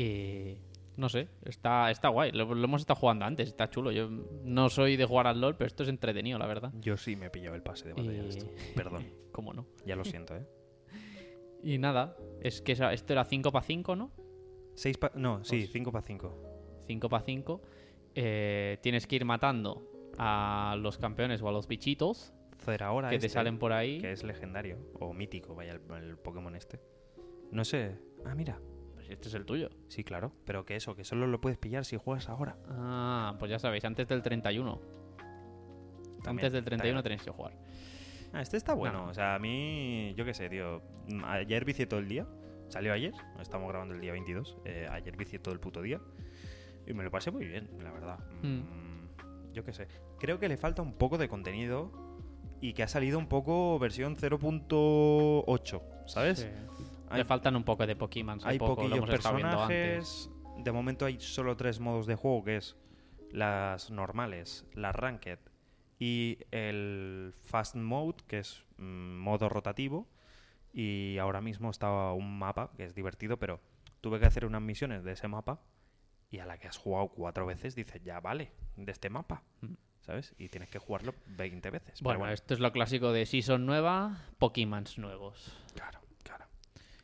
Y 0.00 0.58
No 0.96 1.08
sé, 1.08 1.28
está, 1.44 1.90
está 1.90 2.08
guay. 2.08 2.32
Lo, 2.32 2.54
lo 2.54 2.64
hemos 2.64 2.82
estado 2.82 2.98
jugando 3.00 3.24
antes, 3.24 3.48
está 3.48 3.70
chulo. 3.70 3.90
Yo 3.92 4.08
no 4.44 4.68
soy 4.68 4.96
de 4.96 5.04
jugar 5.06 5.26
al 5.26 5.40
LOL, 5.40 5.56
pero 5.56 5.66
esto 5.66 5.82
es 5.82 5.88
entretenido, 5.88 6.38
la 6.38 6.46
verdad. 6.46 6.72
Yo 6.80 6.96
sí 6.96 7.16
me 7.16 7.26
he 7.26 7.30
pillado 7.30 7.54
el 7.56 7.62
pase 7.62 7.88
de 7.88 7.94
batalla 7.94 8.10
de 8.22 8.26
Y- 8.26 8.28
esto. 8.28 8.46
Perdón, 8.76 9.06
¿Cómo 9.32 9.52
no? 9.52 9.66
ya 9.86 9.96
lo 9.96 10.04
siento, 10.04 10.36
¿eh? 10.36 10.46
Y 11.62 11.78
nada, 11.78 12.16
es 12.40 12.62
que 12.62 12.72
esto 12.72 13.12
era 13.12 13.24
5 13.24 13.52
para 13.52 13.64
5, 13.64 13.94
¿no? 13.96 14.10
Seis 14.74 14.96
pa- 14.96 15.12
no, 15.14 15.44
sí, 15.44 15.58
Pues- 15.58 15.72
5 15.72 15.92
para 15.92 16.02
5. 16.06 16.34
5 16.86 17.08
para 17.08 17.22
5. 17.24 17.60
tienes 18.14 19.06
que 19.06 19.16
ir 19.16 19.24
matando 19.24 19.86
a 20.18 20.76
los 20.78 20.98
campeones 20.98 21.40
o 21.42 21.48
a 21.48 21.52
los 21.52 21.66
bichitos 21.68 22.32
Zeraora 22.58 23.08
que 23.10 23.18
te 23.18 23.26
este, 23.26 23.34
salen 23.38 23.58
por 23.58 23.72
ahí. 23.72 23.98
que 24.00 24.12
es 24.12 24.22
legendario 24.24 24.76
o 24.98 25.12
mítico, 25.14 25.54
vaya 25.54 25.72
el, 25.72 25.80
el 26.04 26.16
Pokémon 26.18 26.54
este. 26.56 26.80
No 27.50 27.64
sé. 27.64 27.96
Ah, 28.24 28.34
mira. 28.34 28.58
Este 29.10 29.28
es 29.28 29.34
el 29.34 29.44
tuyo. 29.44 29.68
Sí, 29.88 30.04
claro, 30.04 30.32
pero 30.44 30.64
que 30.64 30.76
eso, 30.76 30.94
que 30.94 31.04
solo 31.04 31.26
lo 31.26 31.40
puedes 31.40 31.58
pillar 31.58 31.84
si 31.84 31.96
juegas 31.96 32.28
ahora. 32.28 32.56
Ah, 32.68 33.34
pues 33.38 33.50
ya 33.50 33.58
sabéis, 33.58 33.84
antes 33.84 34.06
del 34.08 34.22
31. 34.22 34.80
También, 36.22 36.46
antes 36.46 36.52
del 36.52 36.64
31 36.64 36.98
está- 36.98 37.02
tenéis 37.02 37.22
que 37.22 37.30
jugar. 37.30 37.52
Ah, 38.32 38.40
este 38.42 38.56
está 38.56 38.74
bueno. 38.74 39.04
No. 39.06 39.10
O 39.10 39.14
sea, 39.14 39.34
a 39.34 39.38
mí, 39.38 40.14
yo 40.16 40.24
qué 40.24 40.32
sé, 40.34 40.48
tío. 40.48 40.80
Mm, 41.08 41.24
Ayer 41.24 41.64
vicié 41.64 41.86
todo 41.86 41.98
el 42.00 42.08
día. 42.08 42.26
Salió 42.68 42.92
ayer. 42.92 43.12
Estamos 43.40 43.68
grabando 43.68 43.94
el 43.94 44.00
día 44.00 44.12
22. 44.12 44.56
eh, 44.64 44.86
ayer 44.90 45.16
vicié 45.16 45.38
todo 45.40 45.52
el 45.52 45.58
puto 45.60 45.82
día. 45.82 46.00
Y 46.86 46.94
me 46.94 47.02
lo 47.02 47.10
pasé 47.10 47.30
muy 47.32 47.44
bien, 47.46 47.68
la 47.82 47.90
verdad. 47.90 48.18
Mm, 48.42 48.60
Yo 49.52 49.64
qué 49.64 49.72
sé. 49.72 49.88
Creo 50.20 50.38
que 50.38 50.48
le 50.48 50.56
falta 50.56 50.82
un 50.82 50.92
poco 50.94 51.18
de 51.18 51.28
contenido. 51.28 51.90
Y 52.60 52.74
que 52.74 52.82
ha 52.84 52.88
salido 52.88 53.18
un 53.18 53.26
poco 53.26 53.78
versión 53.80 54.16
0.8. 54.16 55.82
¿Sabes? 56.06 56.40
Sí. 56.40 56.46
Hay- 57.10 57.18
Le 57.18 57.24
faltan 57.24 57.56
un 57.56 57.64
poco 57.64 57.86
de 57.86 57.96
Pokémon. 57.96 58.38
Hay 58.44 58.58
poco, 58.58 58.76
poquillos 58.76 59.04
personajes. 59.08 60.30
De 60.58 60.72
momento 60.72 61.06
hay 61.06 61.18
solo 61.20 61.56
tres 61.56 61.80
modos 61.80 62.06
de 62.06 62.14
juego, 62.14 62.44
que 62.44 62.56
es 62.56 62.76
las 63.30 63.90
normales, 63.90 64.66
las 64.74 64.94
ranked 64.94 65.38
y 65.98 66.38
el 66.50 67.34
fast 67.42 67.76
mode, 67.76 68.16
que 68.26 68.38
es 68.40 68.64
mm, 68.78 69.18
modo 69.18 69.48
rotativo. 69.48 70.08
Y 70.72 71.18
ahora 71.18 71.40
mismo 71.40 71.70
está 71.70 72.12
un 72.12 72.38
mapa 72.38 72.70
que 72.76 72.84
es 72.84 72.94
divertido, 72.94 73.38
pero 73.38 73.60
tuve 74.00 74.20
que 74.20 74.26
hacer 74.26 74.44
unas 74.46 74.62
misiones 74.62 75.02
de 75.04 75.12
ese 75.12 75.26
mapa 75.28 75.60
y 76.30 76.38
a 76.38 76.46
la 76.46 76.58
que 76.58 76.68
has 76.68 76.76
jugado 76.76 77.08
cuatro 77.08 77.44
veces 77.46 77.74
dices, 77.74 78.02
ya 78.04 78.20
vale, 78.20 78.52
de 78.76 78.92
este 78.92 79.10
mapa, 79.10 79.42
Mm. 79.62 79.74
¿sabes? 80.00 80.34
Y 80.38 80.48
tienes 80.48 80.70
que 80.70 80.78
jugarlo 80.78 81.14
20 81.26 81.70
veces. 81.70 82.00
Pero 82.02 82.18
Bueno, 82.18 82.32
esto 82.32 82.54
es 82.54 82.60
lo 82.60 82.70
clásico 82.72 83.12
de 83.12 83.26
Season 83.26 83.66
nueva, 83.66 84.16
Pokémons 84.38 84.96
nuevos. 84.98 85.52
claro. 85.74 85.99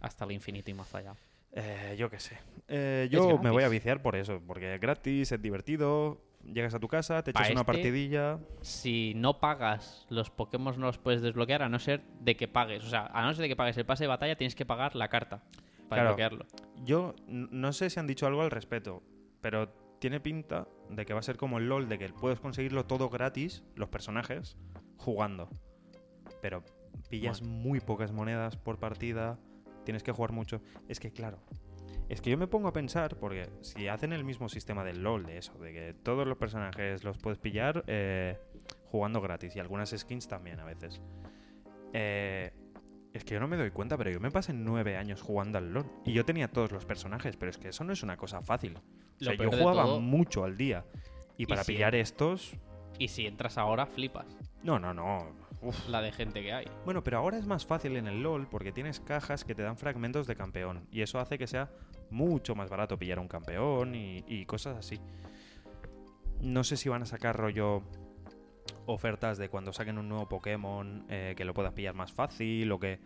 Hasta 0.07 0.25
el 0.25 0.33
infinito 0.33 0.71
y 0.71 0.75
más 0.75 0.95
allá. 0.95 1.15
Eh, 1.53 1.97
yo 1.99 2.09
qué 2.09 2.21
sé. 2.21 2.39
Eh, 2.69 3.09
yo 3.11 3.39
me 3.39 3.51
voy 3.51 3.65
a 3.65 3.69
viciar 3.69 4.03
por 4.03 4.15
eso, 4.15 4.41
porque 4.47 4.75
es 4.75 4.81
gratis, 4.81 5.33
es 5.33 5.43
divertido. 5.43 6.21
Llegas 6.45 6.75
a 6.75 6.79
tu 6.79 6.87
casa, 6.87 7.25
te 7.25 7.33
Pa' 7.33 7.41
echas 7.41 7.51
una 7.53 7.63
este- 7.63 7.73
partidilla. 7.73 8.39
Si 8.61 9.15
no 9.17 9.41
pagas, 9.41 10.07
los 10.11 10.31
Pokémon 10.31 10.79
no 10.79 10.87
los 10.87 10.99
puedes 10.99 11.23
desbloquear 11.23 11.63
a 11.65 11.69
no 11.69 11.81
ser 11.81 12.03
de 12.21 12.37
que 12.37 12.47
pagues. 12.47 12.85
O 12.85 12.89
sea, 12.89 13.07
a 13.07 13.23
no 13.25 13.35
ser 13.35 13.43
de 13.43 13.49
que 13.49 13.57
pagues 13.57 13.77
el 13.79 13.85
pase 13.85 14.05
de 14.05 14.09
batalla, 14.09 14.37
tienes 14.37 14.55
que 14.55 14.65
pagar 14.65 14.95
la 14.95 15.09
carta 15.09 15.43
para 15.89 16.03
Claro. 16.03 16.17
desbloquearlo. 16.17 16.47
Yo 16.85 17.17
no 17.27 17.73
sé 17.73 17.91
si 17.91 17.99
han 17.99 18.07
dicho 18.07 18.29
algo 18.29 18.43
al 18.43 18.53
respecto, 18.53 19.03
pero 19.41 19.69
tiene 19.99 20.21
pinta 20.21 20.69
de 20.89 21.05
que 21.05 21.15
va 21.15 21.19
a 21.19 21.23
ser 21.25 21.37
como 21.37 21.59
el 21.59 21.69
LOL, 21.69 21.89
de 21.89 21.99
que 21.99 22.09
puedes 22.11 22.39
conseguirlo 22.39 22.85
todo 22.87 23.09
gratis, 23.09 23.65
los 23.75 23.89
personajes, 23.89 24.57
jugando. 24.99 25.49
Pero 26.43 26.63
pillas 27.11 27.43
muy 27.43 27.81
pocas 27.81 28.13
monedas 28.13 28.57
por 28.57 28.79
partida, 28.79 29.39
tienes 29.87 30.03
que 30.03 30.13
jugar 30.13 30.33
mucho. 30.33 30.61
Es 30.89 31.01
que 31.01 31.11
claro, 31.13 31.39
es 32.11 32.21
que 32.21 32.29
yo 32.31 32.37
me 32.37 32.47
pongo 32.47 32.69
a 32.69 32.73
pensar, 32.75 33.17
porque 33.17 33.49
si 33.63 33.89
hacen 33.89 34.13
el 34.13 34.23
mismo 34.25 34.49
sistema 34.51 34.85
del 34.85 35.03
LOL, 35.03 35.25
de 35.25 35.39
eso, 35.39 35.55
de 35.59 35.73
que 35.73 35.95
todos 35.95 36.27
los 36.27 36.37
personajes 36.37 37.03
los 37.05 37.17
puedes 37.17 37.39
pillar 37.39 37.83
eh, 37.87 38.39
jugando 38.91 39.21
gratis 39.21 39.57
y 39.57 39.61
algunas 39.61 39.91
skins 39.97 40.29
también 40.29 40.61
a 40.61 40.65
veces. 40.65 41.01
Eh, 41.93 42.53
es 43.13 43.25
que 43.25 43.35
yo 43.35 43.41
no 43.41 43.49
me 43.49 43.57
doy 43.57 43.71
cuenta, 43.71 43.97
pero 43.97 44.11
yo 44.11 44.21
me 44.21 44.31
pasé 44.31 44.53
nueve 44.53 44.97
años 44.99 45.23
jugando 45.23 45.57
al 45.59 45.73
LOL. 45.73 45.87
Y 46.05 46.13
yo 46.13 46.25
tenía 46.27 46.49
todos 46.49 46.71
los 46.71 46.85
personajes, 46.85 47.37
pero 47.37 47.51
es 47.51 47.57
que 47.57 47.69
eso 47.69 47.83
no 47.83 47.93
es 47.95 48.03
una 48.03 48.17
cosa 48.19 48.43
fácil. 48.43 48.77
O 49.21 49.25
sea, 49.25 49.35
yo 49.35 49.51
jugaba 49.51 49.85
todo- 49.85 50.01
mucho 50.01 50.45
al 50.45 50.57
día. 50.59 50.85
Y 51.39 51.45
Y 51.45 51.47
para 51.47 51.65
si- 51.65 51.73
pillar 51.73 51.95
estos. 51.95 52.55
Y 52.99 53.09
si 53.09 53.27
entras 53.27 53.59
ahora, 53.59 53.87
flipas 53.87 54.27
No, 54.63 54.79
no, 54.79 54.93
no. 54.95 55.46
Uf. 55.67 55.89
la 55.89 56.01
de 56.03 56.13
gente 56.13 56.43
que 56.43 56.53
hay. 56.53 56.67
Bueno, 56.85 57.03
pero 57.03 57.19
ahora 57.19 57.39
es 57.39 57.47
más 57.47 57.67
fácil 57.67 57.97
en 57.97 58.07
el 58.07 58.23
LOL 58.23 58.47
porque 58.49 58.73
tienes 58.73 59.01
cajas 59.01 59.45
que 59.45 59.55
te 59.55 59.63
dan 59.63 59.77
fragmentos 59.77 60.27
de 60.27 60.37
campeón. 60.37 60.87
Y 60.91 61.03
eso 61.03 61.19
hace 61.19 61.39
que 61.39 61.47
sea 61.47 61.71
mucho 62.11 62.55
más 62.55 62.71
barato 62.71 62.99
pillar 62.99 63.19
un 63.19 63.29
campeón 63.29 63.95
y, 63.95 64.25
y 64.27 64.45
cosas 64.47 64.77
así. 64.77 65.01
No 66.41 66.65
sé 66.65 66.77
si 66.77 66.89
van 66.89 67.03
a 67.03 67.07
sacar 67.07 67.37
rollo 67.37 67.83
ofertas 68.87 69.39
de 69.39 69.49
cuando 69.49 69.73
saquen 69.73 69.99
un 69.99 70.09
nuevo 70.09 70.29
Pokémon 70.29 71.05
eh, 71.09 71.35
que 71.37 71.45
lo 71.45 71.55
puedas 71.55 71.73
pillar 71.73 71.95
más 71.95 72.13
fácil 72.13 72.71
o 72.71 72.79
que 72.79 73.01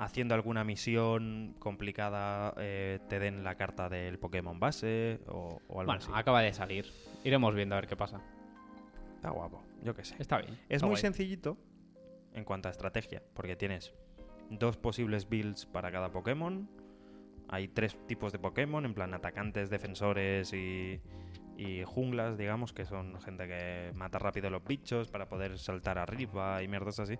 haciendo 0.00 0.34
alguna 0.34 0.62
misión 0.64 1.54
complicada 1.58 2.54
eh, 2.58 3.00
te 3.08 3.18
den 3.18 3.42
la 3.44 3.56
carta 3.56 3.88
del 3.88 4.18
Pokémon 4.18 4.58
base 4.60 5.20
o, 5.26 5.60
o 5.68 5.80
algo 5.80 5.92
Bueno, 5.92 5.92
así. 6.02 6.10
acaba 6.14 6.42
de 6.42 6.52
salir. 6.52 6.86
Iremos 7.24 7.54
viendo 7.54 7.74
a 7.74 7.80
ver 7.80 7.88
qué 7.88 7.96
pasa. 7.96 8.20
Está 9.16 9.30
guapo, 9.30 9.62
yo 9.82 9.94
qué 9.94 10.04
sé. 10.04 10.14
Está 10.18 10.38
bien. 10.38 10.54
Es 10.68 10.76
está 10.76 10.86
muy 10.86 10.92
guay. 10.94 11.02
sencillito 11.02 11.56
en 12.36 12.44
cuanto 12.44 12.68
a 12.68 12.70
estrategia, 12.70 13.22
porque 13.34 13.56
tienes 13.56 13.92
dos 14.50 14.76
posibles 14.76 15.28
builds 15.28 15.66
para 15.66 15.90
cada 15.90 16.12
Pokémon. 16.12 16.68
Hay 17.48 17.68
tres 17.68 17.96
tipos 18.06 18.32
de 18.32 18.38
Pokémon, 18.38 18.84
en 18.84 18.94
plan 18.94 19.14
atacantes, 19.14 19.70
defensores 19.70 20.52
y, 20.52 21.00
junglas, 21.84 22.36
digamos, 22.36 22.72
que 22.72 22.84
son 22.84 23.18
gente 23.20 23.48
que 23.48 23.90
mata 23.94 24.18
rápido 24.18 24.48
a 24.48 24.50
los 24.50 24.64
bichos 24.64 25.08
para 25.08 25.26
poder 25.28 25.58
saltar 25.58 25.98
arriba 25.98 26.62
y 26.62 26.68
mierdas 26.68 27.00
así. 27.00 27.18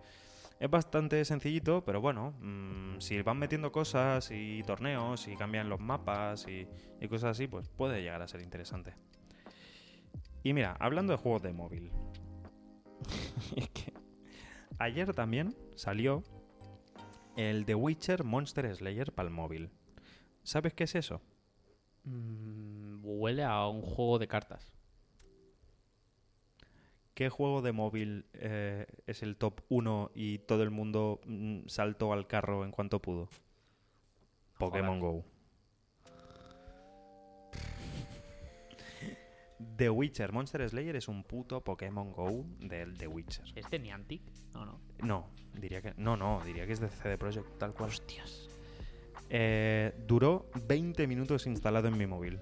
Es 0.61 0.71
bastante 0.71 1.25
sencillito, 1.25 1.85
pero 1.85 2.01
bueno, 2.01 2.33
mm, 2.41 3.01
si 3.01 3.21
van 3.23 3.39
metiendo 3.39 3.73
cosas 3.73 4.31
y 4.31 4.63
torneos 4.63 5.29
y 5.29 5.37
cambian 5.37 5.69
los 5.69 5.81
mapas 5.81 6.47
y, 6.49 6.67
y 7.01 7.09
cosas 7.09 7.33
así, 7.33 7.47
pues 7.47 7.69
puede 7.69 8.03
llegar 8.03 8.23
a 8.23 8.29
ser 8.29 8.41
interesante. 8.43 8.95
Y 10.43 10.53
mira, 10.53 10.77
hablando 10.79 11.13
de 11.13 11.19
juegos 11.19 11.43
de 11.43 11.53
móvil, 11.53 11.91
es 13.57 13.69
que 13.71 13.96
ayer 14.79 15.13
también 15.15 15.55
salió 15.75 16.23
el 17.37 17.65
The 17.67 17.75
Witcher 17.75 18.25
Monster 18.25 18.75
Slayer 18.75 19.13
para 19.13 19.29
el 19.29 19.35
móvil. 19.35 19.71
¿Sabes 20.43 20.75
qué 20.75 20.85
es 20.85 20.95
eso? 20.95 21.21
Mm, 22.05 23.01
huele 23.03 23.45
a 23.45 23.67
un 23.67 23.83
juego 23.83 24.19
de 24.19 24.29
cartas. 24.29 24.73
¿Qué 27.15 27.31
juego 27.31 27.63
de 27.63 27.73
móvil 27.73 28.27
eh, 28.35 28.87
es 29.07 29.23
el 29.23 29.37
top 29.37 29.63
1 29.69 30.11
y 30.15 30.39
todo 30.41 30.63
el 30.63 30.71
mundo 30.71 31.21
mm, 31.25 31.67
saltó 31.67 32.13
al 32.13 32.27
carro 32.27 32.65
en 32.65 32.71
cuanto 32.71 33.01
pudo? 33.01 33.29
Pokémon 34.59 35.01
Go. 35.01 35.25
The 39.77 39.91
Witcher 39.91 40.33
Monster 40.33 40.69
Slayer 40.69 40.97
es 40.97 41.09
un 41.09 41.23
puto 41.25 41.63
Pokémon 41.63 42.13
Go 42.13 42.45
del 42.61 42.97
The 42.97 43.07
Witcher. 43.09 43.45
¿Es 43.55 43.69
de 43.71 43.79
Niantic? 43.79 44.23
No, 44.55 44.65
no. 44.65 44.81
No, 45.03 45.31
diría 45.55 45.83
que 45.83 45.93
no, 45.97 46.17
no, 46.17 46.41
diría 46.45 46.67
que 46.67 46.73
es 46.73 46.81
de 46.81 46.89
CD 46.89 47.19
Projekt 47.19 47.59
tal 47.59 47.75
cual. 47.75 47.91
Hostias. 47.91 48.49
Eh, 49.29 49.93
duró 50.07 50.49
20 50.67 51.07
minutos 51.07 51.47
instalado 51.47 51.89
en 51.89 51.99
mi 51.99 52.07
móvil. 52.07 52.39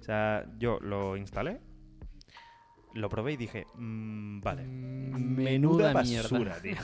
O 0.00 0.02
sea, 0.02 0.46
yo 0.58 0.78
lo 0.80 1.16
instalé, 1.16 1.60
lo 2.94 3.08
probé 3.10 3.32
y 3.32 3.36
dije, 3.36 3.66
"Mm, 3.74 4.40
vale, 4.40 4.66
menuda, 4.66 5.42
Menuda 5.44 5.92
basura, 5.92 6.38
mierda. 6.38 6.60
tío. 6.62 6.76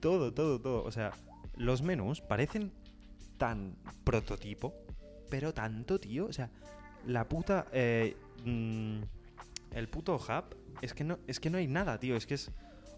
todo, 0.00 0.32
todo, 0.32 0.60
todo. 0.60 0.84
O 0.84 0.90
sea, 0.90 1.10
los 1.56 1.82
menús 1.82 2.20
parecen 2.22 2.72
tan 3.36 3.76
prototipo, 4.04 4.72
pero 5.30 5.52
tanto, 5.52 6.00
tío. 6.00 6.26
O 6.26 6.32
sea, 6.32 6.50
la 7.06 7.28
puta... 7.28 7.66
eh, 7.72 8.16
mm, 8.44 9.02
el 9.72 9.88
puto 9.88 10.16
hub 10.16 10.56
es 10.82 10.92
que, 10.94 11.04
no, 11.04 11.18
es 11.26 11.40
que 11.40 11.50
no 11.50 11.58
hay 11.58 11.66
nada, 11.66 11.98
tío. 11.98 12.16
Es 12.16 12.26
que 12.26 12.34
es... 12.34 12.50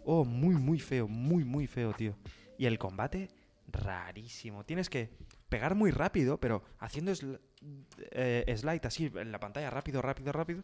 Oh, 0.04 0.24
muy, 0.24 0.54
muy 0.54 0.78
feo, 0.78 1.08
muy, 1.08 1.44
muy 1.44 1.66
feo, 1.66 1.92
tío. 1.92 2.14
Y 2.58 2.66
el 2.66 2.78
combate, 2.78 3.30
rarísimo. 3.68 4.64
Tienes 4.64 4.90
que 4.90 5.10
pegar 5.48 5.74
muy 5.74 5.90
rápido, 5.90 6.38
pero 6.38 6.62
haciendo 6.78 7.12
sl- 7.12 7.40
eh, 8.10 8.54
slide 8.56 8.86
así 8.86 9.10
en 9.14 9.32
la 9.32 9.40
pantalla 9.40 9.70
rápido, 9.70 10.02
rápido, 10.02 10.32
rápido. 10.32 10.62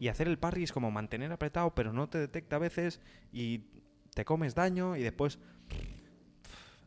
Y 0.00 0.08
hacer 0.08 0.28
el 0.28 0.38
parry 0.38 0.62
es 0.62 0.72
como 0.72 0.90
mantener 0.90 1.32
apretado, 1.32 1.74
pero 1.74 1.92
no 1.92 2.08
te 2.08 2.18
detecta 2.18 2.56
a 2.56 2.60
veces 2.60 3.00
y 3.32 3.64
te 4.14 4.24
comes 4.24 4.54
daño 4.54 4.96
y 4.96 5.02
después... 5.02 5.38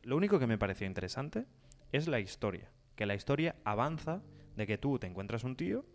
Lo 0.03 0.17
único 0.17 0.39
que 0.39 0.47
me 0.47 0.57
pareció 0.57 0.87
interesante 0.87 1.45
es 1.91 2.07
la 2.07 2.19
historia. 2.19 2.71
Que 2.95 3.05
la 3.05 3.13
historia 3.13 3.55
avanza 3.63 4.23
de 4.55 4.65
que 4.65 4.79
tú 4.79 4.97
te 4.97 5.05
encuentras 5.05 5.43
un 5.43 5.55
tío, 5.55 5.85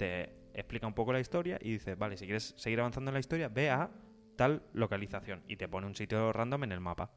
te 0.00 0.32
explica 0.54 0.86
un 0.86 0.94
poco 0.94 1.12
la 1.12 1.20
historia 1.20 1.58
y 1.60 1.72
dice, 1.72 1.94
vale, 1.94 2.16
si 2.16 2.24
quieres 2.24 2.54
seguir 2.56 2.80
avanzando 2.80 3.10
en 3.10 3.14
la 3.14 3.20
historia, 3.20 3.48
ve 3.48 3.68
a 3.68 3.90
tal 4.34 4.62
localización 4.72 5.42
y 5.46 5.56
te 5.56 5.68
pone 5.68 5.86
un 5.86 5.94
sitio 5.94 6.32
random 6.32 6.64
en 6.64 6.72
el 6.72 6.80
mapa. 6.80 7.10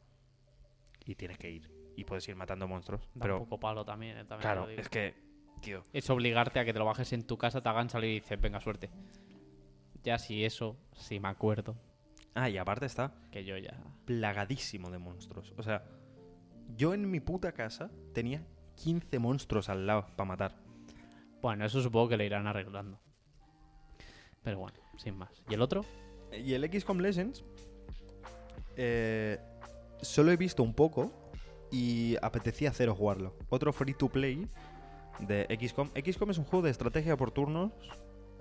Y 1.05 1.15
tienes 1.15 1.37
que 1.37 1.49
ir. 1.49 1.71
Y 1.95 2.03
puedes 2.03 2.27
ir 2.27 2.35
matando 2.35 2.67
monstruos. 2.67 3.07
Da 3.13 3.21
pero 3.21 3.37
un 3.37 3.43
poco 3.45 3.59
palo 3.61 3.85
también, 3.85 4.17
eh, 4.17 4.25
también 4.25 4.39
te 4.39 4.41
Claro, 4.41 4.69
es 4.69 4.89
que 4.89 5.15
tío. 5.61 5.81
Es 5.93 6.09
obligarte 6.09 6.59
a 6.59 6.65
que 6.65 6.73
te 6.73 6.79
lo 6.79 6.83
bajes 6.83 7.13
en 7.13 7.25
tu 7.25 7.37
casa, 7.37 7.61
te 7.61 7.69
hagan 7.69 7.89
salir 7.89 8.09
y 8.09 8.19
dices, 8.19 8.41
venga, 8.41 8.59
suerte. 8.59 8.89
Ya 10.03 10.17
si 10.17 10.43
eso, 10.43 10.77
si 10.91 11.21
me 11.21 11.29
acuerdo, 11.29 11.77
Ah, 12.35 12.49
y 12.49 12.57
aparte 12.57 12.85
está 12.85 13.13
que 13.31 13.45
yo 13.45 13.57
ya... 13.57 13.79
plagadísimo 14.05 14.89
de 14.89 14.97
monstruos. 14.97 15.53
O 15.55 15.63
sea, 15.63 15.85
yo 16.75 16.93
en 16.93 17.09
mi 17.09 17.19
puta 17.19 17.53
casa 17.53 17.91
tenía 18.13 18.45
15 18.75 19.19
monstruos 19.19 19.69
al 19.69 19.85
lado 19.85 20.07
para 20.15 20.27
matar. 20.27 20.62
Bueno, 21.43 21.65
eso 21.65 21.81
supongo 21.81 22.07
que 22.07 22.15
le 22.17 22.25
irán 22.25 22.47
arreglando. 22.47 22.97
Pero 24.43 24.59
bueno, 24.59 24.77
sin 24.97 25.17
más. 25.17 25.43
¿Y 25.49 25.53
el 25.53 25.61
otro? 25.61 25.83
Y 26.31 26.53
el 26.53 26.63
XCOM 26.71 26.99
Legends, 26.99 27.43
eh, 28.77 29.37
solo 30.01 30.31
he 30.31 30.37
visto 30.37 30.63
un 30.63 30.73
poco 30.73 31.11
y 31.69 32.15
apetecía 32.21 32.71
cero 32.71 32.95
jugarlo. 32.95 33.35
Otro 33.49 33.73
free 33.73 33.93
to 33.93 34.07
play 34.07 34.47
de 35.19 35.45
XCOM. 35.59 35.89
XCOM 35.93 36.31
es 36.31 36.37
un 36.37 36.45
juego 36.45 36.63
de 36.63 36.71
estrategia 36.71 37.17
por 37.17 37.31
turnos 37.31 37.73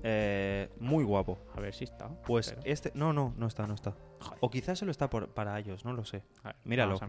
eh, 0.04 0.70
muy 0.78 1.02
guapo. 1.02 1.40
A 1.56 1.60
ver 1.60 1.74
si 1.74 1.82
está. 1.82 2.08
Pues 2.22 2.50
pero- 2.50 2.62
este. 2.64 2.92
No, 2.94 3.12
no, 3.12 3.34
no 3.36 3.48
está, 3.48 3.66
no 3.66 3.74
está. 3.74 3.96
Joder. 4.20 4.38
O 4.40 4.48
quizás 4.48 4.78
solo 4.78 4.92
está 4.92 5.10
por, 5.10 5.28
para 5.34 5.58
ellos, 5.58 5.84
no 5.84 5.92
lo 5.92 6.04
sé. 6.04 6.22
A 6.44 6.48
ver, 6.50 6.56
míralo. 6.62 7.00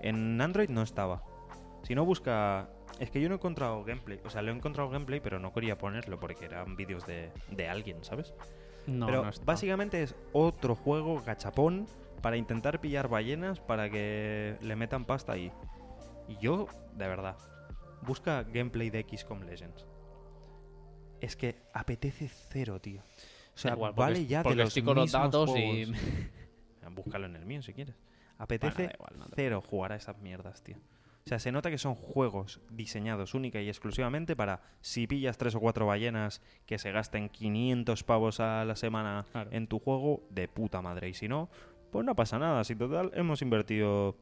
En 0.00 0.40
Android 0.40 0.68
no 0.68 0.82
estaba. 0.82 1.22
Si 1.82 1.94
no 1.94 2.04
busca. 2.04 2.68
Es 2.98 3.10
que 3.10 3.20
yo 3.20 3.28
no 3.28 3.34
he 3.34 3.38
encontrado 3.38 3.84
gameplay. 3.84 4.20
O 4.24 4.30
sea, 4.30 4.42
lo 4.42 4.50
he 4.50 4.54
encontrado 4.54 4.90
gameplay, 4.90 5.20
pero 5.20 5.38
no 5.38 5.52
quería 5.52 5.78
ponerlo 5.78 6.18
porque 6.18 6.46
eran 6.46 6.74
vídeos 6.76 7.06
de, 7.06 7.30
de 7.50 7.68
alguien, 7.68 8.02
¿sabes? 8.02 8.34
No, 8.86 9.06
pero 9.06 9.24
no 9.24 9.30
básicamente 9.44 10.02
es 10.02 10.14
otro 10.32 10.74
juego 10.74 11.22
gachapón 11.24 11.86
para 12.22 12.36
intentar 12.36 12.80
pillar 12.80 13.08
ballenas 13.08 13.60
para 13.60 13.88
que 13.90 14.56
le 14.60 14.76
metan 14.76 15.04
pasta 15.04 15.32
ahí. 15.32 15.52
Y 16.26 16.36
yo, 16.38 16.66
de 16.94 17.06
verdad, 17.06 17.36
busca 18.02 18.42
gameplay 18.42 18.90
de 18.90 19.06
XCOM 19.08 19.42
Legends. 19.42 19.86
Es 21.20 21.36
que 21.36 21.56
apetece 21.72 22.28
cero, 22.28 22.80
tío. 22.80 23.02
O 23.54 23.58
sea, 23.58 23.72
igual, 23.74 23.92
vale 23.94 24.26
ya 24.26 24.42
de 24.42 24.54
los 24.54 24.68
estoy 24.68 24.82
con 24.82 24.96
los 24.96 25.12
datos 25.12 25.50
y- 25.50 25.84
juegos. 25.84 25.90
Búscalo 26.94 27.26
en 27.26 27.36
el 27.36 27.44
mío 27.44 27.60
si 27.62 27.74
quieres. 27.74 27.94
Apetece 28.38 28.74
Bueno, 28.74 28.88
da 28.88 28.94
igual, 28.94 29.18
no 29.18 29.26
te- 29.26 29.36
cero 29.36 29.62
jugar 29.64 29.92
a 29.92 29.96
esas 29.96 30.18
mierdas, 30.18 30.62
tío. 30.62 30.76
O 31.28 31.32
sea, 31.36 31.38
se 31.38 31.52
nota 31.52 31.70
que 31.70 31.76
son 31.76 31.94
juegos 31.94 32.62
diseñados 32.70 33.34
única 33.34 33.60
y 33.60 33.68
exclusivamente 33.68 34.34
para 34.34 34.62
si 34.80 35.06
pillas 35.06 35.36
tres 35.36 35.54
o 35.54 35.60
cuatro 35.60 35.84
ballenas 35.84 36.40
que 36.64 36.78
se 36.78 36.90
gasten 36.90 37.28
500 37.28 38.02
pavos 38.02 38.40
a 38.40 38.64
la 38.64 38.76
semana 38.76 39.26
Claro. 39.30 39.50
en 39.52 39.66
tu 39.66 39.78
juego, 39.78 40.22
de 40.30 40.48
puta 40.48 40.80
madre. 40.80 41.10
Y 41.10 41.12
si 41.12 41.28
no, 41.28 41.50
pues 41.92 42.06
no 42.06 42.16
pasa 42.16 42.38
nada. 42.38 42.64
Si 42.64 42.74
total 42.74 43.10
hemos 43.12 43.42
invertido 43.42 44.16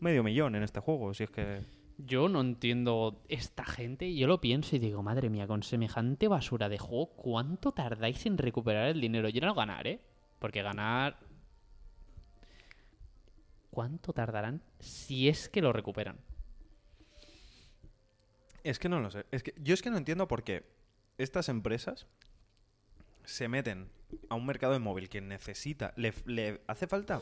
medio 0.00 0.22
millón 0.22 0.54
en 0.54 0.64
este 0.64 0.80
juego, 0.80 1.14
si 1.14 1.24
es 1.24 1.30
que... 1.30 1.62
Yo 1.96 2.28
no 2.28 2.42
entiendo 2.42 3.22
esta 3.30 3.64
gente. 3.64 4.14
Yo 4.14 4.26
lo 4.26 4.42
pienso 4.42 4.76
y 4.76 4.80
digo, 4.80 5.02
madre 5.02 5.30
mía, 5.30 5.46
con 5.46 5.62
semejante 5.62 6.28
basura 6.28 6.68
de 6.68 6.76
juego, 6.76 7.06
¿cuánto 7.16 7.72
tardáis 7.72 8.26
en 8.26 8.36
recuperar 8.36 8.88
el 8.88 9.00
dinero? 9.00 9.30
Yo 9.30 9.40
no 9.40 9.54
ganar, 9.54 9.86
¿eh? 9.86 10.02
Porque 10.40 10.60
ganar... 10.60 11.16
¿Cuánto 13.70 14.12
tardarán 14.12 14.62
si 14.80 15.28
es 15.28 15.48
que 15.48 15.60
lo 15.62 15.72
recuperan? 15.72 16.16
Es 18.64 18.78
que 18.78 18.88
no 18.88 19.00
lo 19.00 19.10
sé. 19.10 19.24
Es 19.30 19.42
que, 19.42 19.54
yo 19.62 19.74
es 19.74 19.82
que 19.82 19.90
no 19.90 19.98
entiendo 19.98 20.28
por 20.28 20.42
qué 20.42 20.64
estas 21.16 21.48
empresas 21.48 22.06
se 23.24 23.48
meten 23.48 23.88
a 24.28 24.34
un 24.34 24.46
mercado 24.46 24.72
de 24.72 24.78
móvil 24.78 25.08
que 25.08 25.20
necesita. 25.20 25.92
Le, 25.96 26.12
le 26.26 26.60
hace 26.66 26.86
falta 26.86 27.20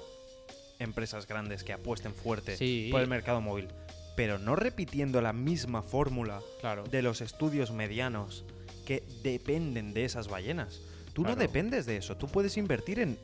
empresas 0.79 1.27
grandes 1.27 1.65
que 1.65 1.73
apuesten 1.73 2.15
fuerte 2.15 2.57
Sí. 2.57 2.89
por 2.91 3.01
el 3.01 3.09
mercado 3.09 3.41
móvil. 3.41 3.69
Pero 4.17 4.39
no 4.39 4.57
repitiendo 4.57 5.21
la 5.21 5.33
misma 5.33 5.83
fórmula 5.83 6.41
Claro. 6.61 6.85
de 6.85 7.03
los 7.03 7.21
estudios 7.21 7.71
medianos 7.71 8.45
que 8.87 9.03
dependen 9.23 9.93
de 9.93 10.05
esas 10.05 10.29
ballenas. 10.29 10.81
Tú 11.13 11.23
no 11.23 11.35
dependes 11.37 11.87
de 11.87 11.97
eso. 11.97 12.17
Tú 12.17 12.29
puedes 12.29 12.57
invertir 12.57 13.01
en 13.01 13.19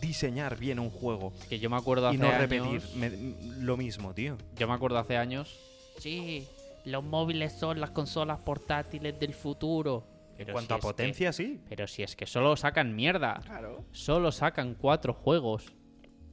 diseñar 0.00 0.58
bien 0.58 0.78
un 0.78 0.90
juego 0.90 1.32
Que 1.48 1.58
yo 1.58 1.68
me 1.70 1.76
acuerdo 1.76 2.08
hace 2.08 2.16
y 2.16 2.18
no 2.20 2.28
años... 2.28 2.40
repetir 2.40 2.82
me- 2.96 3.60
lo 3.64 3.76
mismo, 3.76 4.14
tío. 4.14 4.36
Yo 4.56 4.68
me 4.68 4.74
acuerdo 4.74 4.98
hace 4.98 5.16
años... 5.16 5.58
Sí, 5.98 6.46
los 6.84 7.02
móviles 7.04 7.52
son 7.58 7.80
las 7.80 7.90
consolas 7.90 8.38
portátiles 8.38 9.18
del 9.18 9.34
futuro. 9.34 10.06
Pero 10.36 10.50
En 10.50 10.52
cuanto 10.52 10.68
si 10.68 10.72
a 10.74 10.76
que- 10.76 10.82
potencia, 10.82 11.32
sí. 11.32 11.60
Pero 11.68 11.86
si 11.88 12.02
es 12.04 12.14
que 12.14 12.26
solo 12.26 12.56
sacan 12.56 12.94
mierda. 12.94 13.40
Claro. 13.44 13.84
Solo 13.92 14.30
sacan 14.30 14.74
cuatro 14.74 15.12
juegos. 15.12 15.72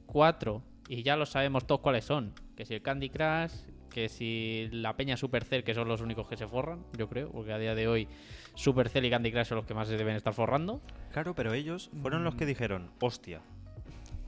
Cuatro. 0.06 0.62
Y 0.88 1.02
ya 1.02 1.16
lo 1.16 1.26
sabemos 1.26 1.66
todos 1.66 1.80
cuáles 1.80 2.04
son. 2.04 2.32
Que 2.56 2.64
si 2.64 2.74
el 2.74 2.82
Candy 2.82 3.10
Crush, 3.10 3.52
que 3.96 4.10
si 4.10 4.68
la 4.72 4.94
Peña 4.94 5.16
Supercell, 5.16 5.64
que 5.64 5.72
son 5.72 5.88
los 5.88 6.02
únicos 6.02 6.28
que 6.28 6.36
se 6.36 6.46
forran, 6.46 6.84
yo 6.98 7.08
creo. 7.08 7.30
Porque 7.32 7.54
a 7.54 7.58
día 7.58 7.74
de 7.74 7.88
hoy 7.88 8.08
Supercell 8.54 9.06
y 9.06 9.10
Candy 9.10 9.32
Crush 9.32 9.46
son 9.46 9.56
los 9.56 9.64
que 9.64 9.72
más 9.72 9.88
se 9.88 9.96
deben 9.96 10.14
estar 10.16 10.34
forrando. 10.34 10.82
Claro, 11.12 11.34
pero 11.34 11.54
ellos 11.54 11.88
fueron 12.02 12.22
los 12.22 12.34
que 12.34 12.44
dijeron, 12.44 12.90
hostia, 13.00 13.40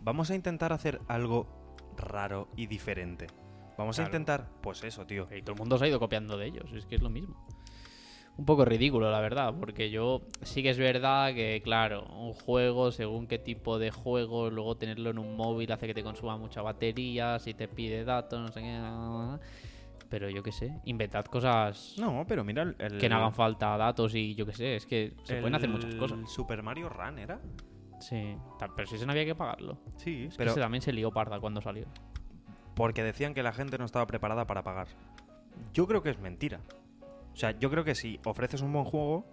vamos 0.03 0.31
a 0.31 0.35
intentar 0.35 0.73
hacer 0.73 1.03
algo 1.07 1.47
raro 1.99 2.49
y 2.57 2.67
diferente. 2.67 3.27
Vamos 3.77 3.97
Claro. 3.97 4.07
a 4.07 4.11
intentar, 4.11 4.49
pues 4.63 4.83
eso, 4.85 5.05
tío. 5.07 5.29
Y 5.37 5.43
todo 5.43 5.53
el 5.53 5.59
mundo 5.59 5.77
se 5.77 5.85
ha 5.85 5.89
ido 5.89 6.01
copiando 6.01 6.39
de 6.39 6.47
ellos. 6.47 6.73
Es 6.73 6.87
que 6.87 6.95
es 6.95 7.03
lo 7.03 7.11
mismo. 7.11 7.37
Un 8.39 8.45
poco 8.45 8.65
ridículo, 8.65 9.11
la 9.11 9.21
verdad. 9.21 9.53
Porque 9.59 9.91
yo 9.91 10.23
sí 10.43 10.63
que 10.63 10.71
es 10.71 10.79
verdad 10.79 11.35
que, 11.35 11.61
claro, 11.63 12.05
un 12.07 12.33
juego, 12.33 12.93
según 12.93 13.27
qué 13.27 13.39
tipo 13.39 13.79
de 13.81 13.91
juego, 13.91 14.49
luego 14.49 14.77
tenerlo 14.77 15.11
en 15.11 15.19
un 15.19 15.37
móvil 15.37 15.71
hace 15.73 15.87
que 15.89 15.95
te 15.95 16.05
consuma 16.05 16.37
mucha 16.39 16.63
batería, 16.63 17.39
si 17.41 17.53
te 17.55 17.67
pide 17.69 18.05
datos, 18.05 18.41
no 18.41 18.49
sé 18.53 18.61
qué. 18.61 18.79
Pero 20.09 20.31
yo 20.31 20.43
qué 20.43 20.53
sé, 20.53 20.73
inventad 20.87 21.27
cosas 21.27 21.97
No, 21.99 22.25
pero 22.27 22.43
mira 22.43 22.63
el... 22.63 22.77
el- 22.79 22.99
que 22.99 23.09
no 23.11 23.17
hagan 23.17 23.35
falta 23.35 23.77
datos 23.77 24.15
y 24.15 24.35
yo 24.35 24.47
qué 24.47 24.53
sé, 24.55 24.77
es 24.77 24.87
que 24.87 25.13
se 25.25 25.37
pueden 25.37 25.55
hacer 25.57 25.69
muchas 25.69 25.93
el 25.93 25.99
cosas. 25.99 26.19
Super 26.33 26.63
Mario 26.63 26.89
Run 26.89 27.19
era. 27.19 27.41
Sí, 28.01 28.37
pero 28.77 28.87
si 28.89 28.97
se 28.97 29.05
no 29.05 29.13
había 29.13 29.25
que 29.27 29.35
pagarlo. 29.35 29.77
Sí, 29.97 30.27
Es 30.29 30.37
pero 30.37 30.51
que 30.51 30.53
ese 30.53 30.61
también 30.61 30.81
se 30.81 30.93
lió 30.93 31.11
parda 31.11 31.41
cuando 31.41 31.61
salió. 31.61 31.87
porque 32.77 33.03
decían 33.03 33.35
que 33.35 33.43
la 33.43 33.53
gente 33.53 33.77
no 33.77 33.85
estaba 33.85 34.07
preparada 34.07 34.47
para 34.47 34.63
pagar. 34.63 34.87
Yo 35.75 35.87
creo 35.89 36.03
que 36.03 36.11
es 36.11 36.19
mentira. 36.21 36.61
O 37.39 37.41
sea, 37.41 37.57
yo 37.57 37.71
creo 37.71 37.85
que 37.85 37.95
si 37.95 38.19
ofreces 38.25 38.63
un 38.63 38.73
buen 38.73 38.85
juego, 38.85 39.25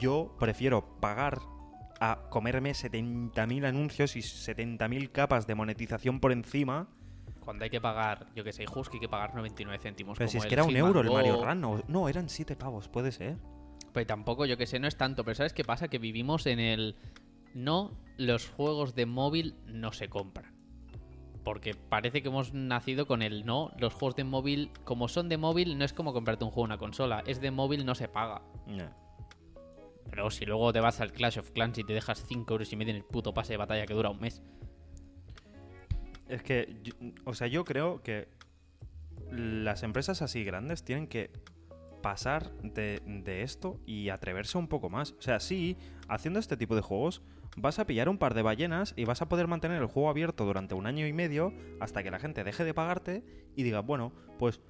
yo 0.00 0.34
prefiero 0.40 0.98
pagar 1.00 1.38
a 2.00 2.30
comerme 2.30 2.70
70.000 2.70 3.66
anuncios 3.66 4.16
y 4.16 4.20
70.000 4.20 5.12
capas 5.12 5.46
de 5.46 5.54
monetización 5.54 6.18
por 6.18 6.32
encima. 6.32 6.88
Cuando 7.40 7.64
hay 7.64 7.68
que 7.68 7.82
pagar, 7.82 8.28
yo 8.34 8.42
que 8.42 8.54
sé, 8.54 8.64
justo 8.64 8.94
hay 8.94 9.00
que 9.00 9.08
pagar 9.10 9.34
99 9.34 9.78
céntimos. 9.82 10.16
Pero 10.16 10.30
si 10.30 10.38
es 10.38 10.46
que 10.46 10.54
era 10.54 10.64
un 10.64 10.74
euro 10.74 11.02
el. 11.02 11.10
Mario 11.10 11.44
Run. 11.44 11.60
No, 11.60 11.82
no, 11.88 12.08
eran 12.08 12.30
7 12.30 12.56
pavos, 12.56 12.88
puede 12.88 13.12
ser. 13.12 13.36
Pues 13.92 14.06
tampoco, 14.06 14.46
yo 14.46 14.56
que 14.56 14.66
sé, 14.66 14.78
no 14.78 14.88
es 14.88 14.96
tanto. 14.96 15.24
Pero 15.24 15.34
¿sabes 15.34 15.52
qué 15.52 15.62
pasa? 15.62 15.88
Que 15.88 15.98
vivimos 15.98 16.46
en 16.46 16.58
el... 16.58 16.96
No, 17.52 17.92
los 18.16 18.48
juegos 18.48 18.94
de 18.94 19.04
móvil 19.04 19.56
no 19.66 19.92
se 19.92 20.08
compran. 20.08 20.55
Porque 21.46 21.74
parece 21.74 22.22
que 22.22 22.28
hemos 22.28 22.54
nacido 22.54 23.06
con 23.06 23.22
el 23.22 23.46
no, 23.46 23.70
los 23.78 23.94
juegos 23.94 24.16
de 24.16 24.24
móvil, 24.24 24.72
como 24.82 25.06
son 25.06 25.28
de 25.28 25.36
móvil, 25.36 25.78
no 25.78 25.84
es 25.84 25.92
como 25.92 26.12
comprarte 26.12 26.44
un 26.44 26.50
juego 26.50 26.64
en 26.64 26.72
una 26.72 26.78
consola. 26.78 27.22
Es 27.24 27.40
de 27.40 27.52
móvil, 27.52 27.86
no 27.86 27.94
se 27.94 28.08
paga. 28.08 28.42
Pero 30.10 30.28
si 30.32 30.44
luego 30.44 30.72
te 30.72 30.80
vas 30.80 31.00
al 31.00 31.12
Clash 31.12 31.38
of 31.38 31.52
Clans 31.52 31.78
y 31.78 31.84
te 31.84 31.92
dejas 31.92 32.24
5 32.26 32.52
euros 32.52 32.72
y 32.72 32.74
medio 32.74 32.90
en 32.90 32.96
el 32.96 33.04
puto 33.04 33.32
pase 33.32 33.52
de 33.52 33.58
batalla 33.58 33.86
que 33.86 33.94
dura 33.94 34.10
un 34.10 34.18
mes. 34.18 34.42
Es 36.28 36.42
que, 36.42 36.80
o 37.24 37.32
sea, 37.32 37.46
yo 37.46 37.64
creo 37.64 38.02
que 38.02 38.26
las 39.30 39.84
empresas 39.84 40.22
así 40.22 40.42
grandes 40.42 40.82
tienen 40.82 41.06
que 41.06 41.30
pasar 42.02 42.50
de, 42.62 43.00
de 43.06 43.42
esto 43.42 43.78
y 43.86 44.08
atreverse 44.08 44.58
un 44.58 44.66
poco 44.66 44.90
más. 44.90 45.12
O 45.12 45.22
sea, 45.22 45.38
sí, 45.38 45.78
haciendo 46.08 46.40
este 46.40 46.56
tipo 46.56 46.74
de 46.74 46.80
juegos 46.80 47.22
vas 47.56 47.78
a 47.78 47.86
pillar 47.86 48.08
un 48.08 48.18
par 48.18 48.34
de 48.34 48.42
ballenas 48.42 48.94
y 48.96 49.04
vas 49.04 49.22
a 49.22 49.28
poder 49.28 49.46
mantener 49.46 49.80
el 49.80 49.88
juego 49.88 50.08
abierto 50.08 50.44
durante 50.44 50.74
un 50.74 50.86
año 50.86 51.06
y 51.06 51.12
medio 51.12 51.52
hasta 51.80 52.02
que 52.02 52.10
la 52.10 52.18
gente 52.18 52.44
deje 52.44 52.64
de 52.64 52.74
pagarte 52.74 53.24
y 53.54 53.62
diga, 53.62 53.80
bueno, 53.80 54.12
pues 54.38 54.60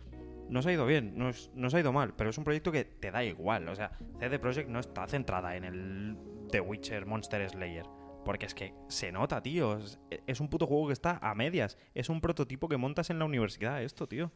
nos 0.48 0.66
ha 0.66 0.72
ido 0.72 0.86
bien, 0.86 1.18
nos, 1.18 1.50
nos 1.54 1.74
ha 1.74 1.80
ido 1.80 1.92
mal, 1.92 2.14
pero 2.14 2.30
es 2.30 2.38
un 2.38 2.44
proyecto 2.44 2.72
que 2.72 2.84
te 2.84 3.10
da 3.10 3.24
igual. 3.24 3.68
O 3.68 3.74
sea, 3.74 3.92
CD 4.18 4.38
Projekt 4.38 4.68
no 4.68 4.80
está 4.80 5.06
centrada 5.06 5.56
en 5.56 5.64
el 5.64 6.16
The 6.50 6.60
Witcher 6.60 7.06
Monster 7.06 7.48
Slayer. 7.48 7.86
Porque 8.24 8.46
es 8.46 8.54
que 8.54 8.74
se 8.88 9.12
nota, 9.12 9.40
tío. 9.40 9.78
Es, 9.78 10.00
es 10.26 10.40
un 10.40 10.48
puto 10.48 10.66
juego 10.66 10.88
que 10.88 10.92
está 10.92 11.18
a 11.22 11.34
medias. 11.34 11.78
Es 11.94 12.08
un 12.08 12.20
prototipo 12.20 12.68
que 12.68 12.76
montas 12.76 13.10
en 13.10 13.20
la 13.20 13.24
universidad, 13.24 13.82
esto, 13.82 14.08
tío. 14.08 14.32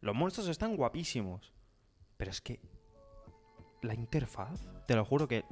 Los 0.00 0.14
monstruos 0.14 0.48
están 0.48 0.76
guapísimos. 0.76 1.54
Pero 2.16 2.32
es 2.32 2.40
que. 2.40 2.60
La 3.82 3.94
interfaz, 3.94 4.66
te 4.88 4.96
lo 4.96 5.04
juro 5.04 5.28
que. 5.28 5.44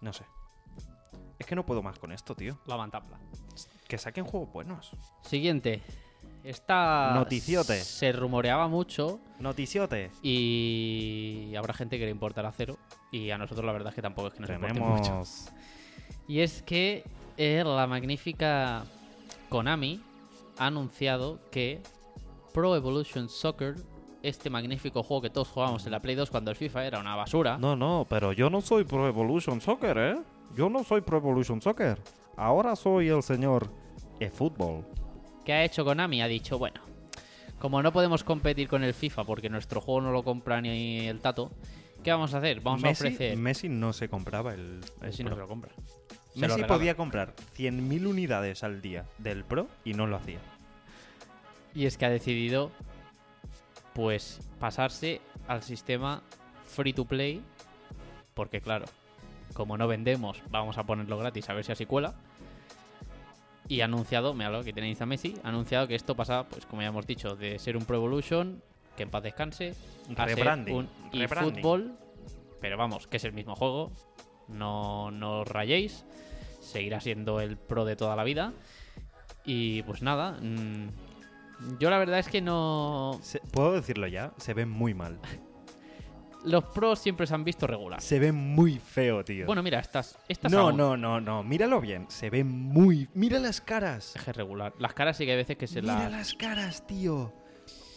No 0.00 0.12
sé. 0.12 0.24
Es 1.42 1.46
que 1.46 1.56
no 1.56 1.66
puedo 1.66 1.82
más 1.82 1.98
con 1.98 2.12
esto, 2.12 2.36
tío. 2.36 2.56
La 2.66 2.76
mantabla. 2.76 3.18
Que 3.88 3.98
saquen 3.98 4.24
juegos 4.24 4.52
buenos. 4.52 4.92
Siguiente. 5.22 5.82
Esta 6.44 7.14
Noticiote. 7.16 7.80
se 7.80 8.12
rumoreaba 8.12 8.68
mucho 8.68 9.18
Noticiote. 9.40 10.12
y 10.22 11.52
habrá 11.56 11.74
gente 11.74 11.98
que 11.98 12.04
le 12.04 12.12
importará 12.12 12.52
cero. 12.52 12.78
Y 13.10 13.30
a 13.32 13.38
nosotros 13.38 13.66
la 13.66 13.72
verdad 13.72 13.88
es 13.88 13.96
que 13.96 14.02
tampoco 14.02 14.28
es 14.28 14.34
que 14.34 14.40
nos 14.40 14.50
importe 14.50 14.78
mucho. 14.78 15.02
Tenemos. 15.02 15.48
Y 16.28 16.38
es 16.38 16.62
que 16.62 17.02
eh, 17.36 17.64
la 17.66 17.88
magnífica 17.88 18.84
Konami 19.48 20.00
ha 20.58 20.66
anunciado 20.66 21.40
que 21.50 21.82
Pro 22.54 22.76
Evolution 22.76 23.28
Soccer 23.28 23.74
este 24.22 24.48
magnífico 24.48 25.02
juego 25.02 25.22
que 25.22 25.30
todos 25.30 25.48
jugábamos 25.48 25.84
en 25.86 25.90
la 25.90 25.98
Play 25.98 26.14
2 26.14 26.30
cuando 26.30 26.52
el 26.52 26.56
FIFA 26.56 26.86
era 26.86 27.00
una 27.00 27.16
basura. 27.16 27.58
No, 27.58 27.74
no, 27.74 28.06
pero 28.08 28.32
yo 28.32 28.48
no 28.48 28.60
soy 28.60 28.84
Pro 28.84 29.08
Evolution 29.08 29.60
Soccer, 29.60 29.98
¿eh? 29.98 30.22
Yo 30.54 30.68
no 30.68 30.84
soy 30.84 31.00
Pro 31.00 31.18
Evolution 31.18 31.60
Soccer. 31.62 31.98
Ahora 32.36 32.76
soy 32.76 33.08
el 33.08 33.22
señor 33.22 33.70
eFootball. 34.20 34.84
¿Qué 35.44 35.52
ha 35.52 35.64
hecho 35.64 35.84
Konami? 35.84 36.22
Ha 36.22 36.28
dicho, 36.28 36.58
bueno, 36.58 36.80
como 37.58 37.82
no 37.82 37.92
podemos 37.92 38.22
competir 38.22 38.68
con 38.68 38.84
el 38.84 38.94
FIFA 38.94 39.24
porque 39.24 39.48
nuestro 39.48 39.80
juego 39.80 40.02
no 40.02 40.12
lo 40.12 40.22
compra 40.22 40.60
ni 40.60 41.06
el 41.06 41.20
Tato, 41.20 41.50
¿qué 42.02 42.10
vamos 42.10 42.34
a 42.34 42.38
hacer? 42.38 42.60
Vamos 42.60 42.82
Messi, 42.82 43.04
a 43.04 43.08
ofrecer... 43.08 43.36
Messi 43.38 43.68
no 43.68 43.92
se 43.92 44.08
compraba 44.08 44.52
el, 44.52 44.80
el 45.00 45.06
Messi 45.06 45.24
no 45.24 45.30
se 45.30 45.36
lo 45.36 45.48
compra. 45.48 45.72
Se 46.34 46.40
Messi 46.40 46.64
podía 46.64 46.96
comprar 46.96 47.34
100.000 47.56 48.06
unidades 48.06 48.62
al 48.62 48.80
día 48.80 49.06
del 49.18 49.44
Pro 49.44 49.68
y 49.84 49.94
no 49.94 50.06
lo 50.06 50.16
hacía. 50.16 50.38
Y 51.74 51.86
es 51.86 51.96
que 51.96 52.04
ha 52.04 52.10
decidido, 52.10 52.70
pues, 53.94 54.40
pasarse 54.60 55.20
al 55.48 55.62
sistema 55.62 56.22
free 56.66 56.92
to 56.92 57.04
play. 57.04 57.42
Porque, 58.34 58.60
claro, 58.60 58.86
como 59.52 59.76
no 59.76 59.88
vendemos, 59.88 60.42
vamos 60.50 60.78
a 60.78 60.84
ponerlo 60.84 61.18
gratis 61.18 61.48
a 61.48 61.54
ver 61.54 61.64
si 61.64 61.72
así 61.72 61.86
cuela. 61.86 62.14
Y 63.68 63.80
ha 63.80 63.84
anunciado, 63.84 64.34
me 64.34 64.44
hablo 64.44 64.64
que 64.64 64.72
tenéis 64.72 65.00
a 65.00 65.06
Messi, 65.06 65.34
ha 65.44 65.48
anunciado 65.48 65.86
que 65.86 65.94
esto 65.94 66.14
pasa, 66.16 66.44
pues 66.48 66.66
como 66.66 66.82
ya 66.82 66.88
hemos 66.88 67.06
dicho, 67.06 67.36
de 67.36 67.58
ser 67.58 67.76
un 67.76 67.84
Pro 67.84 67.96
Evolution, 67.96 68.62
que 68.96 69.04
en 69.04 69.10
paz 69.10 69.22
descanse, 69.22 69.74
a 70.16 70.28
ser 70.28 70.48
un 70.70 70.88
eFootball, 71.12 71.96
pero 72.60 72.76
vamos, 72.76 73.06
que 73.06 73.16
es 73.16 73.24
el 73.24 73.32
mismo 73.32 73.54
juego, 73.54 73.92
no, 74.48 75.10
no 75.10 75.40
os 75.40 75.48
rayéis, 75.48 76.04
seguirá 76.60 77.00
siendo 77.00 77.40
el 77.40 77.56
Pro 77.56 77.84
de 77.84 77.96
toda 77.96 78.16
la 78.16 78.24
vida. 78.24 78.52
Y 79.44 79.82
pues 79.82 80.02
nada, 80.02 80.38
mm, 80.40 81.78
yo 81.78 81.90
la 81.90 81.98
verdad 81.98 82.18
es 82.18 82.28
que 82.28 82.40
no... 82.40 83.20
¿Puedo 83.52 83.72
decirlo 83.72 84.06
ya? 84.06 84.32
Se 84.36 84.54
ve 84.54 84.66
muy 84.66 84.94
mal. 84.94 85.18
Los 86.44 86.64
pros 86.64 86.98
siempre 86.98 87.26
se 87.26 87.34
han 87.34 87.44
visto 87.44 87.66
regular. 87.66 88.00
Se 88.00 88.18
ve 88.18 88.32
muy 88.32 88.78
feo, 88.78 89.24
tío. 89.24 89.46
Bueno, 89.46 89.62
mira, 89.62 89.78
estas, 89.78 90.18
estas 90.28 90.50
no, 90.50 90.60
aún 90.60 90.76
no, 90.76 90.96
no, 90.96 91.20
no. 91.20 91.42
Míralo 91.44 91.80
bien. 91.80 92.06
Se 92.08 92.30
ve 92.30 92.42
muy... 92.42 93.08
Mira 93.14 93.38
las 93.38 93.60
caras. 93.60 94.14
es 94.16 94.36
regular. 94.36 94.72
Las 94.78 94.92
caras 94.92 95.16
sí 95.16 95.24
que 95.24 95.32
hay 95.32 95.36
veces 95.36 95.56
que 95.56 95.66
se 95.66 95.80
Mira 95.82 95.98
las... 96.04 96.10
las 96.12 96.34
caras, 96.34 96.86
tío. 96.86 97.32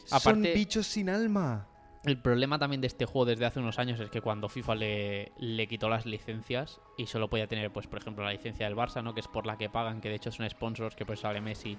Son 0.06 0.18
Aparte- 0.18 0.54
bichos 0.54 0.86
sin 0.86 1.10
alma. 1.10 1.68
El 2.04 2.22
problema 2.22 2.60
también 2.60 2.82
de 2.82 2.88
este 2.88 3.06
juego 3.06 3.26
desde 3.26 3.46
hace 3.48 3.60
unos 3.60 3.80
años 3.80 4.00
es 4.00 4.12
que 4.12 4.22
cuando 4.22 4.48
FIFA 4.48 4.76
le, 4.76 5.32
le 5.39 5.68
quitó 5.68 5.89
las 5.89 6.06
licencias 6.06 6.80
y 7.00 7.08
solo 7.08 7.32
podía 7.32 7.48
tener, 7.48 7.72
pues, 7.74 7.88
por 7.88 7.98
ejemplo, 7.98 8.24
la 8.24 8.32
licencia 8.32 8.68
del 8.68 8.76
Barça, 8.78 9.02
¿no? 9.04 9.16
Que 9.16 9.22
es 9.22 9.28
por 9.28 9.48
la 9.48 9.58
que 9.58 9.72
pagan, 9.72 10.02
que 10.02 10.10
de 10.10 10.16
hecho 10.16 10.32
son 10.32 10.48
sponsors, 10.48 10.96
que 10.96 11.04
pues 11.04 11.22
sale 11.22 11.41
Messi, 11.41 11.76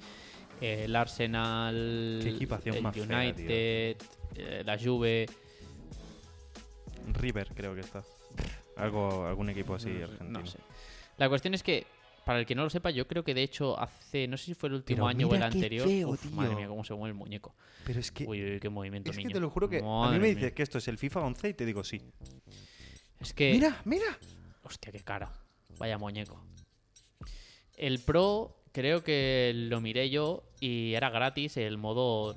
eh, 0.60 0.82
el 0.86 0.96
Arsenal, 0.96 2.18
Qué 2.24 2.30
equipación 2.30 2.74
el 2.74 2.82
más 2.82 2.96
fea, 2.96 3.04
United, 3.04 3.96
eh, 4.34 4.62
la 4.64 4.76
Juve. 4.76 5.26
River, 7.14 7.52
creo 7.54 7.74
que 7.74 7.80
está. 7.80 8.02
Algo, 8.76 9.26
algún 9.26 9.48
equipo 9.50 9.74
así 9.74 9.90
no 9.90 10.04
argentino. 10.04 10.40
No 10.40 10.46
sé. 10.46 10.58
La 11.18 11.28
cuestión 11.28 11.54
es 11.54 11.62
que, 11.62 11.86
para 12.24 12.38
el 12.40 12.46
que 12.46 12.54
no 12.54 12.62
lo 12.64 12.70
sepa, 12.70 12.90
yo 12.90 13.06
creo 13.06 13.24
que 13.24 13.32
de 13.34 13.42
hecho 13.42 13.78
hace, 13.80 14.26
no 14.28 14.36
sé 14.36 14.46
si 14.46 14.54
fue 14.54 14.68
el 14.68 14.74
último 14.74 14.96
Pero 14.96 15.08
año 15.08 15.28
o 15.28 15.34
el 15.34 15.40
qué 15.40 15.46
anterior. 15.46 15.86
feo, 15.86 16.08
Uf, 16.10 16.20
tío. 16.22 16.30
madre 16.32 16.54
mía, 16.56 16.68
cómo 16.68 16.84
se 16.84 16.92
mueve 16.94 17.10
el 17.12 17.14
muñeco. 17.14 17.54
Pero 17.84 18.00
es 18.00 18.10
que... 18.12 18.24
Uy, 18.26 18.42
uy, 18.44 18.60
qué 18.60 18.68
movimiento, 18.68 19.10
es 19.10 19.16
que 19.16 19.28
te 19.28 19.40
lo 19.40 19.48
juro 19.50 19.68
que... 19.68 19.78
a 19.78 19.80
mí 20.10 20.18
me 20.18 20.18
mía. 20.18 20.34
dices 20.34 20.52
que 20.52 20.62
esto 20.62 20.78
es 20.78 20.88
el 20.88 20.98
FIFA 20.98 21.20
11 21.20 21.48
y 21.50 21.54
te 21.54 21.64
digo 21.64 21.82
sí. 21.84 22.02
Es 23.20 23.32
que. 23.32 23.52
Mira, 23.52 23.80
mira. 23.84 24.18
Hostia, 24.62 24.92
qué 24.92 25.00
cara. 25.00 25.32
Vaya 25.78 25.96
muñeco. 25.96 26.44
El 27.76 27.98
Pro, 28.00 28.56
creo 28.72 29.02
que 29.04 29.52
lo 29.54 29.80
miré 29.80 30.10
yo 30.10 30.42
y 30.60 30.94
era 30.94 31.08
gratis 31.10 31.56
el 31.56 31.78
modo 31.78 32.36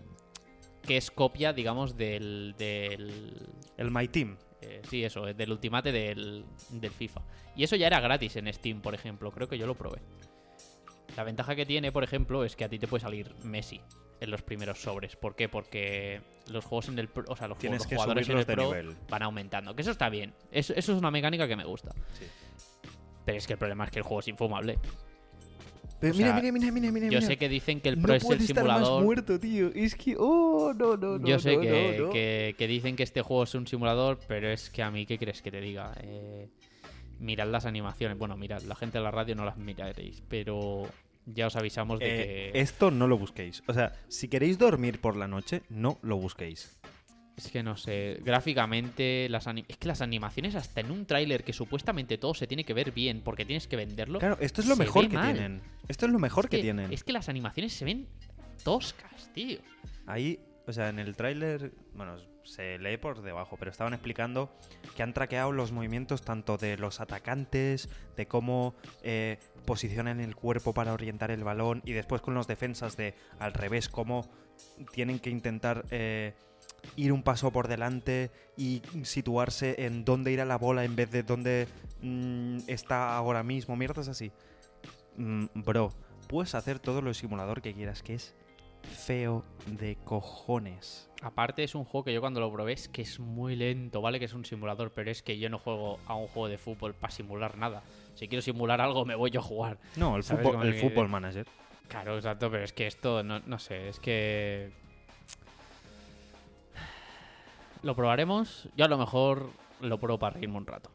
que 0.84 0.96
es 0.98 1.12
copia, 1.12 1.52
digamos, 1.52 1.98
del. 1.98 2.56
del 2.58 3.48
El 3.78 3.92
My 3.92 4.08
Team. 4.08 4.38
Eh, 4.62 4.82
sí, 4.90 5.04
eso, 5.04 5.22
del 5.26 5.52
Ultimate 5.52 5.92
del, 5.92 6.46
del 6.70 6.92
FIFA. 6.92 7.22
Y 7.56 7.64
eso 7.64 7.76
ya 7.76 7.88
era 7.88 8.00
gratis 8.00 8.36
en 8.36 8.52
Steam, 8.54 8.82
por 8.82 8.94
ejemplo. 8.94 9.32
Creo 9.32 9.48
que 9.48 9.58
yo 9.58 9.68
lo 9.68 9.76
probé. 9.76 10.00
La 11.18 11.24
ventaja 11.24 11.56
que 11.56 11.66
tiene, 11.66 11.92
por 11.92 12.04
ejemplo, 12.04 12.44
es 12.44 12.56
que 12.56 12.64
a 12.66 12.70
ti 12.70 12.80
te 12.80 12.88
puede 12.88 13.02
salir 13.02 13.34
Messi 13.44 13.82
en 14.22 14.32
los 14.32 14.42
primeros 14.42 14.82
sobres. 14.82 15.16
¿Por 15.16 15.36
qué? 15.36 15.50
Porque 15.50 16.22
los 16.52 16.64
juegos 16.66 16.90
en 16.90 17.00
el 17.00 17.08
Pro, 17.08 17.24
o 17.28 17.36
sea, 17.36 17.48
los, 17.48 17.58
juegos- 17.58 17.78
los 17.80 17.88
jugadores 17.88 18.30
en 18.30 18.38
el 18.38 18.46
Pro 18.46 18.64
nivel. 18.66 18.96
van 19.10 19.24
aumentando. 19.24 19.76
Que 19.76 19.82
eso 19.82 19.92
está 19.92 20.10
bien. 20.10 20.34
Eso, 20.52 20.74
eso 20.76 20.92
es 20.94 20.98
una 21.00 21.10
mecánica 21.12 21.48
que 21.48 21.56
me 21.56 21.66
gusta. 21.66 21.92
Sí. 22.14 22.26
Pero 23.26 23.38
es 23.38 23.48
que 23.48 23.54
el 23.54 23.60
problema 23.60 23.86
es 23.86 23.92
que 23.92 24.00
el 24.00 24.04
juego 24.04 24.20
es 24.20 24.28
infumable. 24.28 24.78
Pero 26.00 26.14
O 26.14 26.18
mira, 26.18 26.30
sea, 26.32 26.42
mira, 26.42 26.52
mira, 26.54 26.72
mira, 26.72 26.92
mira. 26.92 27.06
Yo 27.08 27.18
mira. 27.20 27.22
sé 27.22 27.38
que 27.38 27.50
dicen 27.50 27.82
que 27.82 27.90
el 27.90 27.98
no 27.98 28.04
Pro 28.04 28.14
es 28.16 28.24
puede 28.24 28.40
el 28.40 28.46
estar 28.46 28.64
más 28.66 28.78
simulador. 28.78 29.04
muerto, 29.04 29.40
tío. 29.40 29.70
Es 29.76 29.96
que... 29.96 30.16
Oh, 30.18 30.74
no, 30.78 30.96
no, 30.96 31.18
no. 31.20 31.28
Yo 31.28 31.40
sé 31.40 31.56
no, 31.56 31.62
que, 31.62 31.96
no, 32.00 32.06
no. 32.08 32.12
que- 32.14 32.56
que 32.58 32.68
dicen 32.68 32.96
que 32.96 33.04
este 33.04 33.22
juego 33.22 33.44
es 33.44 33.54
un 33.56 33.68
simulador, 33.68 34.20
pero 34.28 34.50
es 34.50 34.70
que 34.70 34.82
a 34.82 34.92
mí, 34.92 35.06
¿qué 35.06 35.18
crees 35.18 35.42
que 35.42 35.52
te 35.52 35.60
diga? 35.60 35.94
Eh, 36.02 36.48
mirad 37.20 37.48
las 37.48 37.66
animaciones. 37.66 38.18
Bueno, 38.18 38.38
mirad, 38.38 38.62
la 38.62 38.76
gente 38.76 38.98
de 38.98 39.04
la 39.04 39.12
radio 39.12 39.36
no 39.36 39.44
las 39.46 39.58
miraréis, 39.58 40.24
pero 40.30 40.88
ya 41.26 41.48
os 41.48 41.56
avisamos 41.58 42.00
de 42.00 42.06
Eh, 42.06 42.52
que. 42.54 42.60
Esto 42.62 42.92
no 42.92 43.08
lo 43.08 43.18
busquéis. 43.18 43.62
O 43.68 43.74
sea, 43.74 43.94
si 44.08 44.30
queréis 44.30 44.58
dormir 44.58 45.02
por 45.02 45.16
la 45.18 45.28
noche, 45.28 45.64
no 45.70 45.98
lo 46.02 46.16
busquéis. 46.18 46.80
Es 47.40 47.50
que 47.54 47.64
no 47.64 47.78
sé, 47.78 48.20
gráficamente, 48.22 49.30
las 49.30 49.48
es 49.48 49.78
que 49.78 49.88
las 49.88 50.02
animaciones, 50.02 50.56
hasta 50.56 50.82
en 50.82 50.92
un 50.92 51.06
tráiler 51.06 51.46
que 51.46 51.54
supuestamente 51.54 52.18
todo 52.18 52.34
se 52.34 52.48
tiene 52.48 52.66
que 52.66 52.74
ver 52.74 52.92
bien 52.92 53.22
porque 53.22 53.46
tienes 53.46 53.66
que 53.66 53.78
venderlo. 53.78 54.20
Claro, 54.20 54.38
esto 54.42 54.60
es 54.60 54.68
lo 54.68 54.76
mejor 54.76 55.08
que 55.08 55.16
mal. 55.16 55.34
tienen. 55.34 55.62
Esto 55.88 56.06
es 56.06 56.12
lo 56.12 56.20
mejor 56.20 56.46
es 56.46 56.52
que, 56.52 56.58
tienen. 56.60 56.92
Es 56.92 57.06
que 57.06 57.14
las 57.14 57.30
animaciones 57.30 57.72
se 57.72 57.86
ven 57.86 58.10
toscas, 58.66 59.32
tío. 59.34 59.60
Ahí, 60.06 60.38
o 60.68 60.74
sea, 60.74 60.90
en 60.90 61.00
el 61.00 61.16
tráiler, 61.16 61.72
bueno, 61.94 62.18
se 62.44 62.78
lee 62.78 62.98
por 62.98 63.22
debajo, 63.22 63.56
pero 63.58 63.72
estaban 63.72 63.94
explicando 63.94 64.52
que 64.98 65.02
han 65.04 65.14
traqueado 65.14 65.54
los 65.54 65.72
movimientos 65.72 66.22
tanto 66.24 66.58
de 66.58 66.76
los 66.76 67.00
atacantes, 67.00 67.88
de 68.18 68.28
cómo 68.28 68.76
eh, 69.02 69.40
posicionan 69.66 70.20
el 70.20 70.36
cuerpo 70.36 70.74
para 70.74 70.92
orientar 70.92 71.32
el 71.32 71.46
balón 71.46 71.82
y 71.86 71.94
después 71.94 72.22
con 72.22 72.34
los 72.34 72.48
defensas 72.48 72.98
de 72.98 73.14
al 73.40 73.54
revés, 73.54 73.88
cómo 73.88 74.30
tienen 74.92 75.20
que 75.20 75.30
intentar 75.30 75.86
eh, 75.90 76.34
ir 76.96 77.12
un 77.12 77.24
paso 77.24 77.52
por 77.52 77.68
delante 77.68 78.32
y 78.58 78.82
situarse 79.04 79.86
en 79.86 80.06
dónde 80.06 80.32
irá 80.32 80.46
la 80.46 80.58
bola 80.58 80.84
en 80.84 80.96
vez 80.96 81.12
de 81.12 81.24
dónde 81.24 81.68
mm, 82.02 82.60
está 82.68 83.16
ahora 83.16 83.44
mismo, 83.44 83.76
mierdas 83.76 84.08
así. 84.08 84.32
Mm, 85.18 85.46
bro, 85.54 85.92
puedes 86.28 86.56
hacer 86.56 86.80
todo 86.80 87.02
lo 87.02 87.14
simulador 87.14 87.62
que 87.62 87.74
quieras, 87.74 88.04
que 88.04 88.16
es 88.16 88.36
feo 88.84 89.44
de 89.66 89.98
cojones. 90.04 91.10
Aparte 91.22 91.64
es 91.64 91.76
un 91.76 91.84
juego 91.84 92.06
que 92.06 92.14
yo 92.14 92.22
cuando 92.22 92.40
lo 92.40 92.52
probé 92.52 92.74
es 92.74 92.88
que 92.88 93.02
es 93.02 93.20
muy 93.20 93.56
lento, 93.56 94.02
¿vale? 94.02 94.20
Que 94.20 94.26
es 94.26 94.34
un 94.34 94.46
simulador, 94.46 94.92
pero 94.94 95.12
es 95.12 95.22
que 95.22 95.38
yo 95.38 95.50
no 95.50 95.60
juego 95.60 96.00
a 96.06 96.16
un 96.16 96.28
juego 96.28 96.48
de 96.48 96.58
fútbol 96.58 96.94
para 96.94 97.12
simular 97.12 97.58
nada. 97.58 97.84
Si 98.16 98.28
quiero 98.28 98.42
simular 98.42 98.80
algo 98.80 99.06
me 99.06 99.16
voy 99.16 99.32
yo 99.32 99.42
a 99.42 99.44
jugar. 99.44 99.80
No, 99.98 100.16
el 100.16 100.24
¿Sabes 100.24 100.46
fútbol, 100.46 100.68
el 100.68 100.74
fútbol 100.76 101.10
manager. 101.10 101.46
Claro, 101.88 102.16
exacto, 102.16 102.50
pero 102.52 102.64
es 102.64 102.72
que 102.72 102.88
esto, 102.88 103.24
no, 103.24 103.40
no 103.40 103.60
sé, 103.60 103.90
es 103.90 104.00
que... 104.00 104.72
Lo 107.84 107.96
probaremos, 107.96 108.68
yo 108.76 108.86
a 108.86 108.88
lo 108.88 108.98
mejor 108.98 109.50
lo 109.82 109.98
pruebo 110.00 110.20
para 110.20 110.36
reírme 110.36 110.58
un 110.58 110.66
rato. 110.68 110.90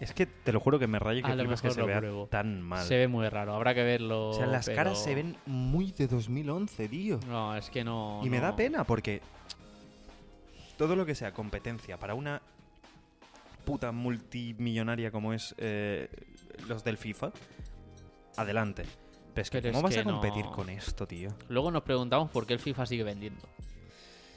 Es 0.00 0.12
que 0.12 0.26
te 0.26 0.52
lo 0.52 0.58
juro 0.58 0.78
que 0.80 0.88
me 0.88 0.98
rayo 0.98 1.22
que 1.24 1.30
A 1.30 1.36
lo 1.36 1.48
que 1.48 1.56
se 1.56 1.72
lo 1.80 1.86
vea 1.86 1.98
pruebo. 1.98 2.26
tan 2.26 2.60
mal. 2.60 2.84
Se 2.84 2.96
ve 2.98 3.06
muy 3.08 3.28
raro, 3.28 3.54
habrá 3.54 3.74
que 3.74 3.84
verlo. 3.84 4.30
o 4.30 4.34
sea, 4.34 4.46
las 4.46 4.66
pero- 4.66 4.76
caras 4.76 5.02
se 5.02 5.14
ven 5.14 5.36
muy 5.46 5.92
de 5.92 6.08
2011, 6.08 6.88
tío. 6.88 7.20
No, 7.28 7.54
es 7.56 7.70
que 7.70 7.84
no... 7.84 8.20
y 8.24 8.28
me 8.28 8.40
da 8.40 8.56
pena 8.56 8.82
porque 8.84 9.22
todo 10.76 10.96
lo 10.96 11.06
que 11.06 11.14
sea 11.14 11.32
competencia 11.32 11.96
para 11.98 12.14
una 12.14 12.42
puta 13.64 13.92
multimillonaria 13.92 15.10
como 15.12 15.32
es 15.32 15.54
eh, 15.58 16.08
los 16.66 16.82
del 16.82 16.98
FIFA, 16.98 17.30
adelante. 18.36 18.82
Pero 19.32 19.42
es 19.42 19.50
que 19.50 19.62
Pero 19.62 19.74
¿cómo 19.74 19.88
es 19.88 19.94
vas 19.96 20.04
que 20.04 20.08
a 20.08 20.12
competir 20.12 20.44
no- 20.44 20.52
con 20.52 20.68
esto, 20.70 21.06
tío? 21.06 21.30
Luego 21.48 21.70
nos 21.70 21.82
preguntamos 21.82 22.30
por 22.30 22.46
qué 22.46 22.54
el 22.54 22.58
FIFA 22.60 22.84
sigue 22.86 23.04
vendiendo. 23.04 23.42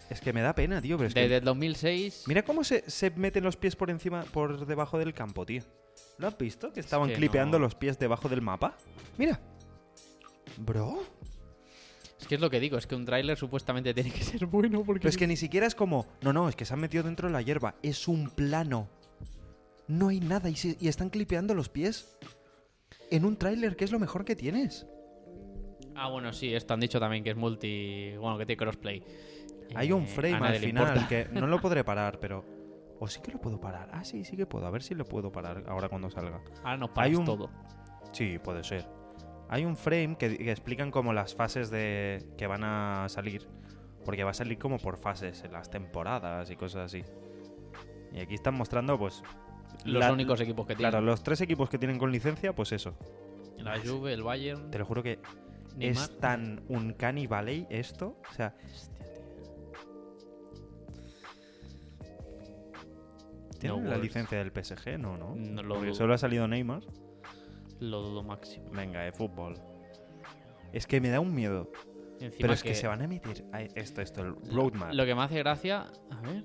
Es 0.10 0.22
que 0.22 0.32
me 0.34 0.42
da 0.42 0.54
pena, 0.56 0.82
tío. 0.82 0.98
Pero 0.98 1.08
es 1.08 1.14
que 1.14 1.22
Desde 1.22 1.38
el 1.38 1.44
2006... 1.44 2.24
Mira 2.28 2.44
cómo 2.44 2.64
se, 2.64 2.90
se 2.90 3.12
meten 3.12 3.44
los 3.44 3.58
pies 3.58 3.76
por 3.76 3.90
encima, 3.90 4.24
por 4.24 4.66
debajo 4.66 4.98
del 4.98 5.14
campo, 5.14 5.46
tío. 5.46 5.64
¿Lo 6.18 6.28
has 6.28 6.38
visto? 6.38 6.72
Que 6.72 6.80
estaban 6.80 7.10
que 7.10 7.16
clipeando 7.16 7.60
no. 7.60 7.66
los 7.66 7.76
pies 7.76 8.00
debajo 8.00 8.30
del 8.30 8.42
mapa. 8.42 8.78
Mira. 9.18 9.40
Bro. 10.58 11.00
Es 12.20 12.28
que 12.28 12.36
es 12.36 12.42
lo 12.42 12.50
que 12.50 12.60
digo, 12.60 12.78
es 12.78 12.88
que 12.88 12.96
un 12.96 13.06
tráiler 13.06 13.38
supuestamente 13.38 13.94
tiene 13.94 14.12
que 14.12 14.24
ser 14.24 14.46
bueno 14.46 14.84
porque... 14.84 15.02
Pero 15.02 15.10
es 15.10 15.18
que 15.18 15.28
ni 15.28 15.38
siquiera 15.38 15.68
es 15.68 15.76
como. 15.76 16.08
No, 16.22 16.34
no, 16.34 16.50
es 16.50 16.56
que 16.56 16.66
se 16.66 16.74
han 16.74 16.80
metido 16.80 17.04
dentro 17.04 17.28
de 17.28 17.34
la 17.34 17.42
hierba. 17.42 17.76
Es 17.84 18.08
un 18.08 18.30
plano. 18.30 18.90
No 19.88 20.08
hay 20.10 20.20
nada 20.20 20.50
y, 20.50 20.56
se- 20.56 20.78
y 20.80 20.88
están 20.88 21.10
clipeando 21.10 21.54
los 21.54 21.70
pies. 21.70 22.18
En 23.12 23.24
un 23.26 23.38
tráiler, 23.38 23.76
que 23.76 23.86
es 23.86 23.92
lo 23.92 24.00
mejor 24.00 24.26
que 24.26 24.36
tienes. 24.36 24.88
Ah, 25.96 26.10
bueno, 26.10 26.34
sí, 26.34 26.54
esto 26.54 26.74
han 26.74 26.80
dicho 26.80 27.00
también 27.00 27.24
que 27.24 27.32
es 27.32 27.36
multi... 27.36 28.16
Bueno, 28.18 28.38
que 28.38 28.46
tiene 28.46 28.58
crossplay. 28.58 29.04
Hay 29.76 29.92
un 29.92 30.04
Eh, 30.04 30.08
frame 30.08 30.48
al 30.48 30.56
final 30.56 31.08
que 31.08 31.28
no 31.32 31.48
lo 31.48 31.60
podré 31.62 31.84
parar, 31.84 32.20
pero. 32.20 32.44
O 33.00 33.08
sí 33.08 33.20
que 33.22 33.32
lo 33.32 33.40
puedo 33.40 33.60
parar. 33.60 33.90
Ah, 33.94 34.04
sí, 34.04 34.24
sí 34.24 34.36
que 34.36 34.46
puedo. 34.48 34.66
A 34.66 34.72
ver 34.72 34.82
si 34.82 34.96
lo 34.96 35.06
puedo 35.06 35.32
parar 35.32 35.64
ahora 35.68 35.88
cuando 35.90 36.10
salga. 36.10 36.42
Ahora 36.64 36.78
nos 36.78 36.90
paras 36.90 37.10
Hay 37.12 37.16
un- 37.16 37.26
todo. 37.26 37.50
Sí, 38.12 38.40
puede 38.40 38.64
ser. 38.64 38.88
Hay 39.50 39.66
un 39.66 39.78
frame 39.78 40.16
que, 40.18 40.36
que 40.38 40.52
explican 40.52 40.90
como 40.92 41.14
las 41.14 41.36
fases 41.36 41.70
de 41.70 42.26
que 42.38 42.48
van 42.48 42.64
a 42.64 43.06
salir. 43.10 43.48
Porque 44.04 44.24
va 44.24 44.32
a 44.32 44.34
salir 44.34 44.58
como 44.58 44.78
por 44.80 44.98
fases 44.98 45.44
en 45.44 45.52
las 45.52 45.70
temporadas 45.70 46.50
y 46.50 46.56
cosas 46.56 46.86
así. 46.86 47.04
Y 48.14 48.20
aquí 48.20 48.34
están 48.36 48.56
mostrando, 48.56 48.98
pues. 48.98 49.22
Los 49.86 50.00
la- 50.00 50.12
únicos 50.12 50.42
equipos 50.42 50.66
que 50.66 50.76
tienen. 50.76 50.92
Claro, 50.92 51.06
los 51.06 51.22
tres 51.22 51.40
equipos 51.42 51.70
que 51.70 51.78
tienen 51.78 52.00
con 52.00 52.12
licencia, 52.12 52.56
pues 52.56 52.72
eso. 52.72 52.96
La 53.58 53.78
Juve, 53.80 54.14
el 54.14 54.24
Bayern. 54.24 54.72
Te 54.72 54.80
lo 54.80 54.86
juro 54.86 55.04
que 55.04 55.20
Neymar. 55.76 56.04
es 56.04 56.18
tan 56.20 56.64
un 56.68 56.96
Valley 57.30 57.68
esto. 57.70 58.18
O 58.30 58.34
sea, 58.34 58.56
¿tienen 63.60 63.84
No 63.84 63.90
la 63.90 63.98
licencia 63.98 64.38
del 64.38 64.52
PSG? 64.52 64.98
No, 65.00 65.18
no. 65.18 65.36
No 65.36 65.64
lo 65.64 65.76
Porque 65.76 65.88
dudo. 65.88 65.96
solo 65.96 66.14
ha 66.14 66.18
salido 66.18 66.48
Neymar. 66.48 66.84
Lo 67.80 68.02
dudo 68.02 68.24
máximo. 68.24 68.70
Venga, 68.72 69.02
de 69.02 69.12
fútbol. 69.12 69.56
Es 70.74 70.88
que 70.88 71.00
me 71.02 71.10
da 71.10 71.20
un 71.20 71.34
miedo. 71.34 71.72
Encima 72.20 72.36
Pero 72.42 72.54
es 72.54 72.64
que, 72.64 72.74
se 72.74 72.88
van 72.88 73.02
a 73.02 73.06
emitir 73.06 73.46
esto, 73.76 74.02
esto, 74.02 74.22
el 74.22 74.36
roadmap. 74.52 74.92
Lo 74.94 75.06
que 75.06 75.14
me 75.14 75.22
hace 75.22 75.38
gracia. 75.40 75.88
A 76.10 76.22
ver. 76.22 76.44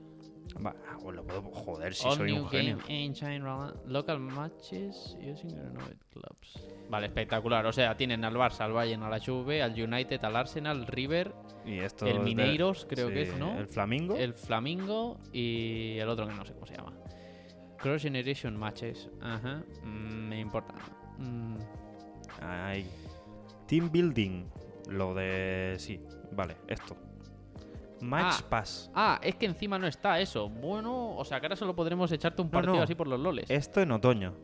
Va, 0.64 0.74
ah, 0.86 0.98
lo 1.10 1.24
puedo 1.24 1.40
joder 1.44 1.94
si 1.94 2.06
All 2.06 2.16
soy 2.16 2.32
new 2.32 2.42
un 2.42 2.48
genio. 2.50 2.78
engine 2.88 3.40
rela- 3.40 3.74
local 3.86 4.18
matches 4.20 5.16
using 5.22 5.56
clubs. 6.12 6.68
Vale, 6.90 7.06
espectacular. 7.06 7.64
O 7.64 7.72
sea, 7.72 7.96
tienen 7.96 8.22
al 8.24 8.34
Barça, 8.34 8.60
al 8.60 8.72
Bayern, 8.72 9.02
a 9.02 9.08
la 9.08 9.18
Juve, 9.18 9.62
al 9.62 9.72
United, 9.80 10.22
al 10.22 10.36
Arsenal, 10.36 10.86
River, 10.86 11.32
Y 11.64 11.78
esto 11.78 12.06
el 12.06 12.18
de- 12.18 12.24
Mineiros, 12.24 12.84
creo 12.86 13.08
que 13.08 13.22
es, 13.22 13.36
¿no? 13.38 13.58
El 13.58 13.66
Flamingo. 13.66 14.14
el 14.16 14.34
Flamingo 14.34 15.18
y 15.32 15.96
el 15.98 16.08
otro 16.10 16.26
que 16.28 16.34
no 16.34 16.44
sé 16.44 16.52
cómo 16.52 16.66
se 16.66 16.76
llama. 16.76 16.92
Cross 17.82 18.02
Generation 18.02 18.56
Matches. 18.56 19.10
Ajá. 19.20 19.62
Mm, 19.84 20.28
me 20.28 20.40
importa. 20.40 20.74
Mm, 21.18 21.56
Ay. 22.40 22.86
Team 23.66 23.90
Building. 23.90 24.44
Lo 24.88 25.14
de. 25.14 25.74
Sí, 25.78 26.00
vale, 26.32 26.56
esto. 26.68 26.96
Match 28.00 28.40
Ah. 28.42 28.46
Pass. 28.50 28.90
Ah, 28.94 29.20
es 29.22 29.36
que 29.36 29.46
encima 29.46 29.78
no 29.78 29.86
está 29.86 30.18
eso. 30.20 30.48
Bueno, 30.48 31.16
o 31.16 31.24
sea 31.24 31.38
que 31.40 31.46
ahora 31.46 31.56
solo 31.56 31.74
podremos 31.76 32.10
echarte 32.10 32.42
un 32.42 32.50
partido 32.50 32.74
no. 32.76 32.82
así 32.82 32.94
por 32.96 33.06
los 33.06 33.20
loles. 33.20 33.48
Esto 33.48 33.80
en 33.80 33.92
otoño. 33.92 34.34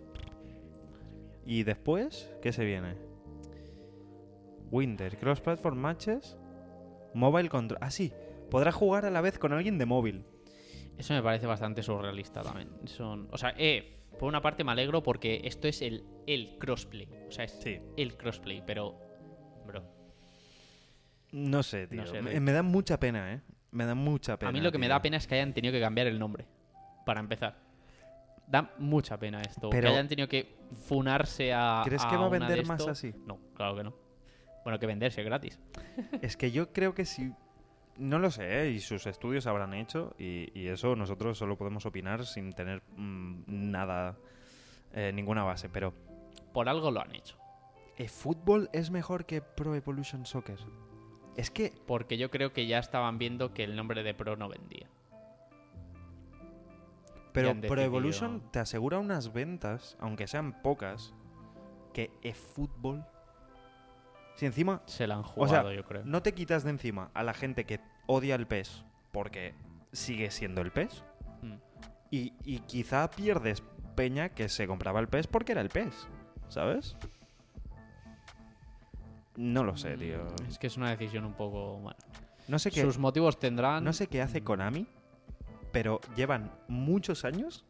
Y 1.45 1.65
después, 1.65 2.31
¿qué 2.43 2.53
se 2.53 2.65
viene? 2.65 2.95
Winter, 4.71 5.17
Cross 5.19 5.41
Platform 5.41 5.79
Matches. 5.79 6.37
Mobile 7.15 7.49
Control. 7.49 7.79
Ah, 7.83 7.91
sí. 7.91 8.13
Podrás 8.51 8.75
jugar 8.75 9.05
a 9.07 9.11
la 9.11 9.21
vez 9.21 9.39
con 9.39 9.53
alguien 9.53 9.79
de 9.79 9.87
móvil. 9.87 10.25
Eso 10.99 11.15
me 11.15 11.23
parece 11.23 11.47
bastante 11.47 11.83
surrealista 11.83 12.43
también. 12.43 12.69
Son, 12.87 13.29
o 13.31 13.39
sea, 13.39 13.55
eh, 13.57 13.99
por 14.19 14.29
una 14.29 14.43
parte 14.43 14.65
me 14.65 14.73
alegro 14.73 15.03
porque 15.03 15.41
esto 15.45 15.69
es 15.69 15.81
el, 15.81 16.05
el 16.27 16.59
crossplay. 16.59 17.09
O 17.29 17.31
sea, 17.31 17.45
es 17.45 17.53
Sí. 17.53 17.79
el 17.97 18.17
crossplay, 18.17 18.63
pero. 18.67 18.99
Bro. 19.67 19.85
No 21.33 21.63
sé, 21.63 21.87
tío. 21.87 22.01
No 22.03 22.07
sé, 22.07 22.21
me, 22.23 22.53
da 22.53 22.63
mucha 22.63 22.99
pena, 22.99 23.35
¿eh? 23.35 23.41
Me 23.71 23.85
da 23.85 23.95
mucha 23.95 24.39
pena. 24.39 24.49
a 24.51 24.53
mí 24.53 24.61
lo 24.61 24.73
que 24.73 24.79
me 24.79 24.89
da 24.89 25.01
pena 25.01 25.19
es 25.19 25.27
que 25.27 25.35
hayan 25.37 25.53
tenido 25.53 25.73
que 25.73 25.81
cambiar 25.81 26.07
el 26.07 26.19
nombre. 26.19 26.47
Para 27.07 27.21
empezar. 27.21 27.57
Da 28.47 28.73
mucha 28.79 29.19
pena 29.19 29.41
esto. 29.43 29.69
Pero- 29.71 29.83
que 29.89 29.95
hayan 29.95 30.09
tenido 30.09 30.27
que 30.29 30.57
funarse 30.87 31.53
a. 31.53 31.83
¿Crees 31.85 32.05
que 32.07 32.17
va 32.17 32.27
a 32.27 32.31
vender 32.31 32.67
más 32.67 32.87
así? 32.89 33.15
No, 33.27 33.39
claro 33.55 33.77
que 33.77 33.85
no. 33.85 33.95
Bueno, 34.65 34.79
que 34.79 34.87
venderse 34.87 35.23
gratis. 35.23 35.59
Es 36.23 36.37
que 36.37 36.51
yo 36.51 36.73
creo 36.73 36.95
que 36.95 37.05
sí. 37.05 37.33
No 37.99 38.19
lo 38.21 38.31
sé, 38.31 38.63
¿eh? 38.63 38.71
y 38.71 38.81
sus 38.81 39.07
estudios 39.07 39.47
habrán 39.49 39.75
hecho, 39.75 40.15
y, 40.19 40.51
y 40.59 40.69
eso 40.69 40.95
nosotros 40.95 41.37
solo 41.37 41.59
podemos 41.59 41.85
opinar 41.85 42.25
sin 42.25 42.53
tener 42.53 42.83
mm, 42.97 43.43
nada, 43.47 44.17
eh, 44.93 45.11
ninguna 45.13 45.43
base. 45.43 45.69
Pero, 45.69 45.93
Por 46.53 46.69
algo 46.69 46.91
lo 46.91 47.01
han 47.01 47.15
hecho. 47.15 47.37
¿el 47.97 48.09
fútbol 48.09 48.71
es 48.73 48.91
mejor 48.93 49.27
que 49.27 49.41
Pro 49.43 49.75
Evolution 49.75 50.25
Soccer? 50.25 50.59
Es 51.37 51.51
que, 51.51 51.73
Porque 51.87 52.17
yo 52.19 52.31
creo 52.31 52.53
que 52.53 52.67
ya 52.69 52.79
estaban 52.79 53.19
viendo 53.19 53.53
que 53.53 53.65
el 53.65 53.75
nombre 53.75 54.03
de 54.05 54.15
Pro 54.15 54.37
no 54.37 54.49
vendía. 54.49 54.89
pero 57.33 57.51
Pro 57.53 57.61
decidido- 57.61 57.85
Evolution 57.85 58.43
te 58.53 58.59
asegura 58.61 58.99
unas 58.99 59.33
ventas, 59.33 59.97
aunque 60.01 60.27
sean 60.27 60.63
pocas, 60.63 61.15
que 61.93 62.11
eFootball. 62.23 63.05
Si 64.39 64.47
encima 64.47 64.83
Se 64.87 65.07
la 65.09 65.15
han 65.17 65.21
O 65.21 65.25
jugado, 65.25 65.69
sea, 65.69 65.75
yo 65.75 65.85
creo. 65.85 66.03
no 66.05 66.23
te 66.23 66.33
quitas 66.33 66.63
de 66.63 66.71
encima 66.71 67.11
a 67.13 67.23
la 67.25 67.35
gente 67.35 67.65
que 67.65 67.81
odia 68.07 68.35
el 68.37 68.47
PES 68.47 68.85
porque 69.13 69.55
sigue 69.93 70.31
siendo 70.31 70.61
el 70.61 70.71
PES. 70.71 71.03
Mm. 71.43 71.55
Y, 72.11 72.33
y 72.45 72.61
quizá 72.61 73.11
pierdes 73.11 73.63
peña 73.97 74.29
que 74.29 74.49
se 74.49 74.67
compraba 74.69 75.01
el 75.01 75.09
PES 75.09 75.27
porque 75.27 75.53
era 75.53 75.61
el 75.61 75.71
PES, 75.71 76.07
¿sabes? 76.49 76.97
No 79.37 79.65
lo 79.65 79.77
sé, 79.77 79.97
tío. 79.97 80.25
Mm, 80.25 80.47
Es 80.49 80.59
que 80.59 80.67
es 80.69 80.77
una 80.77 80.91
decisión 80.91 81.25
un 81.25 81.35
poco. 81.35 81.79
Bueno, 81.79 81.99
No 82.49 82.59
sé 82.59 82.71
qué, 82.71 82.83
sus 82.83 82.99
motivos 82.99 83.39
tendrán. 83.39 83.85
no 83.85 83.93
sé 83.93 84.07
qué 84.07 84.23
hace 84.23 84.43
Konami, 84.43 84.87
pero 85.73 86.01
llevan 86.17 86.51
muchos 86.69 87.25
años 87.25 87.65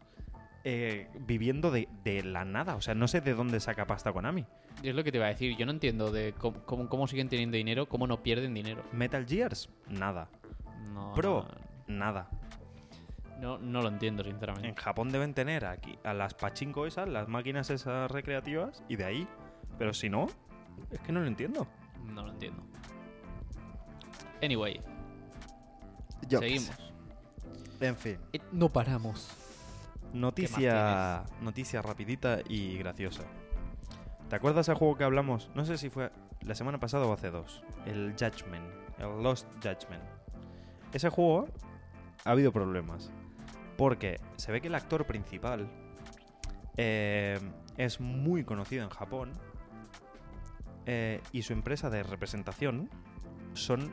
eh, 0.65 1.09
viviendo 1.21 1.71
de, 1.71 1.89
de 2.05 2.23
la 2.23 2.45
nada. 2.45 2.75
O 2.77 2.81
sea, 2.81 2.95
no 2.95 3.09
sé 3.09 3.21
de 3.21 3.35
dónde 3.35 3.61
saca 3.61 3.87
pasta 3.87 4.13
Konami. 4.13 4.47
Y 4.83 4.89
es 4.91 4.95
lo 4.95 5.03
que 5.03 5.11
te 5.11 5.19
iba 5.19 5.27
a 5.27 5.31
decir. 5.31 5.57
Yo 5.57 5.67
no 5.67 5.73
entiendo 5.73 6.11
de 6.13 6.33
cómo, 6.35 6.61
cómo- 6.65 6.89
cómo 6.89 7.07
siguen 7.09 7.29
teniendo 7.29 7.57
dinero, 7.57 7.89
cómo 7.89 8.07
no 8.07 8.23
pierden 8.23 8.55
dinero. 8.55 8.83
Metal 8.93 9.27
Gears, 9.27 9.69
nada. 9.89 10.29
No, 10.93 11.13
Pro, 11.15 11.47
nada. 11.87 12.29
No, 13.41 13.59
no 13.59 13.83
lo 13.83 13.89
entiendo, 13.89 14.23
En 14.25 14.31
sinceramente. 14.31 14.81
Japón 14.81 15.11
deben 15.11 15.33
tener 15.35 15.65
aquí 15.65 15.99
a 16.05 16.13
las 16.13 16.35
pachinko 16.35 16.87
esas, 16.87 17.09
las 17.09 17.29
máquinas 17.29 17.71
esas 17.71 18.11
recreativas, 18.11 18.83
y 18.89 18.97
de 18.97 19.05
ahí. 19.05 19.29
Pero 19.79 19.93
si 19.95 20.09
no, 20.11 20.27
es 20.91 20.99
que 21.01 21.13
no 21.13 21.21
lo 21.21 21.27
entiendo. 21.27 21.67
No 22.05 22.23
lo 22.23 22.31
entiendo. 22.33 22.63
Anyway, 24.43 24.81
Yo 26.29 26.39
seguimos. 26.41 26.71
En 27.81 27.97
fin. 27.97 28.19
Eh, 28.33 28.41
No 28.53 28.69
paramos. 28.73 29.31
Noticia. 30.13 31.25
Noticia 31.41 31.83
rapidita 31.83 32.39
y 32.49 32.77
graciosa. 32.79 33.23
¿Te 34.29 34.37
acuerdas 34.37 34.69
el 34.69 34.75
juego 34.75 34.97
que 34.97 35.05
hablamos? 35.05 35.51
No 35.55 35.65
sé 35.65 35.79
si 35.79 35.89
fue 35.89 36.11
la 36.43 36.55
semana 36.55 36.79
pasada 36.79 37.07
o 37.07 37.13
hace 37.13 37.31
dos. 37.31 37.63
El 37.87 38.13
Judgment. 38.13 38.67
El 38.99 39.23
Lost 39.23 39.47
Judgment. 39.63 40.05
Ese 40.93 41.09
juego 41.09 41.49
ha 42.25 42.31
habido 42.31 42.53
problemas. 42.53 43.11
Porque 43.79 44.21
se 44.37 44.53
ve 44.53 44.61
que 44.61 44.69
el 44.69 44.75
actor 44.75 45.07
principal 45.07 45.71
eh, 46.77 47.39
es 47.79 48.01
muy 48.01 48.45
conocido 48.45 48.85
en 48.85 48.91
Japón. 48.91 49.33
eh, 50.85 51.21
y 51.33 51.43
su 51.43 51.53
empresa 51.53 51.91
de 51.91 52.03
representación 52.03 52.89
son 53.53 53.93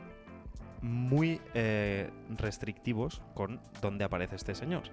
muy 0.81 1.41
eh, 1.53 2.09
restrictivos 2.29 3.21
con 3.33 3.61
dónde 3.81 4.05
aparece 4.05 4.35
este 4.35 4.55
señor. 4.55 4.83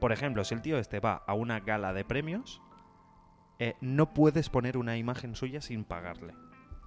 Por 0.00 0.12
ejemplo, 0.12 0.44
si 0.44 0.54
el 0.54 0.62
tío 0.62 0.78
este 0.78 1.00
va 1.00 1.22
a 1.26 1.34
una 1.34 1.60
gala 1.60 1.92
de 1.92 2.04
premios, 2.04 2.62
eh, 3.60 3.76
no 3.80 4.12
puedes 4.12 4.48
poner 4.50 4.76
una 4.76 4.96
imagen 4.96 5.36
suya 5.36 5.60
sin 5.60 5.84
pagarle. 5.84 6.34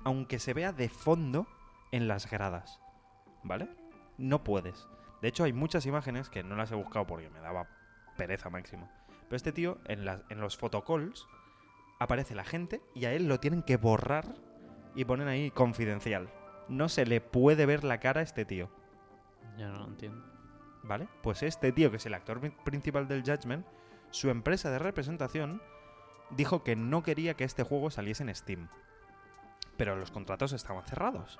Aunque 0.03 0.39
se 0.39 0.53
vea 0.53 0.73
de 0.73 0.89
fondo 0.89 1.47
en 1.93 2.09
las 2.09 2.29
gradas. 2.29 2.81
¿Vale? 3.43 3.69
No 4.17 4.43
puedes. 4.43 4.87
De 5.21 5.29
hecho, 5.29 5.45
hay 5.45 5.53
muchas 5.53 5.85
imágenes 5.85 6.29
que 6.29 6.43
no 6.43 6.57
las 6.57 6.71
he 6.71 6.75
buscado 6.75 7.07
porque 7.07 7.29
me 7.29 7.39
daba 7.39 7.67
pereza 8.17 8.49
máxima. 8.49 8.91
Pero 9.23 9.37
este 9.37 9.53
tío, 9.53 9.77
en, 9.85 10.05
en 10.29 10.41
los 10.41 10.57
photocalls, 10.57 11.25
aparece 11.99 12.35
la 12.35 12.43
gente 12.43 12.81
y 12.93 13.05
a 13.05 13.13
él 13.13 13.27
lo 13.29 13.39
tienen 13.39 13.63
que 13.63 13.77
borrar 13.77 14.25
y 14.95 15.05
ponen 15.05 15.29
ahí 15.29 15.51
confidencial. 15.51 16.29
No 16.67 16.89
se 16.89 17.05
le 17.05 17.21
puede 17.21 17.65
ver 17.65 17.83
la 17.83 17.99
cara 17.99 18.19
a 18.19 18.23
este 18.23 18.45
tío. 18.45 18.69
Ya 19.57 19.69
no 19.69 19.79
lo 19.79 19.85
entiendo. 19.85 20.25
¿Vale? 20.83 21.07
Pues 21.21 21.43
este 21.43 21.71
tío, 21.71 21.91
que 21.91 21.97
es 21.97 22.05
el 22.05 22.13
actor 22.13 22.41
pri- 22.41 22.55
principal 22.65 23.07
del 23.07 23.21
Judgment, 23.23 23.65
su 24.09 24.29
empresa 24.29 24.69
de 24.69 24.79
representación 24.79 25.61
dijo 26.35 26.63
que 26.63 26.75
no 26.75 27.03
quería 27.03 27.35
que 27.35 27.43
este 27.43 27.63
juego 27.63 27.89
saliese 27.89 28.23
en 28.23 28.35
Steam. 28.35 28.67
Pero 29.77 29.95
los 29.95 30.11
contratos 30.11 30.53
estaban 30.53 30.85
cerrados. 30.85 31.39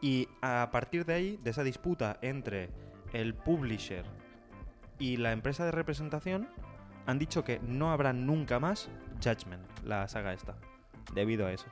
Y 0.00 0.28
a 0.42 0.68
partir 0.72 1.04
de 1.04 1.14
ahí, 1.14 1.36
de 1.42 1.50
esa 1.50 1.64
disputa 1.64 2.18
entre 2.22 2.70
el 3.12 3.34
publisher 3.34 4.04
y 4.98 5.16
la 5.16 5.32
empresa 5.32 5.64
de 5.64 5.72
representación, 5.72 6.48
han 7.06 7.18
dicho 7.18 7.44
que 7.44 7.60
no 7.60 7.92
habrá 7.92 8.12
nunca 8.12 8.58
más 8.60 8.88
Judgment, 9.22 9.64
la 9.84 10.06
saga 10.08 10.32
esta, 10.32 10.56
debido 11.14 11.46
a 11.46 11.52
eso. 11.52 11.66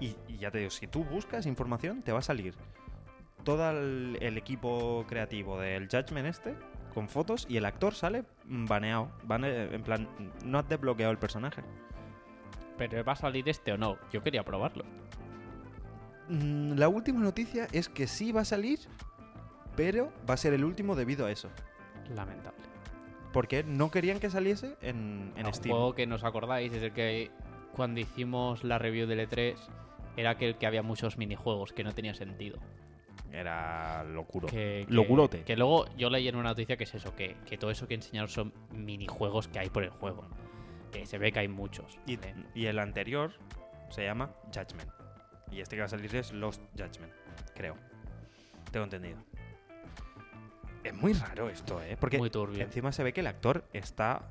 Y, 0.00 0.16
ya 0.38 0.50
te 0.50 0.58
digo, 0.58 0.70
si 0.70 0.86
tú 0.86 1.04
buscas 1.04 1.46
información, 1.46 2.02
te 2.02 2.12
va 2.12 2.18
a 2.18 2.22
salir 2.22 2.54
todo 3.44 3.70
el, 3.70 4.18
el 4.20 4.36
equipo 4.36 5.04
creativo 5.08 5.60
del 5.60 5.88
Judgment 5.88 6.26
este 6.26 6.54
con 6.94 7.08
fotos 7.08 7.46
y 7.48 7.56
el 7.56 7.64
actor 7.66 7.94
sale 7.94 8.24
baneado. 8.46 9.10
Bane- 9.24 9.74
en 9.74 9.82
plan, 9.82 10.08
no 10.44 10.58
has 10.58 10.68
desbloqueado 10.68 11.10
el 11.12 11.18
personaje. 11.18 11.62
¿Pero 12.78 13.04
va 13.04 13.12
a 13.12 13.16
salir 13.16 13.48
este 13.48 13.72
o 13.72 13.76
no? 13.78 13.98
Yo 14.12 14.22
quería 14.22 14.44
probarlo. 14.44 14.84
Mm, 16.28 16.72
La 16.78 16.88
última 16.88 17.20
noticia 17.20 17.68
es 17.72 17.88
que 17.88 18.06
sí 18.06 18.32
va 18.32 18.42
a 18.42 18.44
salir, 18.44 18.78
pero 19.76 20.12
va 20.28 20.34
a 20.34 20.36
ser 20.38 20.54
el 20.54 20.64
último 20.64 20.94
debido 20.96 21.26
a 21.26 21.30
eso. 21.30 21.50
Lamentable. 22.14 22.64
Porque 23.32 23.64
no 23.64 23.90
querían 23.90 24.20
que 24.20 24.30
saliese 24.30 24.76
en, 24.80 25.32
en 25.36 25.46
Un 25.46 25.54
Steam. 25.54 25.74
juego 25.74 25.94
que 25.94 26.06
nos 26.06 26.22
acordáis 26.24 26.72
es 26.72 26.82
el 26.82 26.92
que 26.92 27.30
cuando 27.74 28.00
hicimos 28.00 28.62
la 28.62 28.78
review 28.78 29.06
del 29.08 29.28
E3 29.28 29.56
era 30.16 30.30
aquel 30.30 30.56
que 30.56 30.66
había 30.66 30.82
muchos 30.82 31.18
minijuegos 31.18 31.72
que 31.72 31.82
no 31.82 31.92
tenía 31.92 32.14
sentido. 32.14 32.58
Era 33.32 34.04
locuro. 34.04 34.46
Que, 34.48 34.84
que- 34.86 34.92
Locurote. 34.94 35.42
Que 35.42 35.56
luego 35.56 35.86
yo 35.96 36.08
leí 36.10 36.28
en 36.28 36.36
una 36.36 36.50
noticia 36.50 36.76
que 36.76 36.84
es 36.84 36.94
eso, 36.94 37.14
que, 37.16 37.36
que 37.46 37.58
todo 37.58 37.70
eso 37.70 37.88
que 37.88 37.94
enseñaron 37.94 38.28
son 38.28 38.52
minijuegos 38.72 39.48
que 39.48 39.58
hay 39.58 39.70
por 39.70 39.82
el 39.82 39.90
juego. 39.90 40.24
Que 40.92 41.04
se 41.06 41.18
ve 41.18 41.32
que 41.32 41.40
hay 41.40 41.48
muchos. 41.48 41.98
Y, 42.06 42.14
Eh, 42.14 42.34
y 42.54 42.66
el 42.66 42.78
anterior 42.78 43.32
se 43.90 44.04
llama 44.04 44.30
Judgment. 44.54 44.88
Y 45.50 45.60
este 45.60 45.76
que 45.76 45.80
va 45.80 45.86
a 45.86 45.88
salir 45.88 46.14
es 46.14 46.32
Lost 46.32 46.62
Judgment, 46.72 47.12
creo. 47.54 47.76
Tengo 48.70 48.84
entendido. 48.84 49.18
Es 50.82 50.94
muy 50.94 51.12
raro 51.14 51.48
esto, 51.48 51.82
¿eh? 51.82 51.96
Porque 51.98 52.18
muy 52.18 52.30
encima 52.60 52.92
se 52.92 53.02
ve 53.02 53.12
que 53.12 53.20
el 53.20 53.26
actor 53.26 53.64
está 53.72 54.22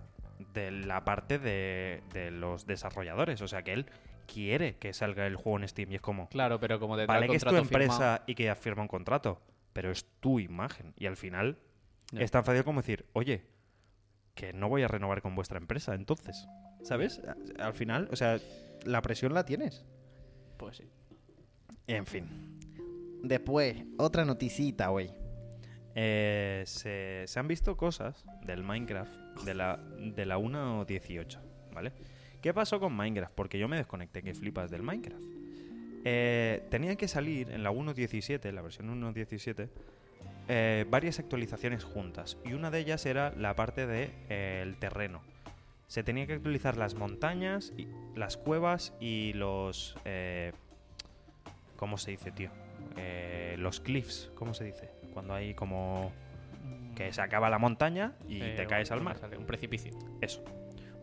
de 0.53 0.69
la 0.71 1.03
parte 1.03 1.39
de, 1.39 2.03
de 2.13 2.29
los 2.31 2.67
desarrolladores. 2.67 3.41
O 3.41 3.47
sea 3.47 3.63
que 3.63 3.73
él 3.73 3.85
quiere 4.25 4.77
que 4.77 4.93
salga 4.93 5.27
el 5.27 5.35
juego 5.35 5.59
en 5.59 5.67
Steam. 5.67 5.91
Y 5.91 5.95
es 5.95 6.01
como, 6.01 6.29
Claro, 6.29 6.59
pero 6.59 6.79
como 6.79 6.97
te 6.97 7.05
vale 7.05 7.27
que 7.27 7.37
es 7.37 7.43
tu 7.43 7.55
empresa 7.55 8.23
y 8.27 8.35
que 8.35 8.53
firma 8.55 8.81
un 8.81 8.87
contrato, 8.87 9.41
pero 9.73 9.91
es 9.91 10.05
tu 10.19 10.39
imagen. 10.39 10.93
Y 10.97 11.05
al 11.05 11.17
final 11.17 11.57
es 12.17 12.31
tan 12.31 12.43
fácil 12.43 12.63
como 12.63 12.81
decir, 12.81 13.05
oye, 13.13 13.45
que 14.35 14.53
no 14.53 14.69
voy 14.69 14.83
a 14.83 14.87
renovar 14.87 15.21
con 15.21 15.35
vuestra 15.35 15.57
empresa, 15.57 15.93
entonces. 15.95 16.47
¿Sabes? 16.81 17.21
Al 17.59 17.73
final, 17.73 18.09
o 18.11 18.15
sea, 18.15 18.39
la 18.85 19.01
presión 19.01 19.33
la 19.33 19.45
tienes. 19.45 19.85
Pues 20.57 20.77
sí. 20.77 20.89
En 21.87 22.05
fin. 22.05 22.59
Después, 23.23 23.77
otra 23.97 24.25
noticita, 24.25 24.87
güey. 24.89 25.11
Eh, 25.95 26.63
se, 26.65 27.23
se 27.27 27.39
han 27.39 27.47
visto 27.47 27.77
cosas 27.77 28.25
del 28.43 28.63
Minecraft 28.63 29.13
de 29.45 29.53
la, 29.53 29.77
de 29.77 30.25
la 30.25 30.37
1.18, 30.37 31.39
¿vale? 31.71 31.93
¿Qué 32.43 32.53
pasó 32.53 32.77
con 32.77 32.93
Minecraft? 32.93 33.33
Porque 33.33 33.57
yo 33.57 33.69
me 33.69 33.77
desconecté, 33.77 34.21
que 34.21 34.33
flipas 34.33 34.69
del 34.69 34.83
Minecraft. 34.83 35.23
Eh, 36.03 36.61
tenía 36.69 36.97
que 36.97 37.07
salir 37.07 37.49
en 37.49 37.63
la 37.63 37.71
1.17, 37.71 38.51
la 38.51 38.61
versión 38.61 39.01
1.17, 39.01 39.69
eh, 40.49 40.85
varias 40.89 41.19
actualizaciones 41.19 41.85
juntas. 41.85 42.37
Y 42.43 42.51
una 42.51 42.69
de 42.69 42.79
ellas 42.79 43.05
era 43.05 43.31
la 43.31 43.55
parte 43.55 43.87
del 43.87 44.09
de, 44.09 44.13
eh, 44.27 44.59
el 44.61 44.75
terreno. 44.75 45.21
Se 45.87 46.03
tenía 46.03 46.27
que 46.27 46.33
actualizar 46.33 46.75
las 46.75 46.95
montañas, 46.95 47.71
y, 47.77 47.87
las 48.13 48.35
cuevas 48.35 48.93
y 48.99 49.31
los... 49.31 49.95
eh, 50.03 50.51
¿Cómo 51.77 51.97
se 51.97 52.11
dice, 52.11 52.31
tío? 52.31 52.49
Eh, 52.97 53.55
los 53.57 53.79
cliffs, 53.79 54.31
¿cómo 54.35 54.53
se 54.53 54.65
dice? 54.65 54.89
Cuando 55.13 55.33
hay 55.33 55.53
como... 55.53 56.11
Que 56.93 57.13
se 57.13 57.21
acaba 57.21 57.49
la 57.49 57.57
montaña 57.57 58.15
y 58.27 58.39
te 58.39 58.67
caes 58.67 58.91
al 58.91 58.99
mar. 58.99 59.17
sale, 59.17 59.37
Un 59.37 59.45
precipicio. 59.45 59.93
Eso. 60.21 60.43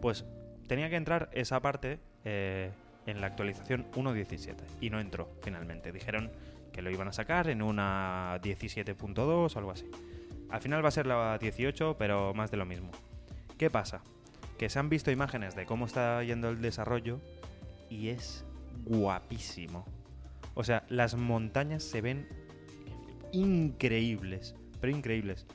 Pues 0.02 0.24
tenía 0.70 0.88
que 0.88 0.94
entrar 0.94 1.28
esa 1.32 1.58
parte 1.58 1.98
eh, 2.24 2.70
en 3.04 3.20
la 3.20 3.26
actualización 3.26 3.90
1.17 3.90 4.54
y 4.80 4.88
no 4.88 5.00
entró 5.00 5.28
finalmente. 5.42 5.90
Dijeron 5.90 6.30
que 6.72 6.80
lo 6.80 6.92
iban 6.92 7.08
a 7.08 7.12
sacar 7.12 7.50
en 7.50 7.60
una 7.60 8.38
17.2 8.40 9.18
o 9.18 9.58
algo 9.58 9.72
así. 9.72 9.90
Al 10.48 10.60
final 10.60 10.84
va 10.84 10.86
a 10.86 10.92
ser 10.92 11.06
la 11.06 11.36
18, 11.38 11.96
pero 11.98 12.34
más 12.34 12.52
de 12.52 12.56
lo 12.56 12.66
mismo. 12.66 12.92
¿Qué 13.58 13.68
pasa? 13.68 14.02
Que 14.58 14.68
se 14.68 14.78
han 14.78 14.88
visto 14.88 15.10
imágenes 15.10 15.56
de 15.56 15.66
cómo 15.66 15.86
está 15.86 16.22
yendo 16.22 16.50
el 16.50 16.62
desarrollo 16.62 17.20
y 17.88 18.10
es 18.10 18.44
guapísimo. 18.84 19.84
O 20.54 20.62
sea, 20.62 20.84
las 20.88 21.16
montañas 21.16 21.82
se 21.82 22.00
ven 22.00 22.28
increíbles, 23.32 24.54
pero 24.80 24.96
increíbles. 24.96 25.48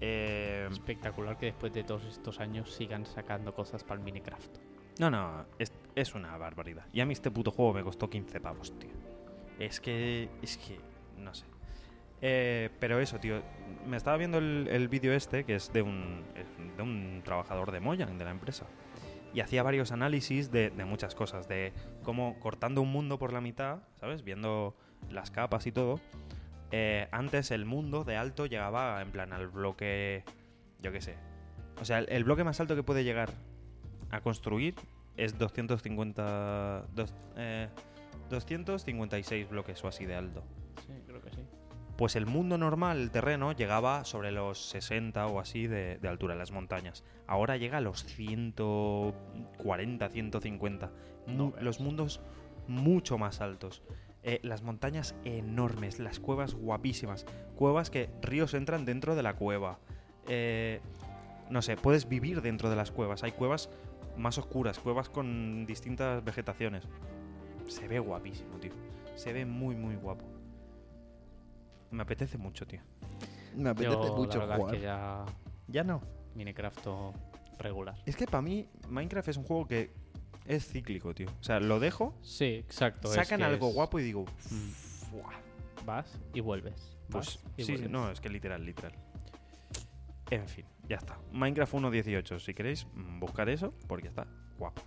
Eh, 0.00 0.68
Espectacular 0.70 1.38
que 1.38 1.46
después 1.46 1.72
de 1.72 1.84
todos 1.84 2.04
estos 2.04 2.40
años 2.40 2.72
sigan 2.72 3.06
sacando 3.06 3.54
cosas 3.54 3.84
para 3.84 3.98
el 3.98 4.04
Minecraft. 4.04 4.58
No, 4.98 5.10
no, 5.10 5.44
es, 5.58 5.72
es 5.94 6.14
una 6.14 6.36
barbaridad. 6.36 6.86
Y 6.92 7.00
a 7.00 7.06
mí 7.06 7.12
este 7.12 7.30
puto 7.30 7.50
juego 7.50 7.74
me 7.74 7.82
costó 7.82 8.08
15 8.08 8.40
pavos, 8.40 8.78
tío. 8.78 8.90
Es 9.58 9.80
que. 9.80 10.28
Es 10.42 10.56
que. 10.58 10.78
No 11.18 11.34
sé. 11.34 11.46
Eh, 12.20 12.70
pero 12.78 13.00
eso, 13.00 13.18
tío. 13.18 13.42
Me 13.86 13.96
estaba 13.96 14.16
viendo 14.16 14.38
el, 14.38 14.68
el 14.70 14.88
vídeo 14.88 15.12
este, 15.12 15.44
que 15.44 15.56
es 15.56 15.72
de 15.72 15.82
un, 15.82 16.24
es 16.36 16.76
de 16.76 16.82
un 16.82 17.22
trabajador 17.24 17.72
de 17.72 17.80
Mojang, 17.80 18.18
de 18.18 18.24
la 18.24 18.30
empresa. 18.30 18.66
Y 19.32 19.40
hacía 19.40 19.64
varios 19.64 19.90
análisis 19.90 20.52
de, 20.52 20.70
de 20.70 20.84
muchas 20.84 21.14
cosas. 21.14 21.48
De 21.48 21.72
cómo 22.04 22.38
cortando 22.38 22.80
un 22.80 22.92
mundo 22.92 23.18
por 23.18 23.32
la 23.32 23.40
mitad, 23.40 23.80
¿sabes? 23.98 24.22
Viendo 24.22 24.76
las 25.10 25.30
capas 25.30 25.66
y 25.66 25.72
todo. 25.72 26.00
Eh, 26.76 27.06
antes 27.12 27.52
el 27.52 27.66
mundo 27.66 28.02
de 28.02 28.16
alto 28.16 28.46
llegaba 28.46 29.00
en 29.00 29.12
plan 29.12 29.32
al 29.32 29.46
bloque. 29.46 30.24
Yo 30.82 30.90
qué 30.90 31.00
sé. 31.00 31.14
O 31.80 31.84
sea, 31.84 32.00
el, 32.00 32.06
el 32.08 32.24
bloque 32.24 32.42
más 32.42 32.58
alto 32.58 32.74
que 32.74 32.82
puede 32.82 33.04
llegar 33.04 33.30
a 34.10 34.20
construir 34.20 34.74
es 35.16 35.38
250. 35.38 36.86
dos- 36.94 37.14
eh, 37.36 37.68
256 38.28 39.48
bloques 39.48 39.84
o 39.84 39.88
así 39.88 40.04
de 40.04 40.16
alto. 40.16 40.42
Sí, 40.86 40.92
creo 41.06 41.22
que 41.22 41.30
sí. 41.30 41.44
Pues 41.96 42.16
el 42.16 42.26
mundo 42.26 42.58
normal, 42.58 42.98
el 43.00 43.10
terreno, 43.12 43.52
llegaba 43.52 44.04
sobre 44.04 44.32
los 44.32 44.58
60 44.70 45.26
o 45.28 45.38
así 45.38 45.68
de, 45.68 45.98
de 45.98 46.08
altura, 46.08 46.34
las 46.34 46.50
montañas. 46.50 47.04
Ahora 47.28 47.56
llega 47.56 47.78
a 47.78 47.80
los 47.80 48.02
140, 48.04 50.08
150. 50.08 50.90
Mu- 51.26 51.36
No 51.36 51.50
veas. 51.52 51.62
los 51.64 51.80
mundos 51.80 52.20
mucho 52.66 53.16
más 53.18 53.40
altos. 53.40 53.82
Eh, 54.26 54.40
las 54.42 54.62
montañas 54.62 55.14
enormes, 55.24 55.98
las 55.98 56.18
cuevas 56.18 56.54
guapísimas. 56.54 57.26
Cuevas 57.56 57.90
que 57.90 58.08
ríos 58.22 58.54
entran 58.54 58.86
dentro 58.86 59.14
de 59.14 59.22
la 59.22 59.34
cueva. 59.34 59.78
Eh, 60.28 60.80
no 61.50 61.60
sé, 61.60 61.76
puedes 61.76 62.08
vivir 62.08 62.40
dentro 62.40 62.70
de 62.70 62.76
las 62.76 62.90
cuevas. 62.90 63.22
Hay 63.22 63.32
cuevas 63.32 63.68
más 64.16 64.38
oscuras, 64.38 64.78
cuevas 64.78 65.10
con 65.10 65.66
distintas 65.66 66.24
vegetaciones. 66.24 66.84
Se 67.68 67.86
ve 67.86 67.98
guapísimo, 67.98 68.56
tío. 68.58 68.72
Se 69.14 69.32
ve 69.34 69.44
muy, 69.44 69.76
muy 69.76 69.96
guapo. 69.96 70.24
Me 71.90 72.02
apetece 72.02 72.38
mucho, 72.38 72.66
tío. 72.66 72.80
Me 73.54 73.70
apetece 73.70 73.92
Yo, 74.06 74.16
mucho 74.16 74.46
la 74.46 74.56
jugar. 74.56 74.74
es 74.74 74.80
que 74.80 74.86
ya 74.86 75.24
Ya 75.68 75.84
no. 75.84 76.00
Minecraft 76.34 76.86
regular. 77.58 77.94
Es 78.06 78.16
que 78.16 78.26
para 78.26 78.42
mí 78.42 78.66
Minecraft 78.88 79.28
es 79.28 79.36
un 79.36 79.44
juego 79.44 79.66
que 79.66 79.92
es 80.46 80.66
cíclico, 80.68 81.14
tío. 81.14 81.28
O 81.40 81.42
sea, 81.44 81.60
lo 81.60 81.80
dejo, 81.80 82.14
Sí, 82.22 82.44
exacto. 82.44 83.08
es 83.08 83.14
sacan 83.14 83.38
que 83.38 83.44
algo 83.44 83.68
es- 83.68 83.74
guapo 83.74 83.98
y 83.98 84.02
digo, 84.02 84.24
Mm. 84.50 84.70
"Fuah". 85.10 85.34
Vas 85.84 86.18
y 86.32 86.40
vuelves. 86.40 86.96
Pues 87.10 87.26
vas 87.38 87.52
y 87.56 87.64
sí, 87.64 87.72
vuelves. 87.72 87.90
no, 87.90 88.10
es 88.10 88.20
que 88.20 88.28
literal, 88.28 88.64
literal. 88.64 88.92
En 90.30 90.48
fin, 90.48 90.64
ya 90.88 90.96
está. 90.96 91.18
Minecraft 91.32 91.74
1.18, 91.74 92.38
si 92.40 92.54
queréis 92.54 92.86
mm, 92.94 93.20
buscar 93.20 93.48
eso, 93.48 93.72
porque 93.86 94.08
está 94.08 94.26
guapo. 94.58 94.82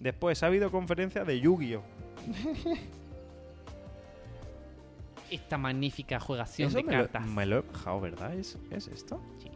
Después 0.00 0.42
ha 0.42 0.46
habido 0.46 0.70
conferencia 0.70 1.24
de 1.24 1.40
Yu-Gi-Oh! 1.40 1.82
Esta 5.30 5.56
magnífica 5.58 6.20
juegación 6.20 6.68
Eso 6.68 6.78
de 6.78 6.84
me 6.84 6.92
lo, 6.92 6.98
cartas. 7.04 7.26
me 7.26 7.46
lo 7.46 7.58
he 7.58 7.60
bajado, 7.62 8.00
¿verdad? 8.00 8.34
¿Es, 8.34 8.58
¿Es 8.70 8.88
esto? 8.88 9.20
Sí. 9.42 9.50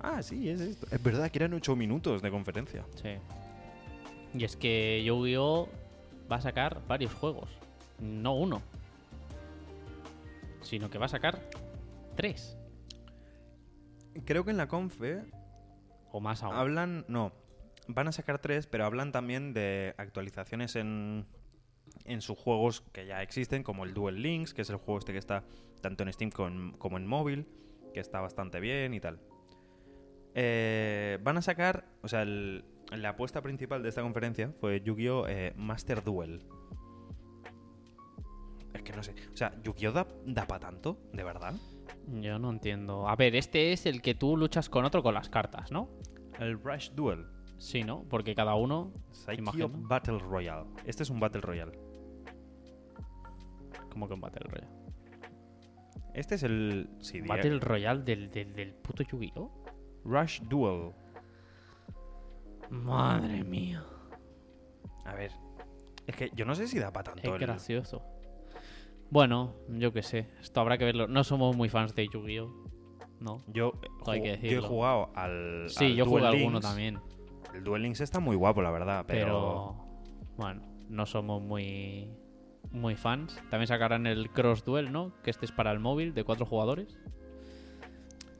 Ah, 0.00 0.22
sí, 0.22 0.48
es 0.48 0.60
esto. 0.60 0.86
Es 0.90 1.02
verdad 1.02 1.30
que 1.30 1.38
eran 1.38 1.52
8 1.54 1.76
minutos 1.76 2.22
de 2.22 2.30
conferencia. 2.30 2.84
Sí. 3.00 3.10
Y 4.34 4.44
es 4.44 4.56
que 4.56 5.02
Yu-Gi-Oh! 5.04 5.68
va 6.30 6.36
a 6.36 6.40
sacar 6.40 6.80
varios 6.88 7.12
juegos. 7.14 7.48
No 8.00 8.34
uno. 8.34 8.62
Sino 10.62 10.90
que 10.90 10.98
va 10.98 11.06
a 11.06 11.08
sacar 11.10 11.38
tres. 12.16 12.56
Creo 14.24 14.44
que 14.44 14.50
en 14.50 14.56
la 14.56 14.68
confe 14.68 15.22
O 16.12 16.20
más 16.20 16.42
aún. 16.42 16.54
Hablan, 16.54 17.04
no, 17.08 17.32
van 17.88 18.08
a 18.08 18.12
sacar 18.12 18.38
tres, 18.38 18.66
pero 18.66 18.84
hablan 18.84 19.12
también 19.12 19.52
de 19.54 19.94
actualizaciones 19.96 20.76
en, 20.76 21.26
en 22.04 22.20
sus 22.20 22.38
juegos 22.38 22.82
que 22.92 23.06
ya 23.06 23.22
existen, 23.22 23.62
como 23.62 23.84
el 23.84 23.94
Duel 23.94 24.22
Links, 24.22 24.54
que 24.54 24.62
es 24.62 24.70
el 24.70 24.76
juego 24.76 24.98
este 24.98 25.12
que 25.12 25.18
está 25.18 25.44
tanto 25.80 26.02
en 26.04 26.12
Steam 26.12 26.30
como 26.30 26.96
en 26.98 27.06
móvil, 27.06 27.46
que 27.92 28.00
está 28.00 28.20
bastante 28.20 28.60
bien 28.60 28.94
y 28.94 29.00
tal. 29.00 29.18
Eh, 30.34 31.18
van 31.22 31.36
a 31.38 31.42
sacar, 31.42 31.84
o 32.02 32.08
sea, 32.08 32.22
el- 32.22 32.64
la 32.96 33.10
apuesta 33.10 33.40
principal 33.42 33.82
de 33.82 33.88
esta 33.88 34.02
conferencia 34.02 34.52
fue 34.60 34.80
Yu-Gi-Oh! 34.80 35.26
eh, 35.28 35.52
Master 35.56 36.02
Duel. 36.02 36.42
Es 38.74 38.82
que 38.82 38.92
no 38.92 39.02
sé, 39.02 39.14
o 39.32 39.36
sea, 39.36 39.54
¿Yu-Gi-Oh! 39.62 39.92
da, 39.92 40.46
para 40.46 40.60
tanto? 40.60 40.98
¿De 41.12 41.22
verdad? 41.22 41.54
Yo 42.20 42.38
no 42.38 42.50
entiendo. 42.50 43.08
A 43.08 43.16
ver, 43.16 43.36
este 43.36 43.72
es 43.72 43.86
el 43.86 44.02
que 44.02 44.14
tú 44.14 44.36
luchas 44.36 44.68
con 44.68 44.84
otro 44.84 45.02
con 45.02 45.14
las 45.14 45.28
cartas, 45.28 45.70
¿no? 45.70 45.88
El 46.38 46.60
Rush 46.62 46.90
Duel. 46.90 47.26
Sí, 47.58 47.84
¿no? 47.84 48.04
Porque 48.08 48.34
cada 48.34 48.56
uno. 48.56 48.92
Psycho. 49.12 49.68
Battle 49.68 50.18
Royale. 50.18 50.66
Este 50.84 51.04
es 51.04 51.10
un 51.10 51.20
Battle 51.20 51.42
Royale. 51.42 51.72
Como 53.90 54.08
que 54.08 54.14
un 54.14 54.20
Battle 54.20 54.48
Royale. 54.48 54.82
Este 56.14 56.34
es 56.34 56.42
el. 56.42 56.90
Sí, 56.98 57.20
Battle 57.20 57.60
Royale 57.60 58.02
del, 58.02 58.30
del, 58.30 58.52
del 58.52 58.74
puto 58.74 59.04
Yu-Gi-Oh! 59.04 59.64
Rush 60.04 60.40
Duel. 60.42 60.92
Madre 62.72 63.44
mía. 63.44 63.84
A 65.04 65.14
ver. 65.14 65.30
Es 66.06 66.16
que 66.16 66.30
yo 66.34 66.44
no 66.44 66.54
sé 66.54 66.66
si 66.66 66.78
da 66.78 66.92
para 66.92 67.12
tanto. 67.12 67.22
Es 67.22 67.32
el- 67.34 67.38
gracioso. 67.40 68.02
Bueno, 69.10 69.54
yo 69.68 69.92
qué 69.92 70.02
sé. 70.02 70.28
Esto 70.40 70.60
habrá 70.60 70.78
que 70.78 70.84
verlo. 70.86 71.06
No 71.06 71.22
somos 71.22 71.54
muy 71.54 71.68
fans 71.68 71.94
de 71.94 72.08
Yu-Gi-Oh! 72.08 72.50
No. 73.20 73.38
Yo, 73.46 73.72
Hay 74.06 74.20
ju- 74.20 74.40
que 74.40 74.48
yo 74.50 74.58
he 74.58 74.62
jugado 74.62 75.10
al. 75.14 75.66
Sí, 75.68 75.84
al 75.84 75.94
yo 75.96 76.06
jugué 76.06 76.26
alguno 76.26 76.60
también. 76.60 76.98
El 77.54 77.62
Duel 77.62 77.82
Links 77.82 78.00
está 78.00 78.18
muy 78.20 78.36
guapo, 78.36 78.62
la 78.62 78.70
verdad, 78.70 79.04
pero. 79.06 79.26
Pero. 79.26 79.76
Bueno, 80.38 80.62
no 80.88 81.04
somos 81.06 81.42
muy. 81.42 82.08
muy 82.72 82.96
fans. 82.96 83.36
También 83.50 83.66
sacarán 83.66 84.06
el 84.06 84.30
Cross 84.30 84.64
Duel, 84.64 84.90
¿no? 84.92 85.12
Que 85.22 85.30
este 85.30 85.44
es 85.44 85.52
para 85.52 85.70
el 85.72 85.78
móvil 85.78 86.14
de 86.14 86.24
cuatro 86.24 86.46
jugadores. 86.46 86.98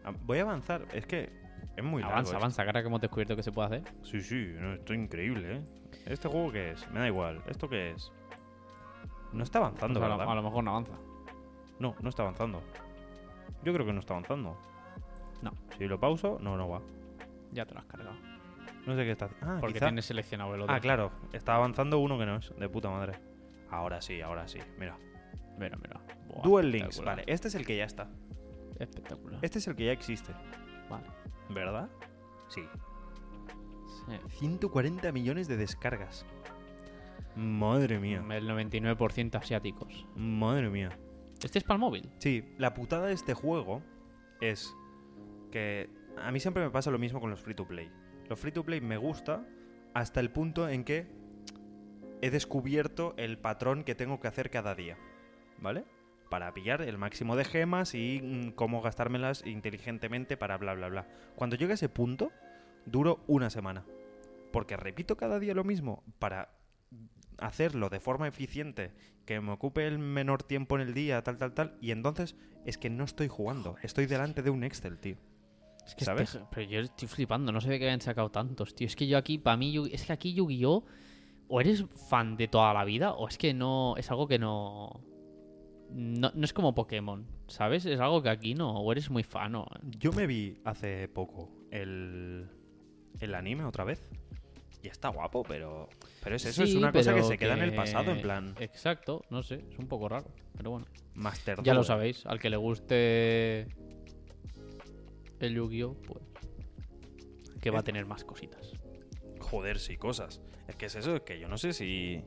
Ah, 0.05 0.13
Voy 0.25 0.39
a 0.39 0.43
avanzar. 0.43 0.87
Es 0.95 1.07
que 1.07 1.31
es 1.77 1.85
muy 1.85 2.01
largo. 2.03 2.13
avanza, 2.15 2.31
esto. 2.31 2.37
avanza, 2.39 2.65
cara 2.65 2.83
que 2.83 2.89
hemos 2.89 3.01
descubierto 3.01 3.37
que 3.37 3.43
se 3.43 3.53
puede 3.53 3.67
hacer. 3.67 3.83
Sí, 4.03 4.21
sí, 4.21 4.53
no, 4.59 4.75
esto 4.75 4.93
es 4.93 4.99
increíble, 4.99 5.57
¿eh? 5.57 5.63
¿Este 6.07 6.29
juego 6.29 6.51
qué 6.53 6.73
es? 6.73 6.91
Me 6.91 7.01
da 7.01 7.07
igual. 7.07 7.43
¿Esto 7.47 7.69
qué 7.69 7.91
es? 7.91 8.13
No 9.33 9.43
está 9.45 9.59
avanzando, 9.59 10.01
Pues 10.01 10.07
a, 10.07 10.09
lo, 10.13 10.19
¿verdad? 10.19 10.33
a 10.33 10.37
lo 10.37 10.43
mejor 10.43 10.65
no 10.65 10.71
avanza. 10.73 10.93
No, 11.79 11.95
no 12.01 12.09
está 12.09 12.23
avanzando. 12.23 12.63
Yo 13.65 13.73
creo 13.73 13.87
que 13.87 13.93
no 13.93 14.01
está 14.01 14.15
avanzando. 14.15 14.59
No. 15.41 15.53
Si 15.79 15.87
lo 15.87 15.99
pauso, 15.99 16.39
no, 16.41 16.57
no 16.57 16.69
va. 16.69 16.81
Ya 17.53 17.65
te 17.67 17.75
lo 17.75 17.81
has 17.81 17.87
cargado. 17.87 18.17
No 18.87 18.97
sé 18.97 19.05
qué 19.05 19.13
está 19.13 19.27
haciendo. 19.27 19.47
Ah, 19.47 19.57
Porque 19.61 19.75
quizá- 19.75 19.87
tienes 19.87 20.05
seleccionado 20.05 20.55
el 20.55 20.63
otro. 20.63 20.75
Ah, 20.75 20.81
claro. 20.81 21.13
Está 21.33 21.55
avanzando 21.55 21.99
uno 21.99 22.19
que 22.19 22.27
no 22.27 22.37
es. 22.37 22.53
De 22.59 22.69
puta 22.69 22.91
madre. 22.91 23.19
Ahora 23.71 24.01
sí, 24.03 24.21
ahora 24.21 24.47
sí. 24.49 24.59
Mira. 24.79 24.97
Mira, 25.59 25.77
mira. 25.77 26.01
Buah, 26.29 26.43
Duel 26.43 26.71
Links. 26.71 27.01
Vale, 27.03 27.25
este 27.27 27.49
es 27.49 27.55
el 27.55 27.65
que 27.65 27.77
ya 27.77 27.85
está. 27.85 28.09
Espectacular. 28.79 29.39
Este 29.43 29.59
es 29.59 29.69
el 29.69 29.77
que 29.77 29.85
ya 29.87 29.93
existe. 29.93 30.33
Vale. 30.89 31.07
¿Verdad? 31.49 31.91
Sí. 32.49 32.63
Sí. 34.07 34.39
140 34.39 35.13
millones 35.13 35.49
de 35.49 35.57
descargas. 35.57 36.27
Madre 37.37 37.99
mía. 37.99 38.25
El 38.31 38.49
99% 38.49 39.37
asiáticos. 39.37 40.07
Madre 40.17 40.69
mía. 40.69 40.91
Este 41.43 41.59
es 41.59 41.65
para 41.65 41.77
el 41.77 41.81
móvil. 41.81 42.11
Sí, 42.19 42.45
la 42.59 42.75
putada 42.75 43.07
de 43.07 43.15
este 43.15 43.35
juego 43.35 43.83
es 44.41 44.75
que 45.51 45.91
a 46.19 46.31
mí 46.31 46.41
siempre 46.41 46.63
me 46.63 46.71
pasa 46.71 46.91
lo 46.91 46.99
mismo 46.99 47.21
con 47.21 47.31
los 47.31 47.41
free 47.41 47.55
to 47.55 47.67
play. 47.67 47.91
Los 48.29 48.39
free 48.39 48.53
to 48.53 48.65
play 48.65 48.81
me 48.81 48.97
gusta 48.97 49.47
hasta 49.95 50.21
el 50.21 50.31
punto 50.31 50.69
en 50.69 50.85
que 50.85 51.07
he 52.21 52.31
descubierto 52.31 53.15
el 53.17 53.39
patrón 53.39 53.85
que 53.85 53.95
tengo 53.95 54.21
que 54.21 54.29
hacer 54.29 54.51
cada 54.51 54.75
día, 54.75 54.97
¿vale? 55.59 55.85
Para 56.33 56.55
pillar 56.55 56.81
el 56.81 56.97
máximo 56.97 57.37
de 57.37 57.45
gemas 57.45 57.95
y 57.95 58.23
mm, 58.23 58.53
cómo 58.53 58.81
gastármelas 58.81 59.45
inteligentemente 59.47 60.39
para 60.39 60.57
bla 60.57 60.73
bla 60.73 60.89
bla. 60.89 61.07
Cuando 61.37 61.57
llegue 61.57 61.73
a 61.73 61.75
ese 61.75 61.91
punto, 61.91 62.33
duro 62.87 63.23
una 63.27 63.51
semana. 63.51 63.85
Porque 64.51 64.79
repito 64.79 65.19
cada 65.19 65.39
día 65.39 65.53
lo 65.53 65.63
mismo 65.63 66.03
para 66.19 66.49
hacerlo 67.37 67.91
de 67.91 68.01
forma 68.01 68.29
eficiente, 68.29 68.93
que 69.27 69.43
me 69.43 69.53
ocupe 69.53 69.87
el 69.87 69.99
menor 69.99 70.43
tiempo 70.43 70.77
en 70.77 70.81
el 70.89 70.95
día, 70.95 71.23
tal, 71.23 71.37
tal, 71.37 71.53
tal, 71.53 71.77
y 71.83 71.91
entonces 71.91 72.35
es 72.65 72.79
que 72.79 72.89
no 72.89 73.05
estoy 73.05 73.29
jugando, 73.29 73.77
estoy 73.83 74.07
delante 74.07 74.41
de 74.41 74.49
un 74.49 74.65
Excel, 74.65 74.99
tío. 74.99 75.17
Es 75.85 75.95
que 75.95 76.07
¿Sabes? 76.07 76.35
este- 76.35 76.47
pero 76.51 76.63
yo 76.67 76.81
estoy 76.81 77.09
flipando, 77.09 77.53
no 77.53 77.61
sé 77.61 77.69
de 77.69 77.79
qué 77.79 77.85
habían 77.85 78.01
sacado 78.01 78.31
tantos, 78.31 78.75
tío. 78.75 78.87
Es 78.87 78.97
que 78.97 79.07
yo 79.07 79.19
aquí, 79.19 79.37
para 79.37 79.59
mí, 79.59 79.77
es 79.93 80.07
que 80.07 80.15
aquí 80.15 80.33
Yu-Gi-Oh! 80.33 80.87
O 81.49 81.61
eres 81.61 81.85
fan 82.09 82.39
de 82.39 82.49
toda 82.49 82.73
la 82.73 82.85
vida, 82.85 83.13
o 83.13 83.29
es 83.29 83.37
que 83.37 83.53
no. 83.53 83.95
Es 83.99 84.11
algo 84.11 84.27
que 84.27 84.39
no. 84.39 85.03
No, 85.93 86.33
no 86.35 86.45
es 86.45 86.53
como 86.53 86.75
Pokémon, 86.75 87.27
¿sabes? 87.49 87.87
Es 87.87 88.01
algo 88.01 88.23
que 88.23 88.31
aquí 88.31 88.55
no. 88.55 88.79
O 88.81 88.93
eres 88.93 89.11
muy 89.11 89.23
fan, 89.23 89.55
o. 89.55 89.67
Yo 89.99 90.13
me 90.13 90.27
vi 90.27 90.59
hace 90.65 91.09
poco 91.09 91.51
el, 91.71 92.49
el 93.21 93.35
anime 93.35 93.65
otra 93.65 93.85
vez. 93.85 94.11
Y 94.83 94.89
está 94.89 95.11
guapo, 95.11 95.45
pero, 95.45 95.89
pero 96.25 96.35
es 96.35 96.45
eso, 96.45 96.65
es 96.65 96.75
una 96.75 96.91
cosa 96.91 97.15
que 97.15 97.23
se 97.23 97.39
queda 97.39 97.55
en 97.55 97.63
el 97.63 97.73
pasado, 97.73 98.11
en 98.11 98.21
plan 98.21 98.55
Exacto, 98.59 99.25
no 99.31 99.45
sé, 99.45 99.65
es 99.71 99.79
un 99.79 99.87
poco 99.87 100.09
raro. 100.09 100.27
Pero 100.57 100.71
bueno. 100.71 100.87
Master 101.15 101.63
Ya 101.63 101.75
lo 101.75 101.85
sabéis, 101.85 102.27
al 102.27 102.41
que 102.41 102.51
le 102.51 102.57
guste 102.57 103.69
el 105.39 105.55
Yu-Gi-Oh! 105.55 105.95
Pues. 105.95 106.23
Que 107.61 107.71
va 107.71 107.81
a 107.81 107.85
tener 107.85 108.07
más 108.07 108.25
cositas. 108.25 108.73
Joder, 109.39 109.79
sí, 109.79 109.97
cosas. 109.97 110.41
Es 110.67 110.75
que 110.77 110.87
es 110.87 110.95
eso, 110.97 111.17
es 111.17 111.23
que 111.23 111.39
yo 111.39 111.49
no 111.49 111.59
sé 111.59 111.73
si... 111.73 112.25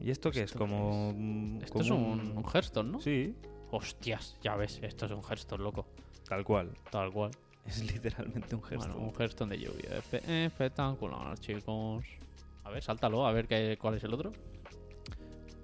¿Y 0.00 0.10
esto 0.10 0.30
qué 0.30 0.40
es? 0.40 0.46
¿Esto 0.46 0.58
Como... 0.58 1.12
mm, 1.16 1.56
Esto 1.62 1.72
como 1.72 1.84
es 1.84 1.90
un, 1.90 2.36
un 2.36 2.44
Hearthstone, 2.44 2.92
¿no? 2.92 3.00
Sí, 3.00 3.34
Hostias, 3.70 4.36
ya 4.42 4.56
ves, 4.56 4.78
esto 4.82 5.06
es 5.06 5.12
un 5.12 5.22
Hearthstone, 5.22 5.62
loco. 5.62 5.86
tal 6.28 6.44
cual. 6.44 6.70
Tal 6.90 7.12
cual. 7.12 7.30
Es 7.66 7.84
literalmente 7.92 8.54
un 8.56 8.62
gesto. 8.62 8.86
Bueno, 8.88 9.00
un 9.00 9.12
Hearthstone 9.14 9.56
de 9.56 9.62
lluvia. 9.62 9.98
Espe- 10.00 10.28
espectacular, 10.46 11.38
chicos. 11.38 12.04
A 12.64 12.70
ver, 12.70 12.82
sáltalo, 12.82 13.26
a 13.26 13.32
ver 13.32 13.46
qué, 13.46 13.76
cuál 13.80 13.94
es 13.94 14.04
el 14.04 14.14
otro. 14.14 14.32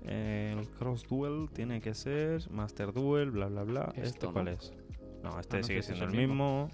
El 0.05 0.69
Cross 0.79 1.05
Duel 1.09 1.49
tiene 1.53 1.81
que 1.81 1.95
ser 1.95 2.49
Master 2.51 2.93
Duel, 2.93 3.31
bla, 3.33 3.47
bla, 3.49 3.65
bla. 3.65 3.93
Esto, 3.97 4.03
¿Este 4.03 4.27
¿no? 4.27 4.33
cuál 4.33 4.49
es? 4.49 4.73
No, 5.23 5.41
este 5.41 5.57
Ah, 5.57 5.61
no 5.61 5.67
sigue 5.67 5.83
siendo 5.83 6.05
el 6.05 6.13
mismo. 6.13 6.69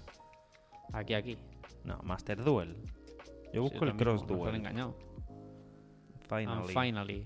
Aquí, 0.91 1.13
aquí. 1.15 1.37
No, 1.83 1.97
Master 2.03 2.43
Duel. 2.43 2.75
Yo 3.51 3.63
busco 3.63 3.85
el 3.85 3.95
Cross 3.95 4.21
mismo, 4.21 4.37
Duel. 4.37 4.55
engañado. 4.55 4.95
Finally. 6.29 6.59
And 6.61 6.69
finally. 6.69 7.25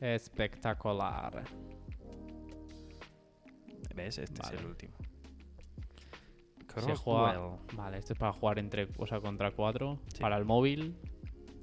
Espectacular. 0.00 1.42
¿Ves? 3.94 4.18
Este 4.18 4.34
es 4.34 4.38
Vale. 4.48 4.58
el 4.58 4.66
último. 4.66 4.94
Se 6.76 6.94
juega-. 6.94 7.58
Vale, 7.74 7.98
este 7.98 8.12
es 8.14 8.18
para 8.18 8.32
jugar 8.32 8.58
entre, 8.58 8.88
o 8.96 9.06
sea, 9.06 9.20
contra 9.20 9.50
cuatro. 9.50 9.98
Sí. 10.14 10.20
Para 10.20 10.36
el 10.36 10.44
móvil. 10.44 10.96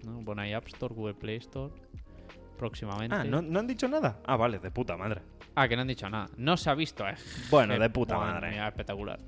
¿no? 0.06 0.20
Pon 0.24 0.40
ahí 0.40 0.54
App 0.54 0.68
Store, 0.68 0.94
Google 0.94 1.16
Play 1.16 1.38
Store. 1.38 1.74
Próximamente. 2.58 3.16
Ah, 3.16 3.24
¿no, 3.24 3.42
¿no 3.42 3.60
han 3.60 3.68
dicho 3.68 3.88
nada? 3.88 4.20
Ah, 4.26 4.36
vale, 4.36 4.60
de 4.60 4.72
puta 4.72 4.98
madre. 4.98 5.22
Ah, 5.56 5.68
que 5.68 5.76
no 5.76 5.84
han 5.84 5.88
dicho 5.88 6.10
nada. 6.10 6.28
No 6.38 6.58
se 6.58 6.70
ha 6.70 6.76
visto, 6.76 7.08
eh. 7.08 7.16
Bueno, 7.50 7.78
de 7.78 7.90
puta 7.92 8.18
madre 8.18 8.50
mía, 8.52 8.68
espectacular. 8.68 9.20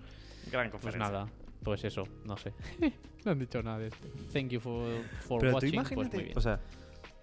Gran 0.52 0.70
Pues 0.70 0.82
conferencia. 0.84 1.12
nada, 1.12 1.28
pues 1.64 1.84
eso, 1.84 2.04
no 2.26 2.38
sé. 2.38 2.54
no 3.26 3.32
han 3.32 3.40
dicho 3.40 3.62
nada 3.62 3.78
de 3.80 3.88
esto. 3.88 4.08
Thank 4.34 4.50
you 4.50 4.60
for, 4.60 4.84
for 5.22 5.40
Pero 5.42 5.52
tú 5.52 5.56
watching. 5.58 5.72
pues 5.76 5.92
imagínate, 5.92 6.18
muy 6.18 6.26
bien. 6.26 6.38
o 6.38 6.42
sea, 6.42 6.60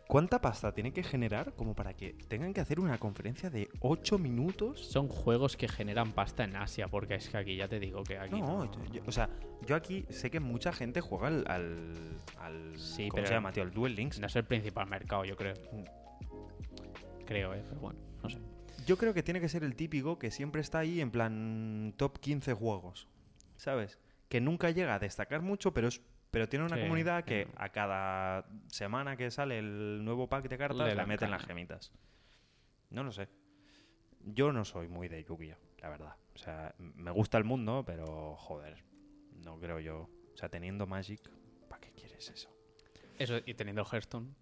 ¿cuánta 0.08 0.40
pasta 0.40 0.72
tiene 0.72 0.92
que 0.92 1.02
generar 1.02 1.54
como 1.54 1.74
para 1.74 1.94
que 1.94 2.14
tengan 2.28 2.52
que 2.54 2.60
hacer 2.60 2.80
una 2.80 2.98
conferencia 2.98 3.50
de 3.50 3.68
8 3.80 4.18
minutos? 4.18 4.80
Son 4.86 5.08
juegos 5.08 5.56
que 5.56 5.68
generan 5.68 6.12
pasta 6.12 6.44
en 6.44 6.56
Asia, 6.56 6.88
porque 6.88 7.14
es 7.16 7.28
que 7.28 7.36
aquí 7.36 7.56
ya 7.56 7.68
te 7.68 7.80
digo 7.80 8.02
que 8.04 8.18
aquí. 8.18 8.40
No, 8.40 8.64
no- 8.64 8.72
yo- 8.72 8.92
yo- 8.92 9.02
o 9.06 9.12
sea, 9.12 9.28
yo 9.66 9.76
aquí 9.76 10.04
sé 10.10 10.30
que 10.30 10.40
mucha 10.40 10.72
gente 10.72 11.00
juega 11.00 11.28
al. 11.28 11.44
al, 11.48 11.94
al- 12.38 12.78
Sí, 12.78 13.08
¿Cómo 13.08 13.16
pero 13.16 13.26
se 13.28 13.34
llama, 13.34 13.52
tío? 13.52 13.62
El 13.62 13.70
Duel 13.72 13.94
Links. 13.94 14.18
no 14.20 14.26
es 14.26 14.36
el 14.36 14.44
principal 14.44 14.86
mercado, 14.88 15.24
yo 15.24 15.36
creo. 15.36 15.54
Creo, 17.24 17.54
eh, 17.54 17.62
pero 17.68 17.80
bueno, 17.80 17.98
no 18.22 18.30
sé. 18.30 18.38
Yo 18.86 18.96
creo 18.96 19.12
que 19.12 19.22
tiene 19.22 19.40
que 19.40 19.48
ser 19.48 19.64
el 19.64 19.74
típico 19.74 20.18
que 20.18 20.30
siempre 20.30 20.60
está 20.60 20.78
ahí 20.78 21.00
en 21.00 21.10
plan 21.10 21.92
top 21.96 22.18
15 22.20 22.54
juegos. 22.54 23.08
¿Sabes? 23.56 23.98
Que 24.28 24.40
nunca 24.40 24.70
llega 24.70 24.94
a 24.94 24.98
destacar 24.98 25.42
mucho, 25.42 25.72
pero 25.74 25.88
es 25.88 26.00
pero 26.36 26.50
tiene 26.50 26.66
una 26.66 26.76
Sí, 26.76 26.82
comunidad 26.82 27.24
que 27.24 27.44
sí. 27.46 27.50
a 27.56 27.70
cada 27.70 28.44
semana 28.66 29.16
que 29.16 29.30
sale 29.30 29.58
el 29.58 30.04
nuevo 30.04 30.28
pack 30.28 30.50
de 30.50 30.58
cartas 30.58 30.86
Le 30.86 30.94
dan 30.94 31.08
meten 31.08 31.30
las 31.30 31.42
gemitas. 31.46 31.94
No 32.90 33.02
lo 33.02 33.10
sé. 33.10 33.26
Yo 34.20 34.52
no 34.52 34.62
soy 34.66 34.86
muy 34.86 35.08
de 35.08 35.24
Yu-Gi-Oh, 35.24 35.56
la 35.80 35.88
verdad. 35.88 36.14
O 36.34 36.38
sea, 36.38 36.74
me 36.78 37.10
gusta 37.10 37.38
el 37.38 37.44
mundo, 37.44 37.84
pero 37.86 38.36
joder, 38.36 38.84
no 39.46 39.58
creo 39.58 39.80
yo. 39.80 40.10
O 40.34 40.36
sea, 40.36 40.50
teniendo 40.50 40.86
Magic, 40.86 41.22
¿para 41.70 41.80
qué 41.80 41.90
quieres 41.92 42.28
eso? 42.28 42.50
Eso, 43.18 43.38
y 43.46 43.54
teniendo 43.54 43.82
Hearthstone. 43.90 44.34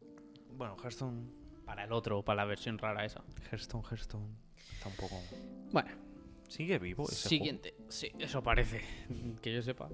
Bueno, 0.50 0.74
Hearthstone, 0.82 1.30
Para 1.64 1.84
el 1.84 1.92
otro, 1.92 2.24
para 2.24 2.38
la 2.42 2.44
versión 2.44 2.76
rara 2.76 3.04
esa. 3.04 3.22
Hearthstone, 3.52 3.84
Hearthstone, 3.88 4.34
está 4.72 4.88
un 4.88 4.96
poco... 4.96 5.22
Bueno, 5.70 5.90
Sigue 6.48 6.80
vivo 6.80 7.04
ese 7.04 7.14
juego? 7.14 7.28
siguiente. 7.28 7.74
Sí, 7.88 8.10
eso 8.18 8.42
parece. 8.42 8.80
que 9.40 9.54
yo 9.54 9.62
sepa. 9.62 9.88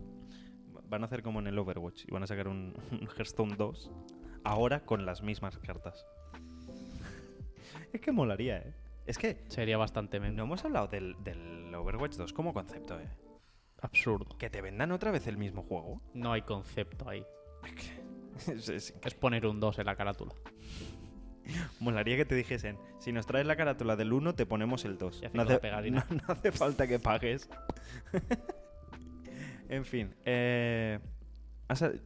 Van 0.91 1.03
a 1.03 1.07
hacer 1.07 1.22
como 1.22 1.38
en 1.38 1.47
el 1.47 1.59
Overwatch 1.59 2.05
y 2.07 2.11
van 2.11 2.22
a 2.24 2.26
sacar 2.26 2.49
un, 2.49 2.74
un 2.91 3.09
Hearthstone 3.16 3.55
2 3.57 3.91
ahora 4.45 4.84
con 4.84 5.07
las 5.07 5.22
mismas 5.22 5.57
cartas. 5.59 6.05
es 7.93 8.01
que 8.01 8.12
molaría, 8.12 8.59
¿eh? 8.59 8.74
Es 9.07 9.16
que 9.18 9.43
Sería 9.49 9.76
bastante 9.78 10.20
meme. 10.20 10.34
no 10.36 10.43
hemos 10.45 10.64
hablado 10.64 10.86
del, 10.88 11.16
del 11.24 11.74
Overwatch 11.74 12.16
2 12.16 12.32
como 12.32 12.53
concepto, 12.53 12.99
¿eh? 13.01 13.09
Absurdo. 13.82 14.36
Que 14.36 14.51
te 14.51 14.61
vendan 14.61 14.93
otra 14.93 15.11
vez 15.11 15.26
el 15.26 15.36
mismo 15.38 15.62
juego. 15.62 16.03
No 16.12 16.32
hay 16.32 16.43
concepto 16.43 17.09
ahí. 17.09 17.24
Es- 18.49 18.68
es- 18.68 18.95
Es 19.03 19.14
poner 19.14 19.47
un 19.47 19.59
2 19.61 19.78
en 19.78 19.86
la 19.86 19.97
carátula. 19.97 20.34
molaría 21.80 22.16
que 22.16 22.24
te 22.24 22.34
dijesen, 22.34 22.78
si 22.99 23.11
nos 23.12 23.26
traes 23.26 23.47
la 23.47 23.57
carátula 23.57 23.97
del 23.97 24.12
1 24.12 24.34
te 24.34 24.45
ponemos 24.47 24.84
el 24.84 24.99
2. 24.99 25.22
Y 25.22 25.26
hacemos 25.26 25.49
No 25.49 25.55
hace, 25.57 25.91
no- 25.91 26.05
no 26.11 26.22
hace 26.28 26.53
falta 26.53 26.86
que 26.86 26.99
pagues. 26.99 27.49
En 29.71 29.85
fin, 29.85 30.14
eh, 30.25 30.99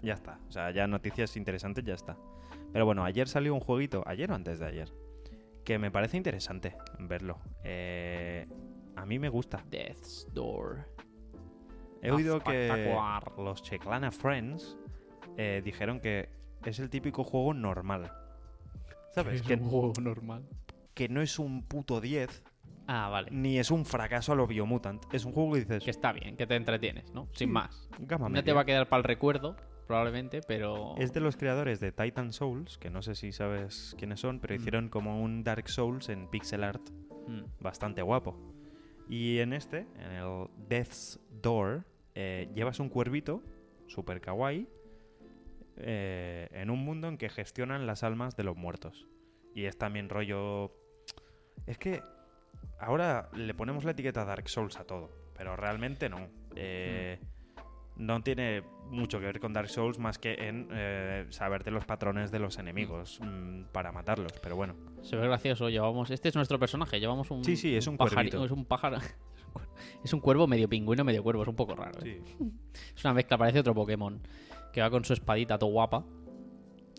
ya 0.03 0.15
está. 0.15 0.39
O 0.49 0.53
sea, 0.53 0.71
ya 0.71 0.87
noticias 0.87 1.37
interesantes, 1.37 1.85
ya 1.85 1.95
está. 1.95 2.17
Pero 2.73 2.85
bueno, 2.87 3.05
ayer 3.05 3.29
salió 3.29 3.55
un 3.55 3.61
jueguito, 3.61 4.03
ayer 4.07 4.31
o 4.31 4.35
antes 4.35 4.59
de 4.59 4.67
ayer, 4.67 4.93
que 5.65 5.79
me 5.79 5.91
parece 5.91 6.17
interesante 6.17 6.77
verlo. 6.99 7.39
Eh, 7.63 8.47
a 8.97 9.07
mí 9.07 9.19
me 9.19 9.29
gusta. 9.29 9.65
Death's 9.71 10.29
Door. 10.33 10.85
He 12.03 12.11
oído 12.11 12.41
que 12.41 12.95
los 13.39 13.63
Checlana 13.63 14.11
Friends 14.11 14.77
eh, 15.39 15.63
dijeron 15.65 16.01
que 16.01 16.29
es 16.65 16.79
el 16.79 16.91
típico 16.91 17.25
juego 17.25 17.55
normal. 17.55 18.13
¿Sabes? 19.13 19.41
Es 19.41 19.43
Que, 19.47 19.55
un 19.55 19.71
juego 19.71 19.93
normal. 20.01 20.45
que 20.93 21.09
no 21.09 21.23
es 21.23 21.39
un 21.39 21.63
puto 21.63 22.01
10, 22.01 22.43
Ah, 22.87 23.09
vale. 23.09 23.31
ni 23.31 23.59
es 23.59 23.71
un 23.71 23.85
fracaso 23.85 24.33
a 24.33 24.35
lo 24.35 24.47
Biomutant. 24.47 25.03
Es 25.13 25.25
un 25.25 25.33
juego 25.33 25.53
que 25.53 25.61
dices, 25.61 25.83
Que 25.85 25.91
está 25.91 26.13
bien, 26.13 26.37
que 26.37 26.47
te 26.47 26.55
entretienes, 26.57 27.13
¿no? 27.15 27.27
Sin 27.33 27.35
Sí, 27.35 27.47
más. 27.47 27.89
gama 27.99 28.29
No 28.29 28.43
te 28.45 28.53
va 28.53 28.63
a 28.63 28.65
quedar 28.65 28.89
para 28.89 28.99
el 28.99 29.05
recuerdo, 29.05 29.57
probablemente, 29.87 30.41
pero... 30.47 30.95
Es 30.99 31.13
de 31.13 31.21
los 31.21 31.37
creadores 31.37 31.81
de 31.81 31.93
Titan 31.93 32.33
Souls, 32.33 32.77
que 32.79 32.91
no 32.91 33.01
sé 33.03 33.15
si 33.15 33.33
sabes 33.33 33.95
quiénes 33.99 34.21
son, 34.21 34.39
pero 34.41 34.55
Mm. 34.55 34.57
hicieron 34.59 34.89
como 34.89 35.23
un 35.23 35.45
Dark 35.45 35.69
Souls 35.69 36.09
en 36.09 36.29
pixel 36.29 36.63
art 36.65 36.83
Mm, 37.27 37.45
bastante 37.59 38.03
guapo. 38.03 38.37
Y 39.09 39.39
en 39.39 39.55
este, 39.55 39.87
en 39.99 40.13
el 40.13 40.47
Death's 40.69 41.19
Door, 41.31 41.87
eh, 42.15 42.51
llevas 42.55 42.81
un 42.81 42.91
cuervito, 42.91 43.43
super 43.87 44.21
kawaii, 44.21 44.69
eh, 45.77 46.49
en 46.53 46.71
un 46.71 46.85
mundo 46.85 47.09
en 47.09 47.17
que 47.19 47.29
gestionan 47.29 47.87
las 47.87 48.03
almas 48.03 48.37
de 48.37 48.45
los 48.45 48.57
muertos. 48.57 49.07
Y 49.55 49.65
es 49.65 49.79
también 49.79 50.09
rollo... 50.09 50.73
Es 51.67 51.79
que 51.79 52.03
ahora 52.79 53.29
le 53.35 53.55
ponemos 53.55 53.85
la 53.85 53.93
etiqueta 53.93 54.25
Dark 54.25 54.49
Souls 54.49 54.77
a 54.79 54.85
todo, 54.85 55.11
pero 55.37 55.57
realmente 55.57 56.09
no. 56.09 56.29
Eh, 56.57 57.19
No 57.97 58.21
tiene 58.25 58.63
mucho 58.91 59.21
que 59.21 59.27
ver 59.27 59.39
con 59.39 59.53
Dark 59.53 59.69
Souls 59.69 60.01
más 60.01 60.19
que 60.19 60.35
en 60.49 60.69
eh, 60.73 61.27
saberte 61.31 61.71
los 61.71 61.85
patrones 61.85 62.33
de 62.33 62.41
los 62.41 62.59
enemigos 62.59 63.21
mm, 63.23 63.67
para 63.73 63.93
matarlos, 63.93 64.33
pero 64.43 64.57
bueno. 64.57 64.75
Se 65.03 65.15
ve 65.15 65.29
gracioso, 65.29 65.69
llevamos... 65.69 66.11
Este 66.11 66.29
es 66.29 66.35
nuestro 66.35 66.59
personaje, 66.59 66.99
llevamos 66.99 67.31
un... 67.31 67.45
Sí, 67.45 67.57
sí, 67.57 67.77
es 67.77 67.87
un 67.87 67.97
pajari- 67.97 68.15
cuervito. 68.15 68.45
Es 68.45 68.51
un 68.51 68.65
pájaro... 68.65 68.99
es 70.05 70.13
un 70.13 70.19
cuervo 70.19 70.49
medio 70.49 70.69
pingüino, 70.69 71.05
medio 71.05 71.23
cuervo, 71.23 71.43
es 71.43 71.49
un 71.49 71.55
poco 71.55 71.77
raro. 71.77 72.01
¿eh? 72.05 72.21
Sí. 72.27 72.35
Es 72.97 73.05
una 73.05 73.15
mezcla, 73.15 73.39
parece 73.39 73.61
otro 73.61 73.75
Pokémon. 73.75 74.21
Que 74.73 74.81
va 74.81 74.91
con 74.91 75.05
su 75.05 75.13
espadita 75.13 75.57
todo 75.57 75.71
guapa. 75.71 76.05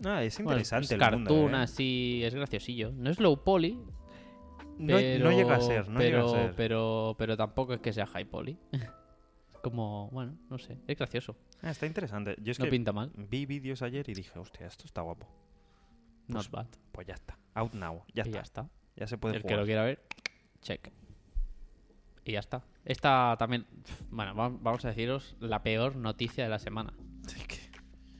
Ah, 0.02 0.22
es 0.24 0.36
Bueno, 0.36 0.52
interesante 0.52 0.84
es 0.86 0.92
el 0.92 0.98
cartoon 0.98 1.54
¿eh? 1.54 1.58
así, 1.58 2.22
es 2.24 2.34
graciosillo. 2.34 2.92
No 2.92 3.10
es 3.10 3.20
low 3.20 3.44
poly, 3.44 3.78
pero, 4.78 5.24
no 5.24 5.30
llega 5.36 5.56
a 5.56 5.60
ser, 5.60 5.88
no 5.88 5.98
pero, 5.98 6.26
llega 6.26 6.38
a 6.40 6.42
ser. 6.46 6.54
Pero, 6.56 7.14
pero 7.18 7.36
tampoco 7.36 7.74
es 7.74 7.80
que 7.80 7.92
sea 7.92 8.06
high 8.06 8.24
poly. 8.24 8.58
Como, 9.62 10.08
bueno, 10.10 10.36
no 10.48 10.58
sé, 10.58 10.78
es 10.86 10.96
gracioso. 10.96 11.36
Ah, 11.62 11.70
está 11.70 11.86
interesante. 11.86 12.36
Yo 12.40 12.52
es 12.52 12.58
no 12.58 12.66
que 12.66 12.70
pinta 12.70 12.92
mal, 12.92 13.10
vi 13.16 13.46
vídeos 13.46 13.82
ayer 13.82 14.08
y 14.08 14.14
dije, 14.14 14.38
hostia, 14.38 14.66
esto 14.66 14.84
está 14.84 15.00
guapo. 15.02 15.26
not 16.28 16.48
bad. 16.50 16.66
Pues 16.92 17.06
ya 17.06 17.14
está. 17.14 17.36
Out 17.54 17.72
now. 17.74 18.02
Ya 18.14 18.22
y 18.24 18.28
está. 18.28 18.38
ya 18.38 18.42
está. 18.42 18.68
Ya 18.96 19.06
se 19.08 19.18
puede 19.18 19.36
El 19.36 19.42
que 19.42 19.56
lo 19.56 19.64
quiera 19.64 19.82
ver, 19.82 20.02
check. 20.60 20.90
Y 22.24 22.32
ya 22.32 22.40
está. 22.40 22.62
Esta 22.84 23.34
también, 23.38 23.66
bueno, 24.10 24.34
va- 24.34 24.48
vamos 24.48 24.84
a 24.84 24.88
deciros 24.88 25.36
la 25.40 25.62
peor 25.62 25.96
noticia 25.96 26.44
de 26.44 26.50
la 26.50 26.58
semana. 26.58 26.92
Es 27.26 27.44
que, 27.46 27.56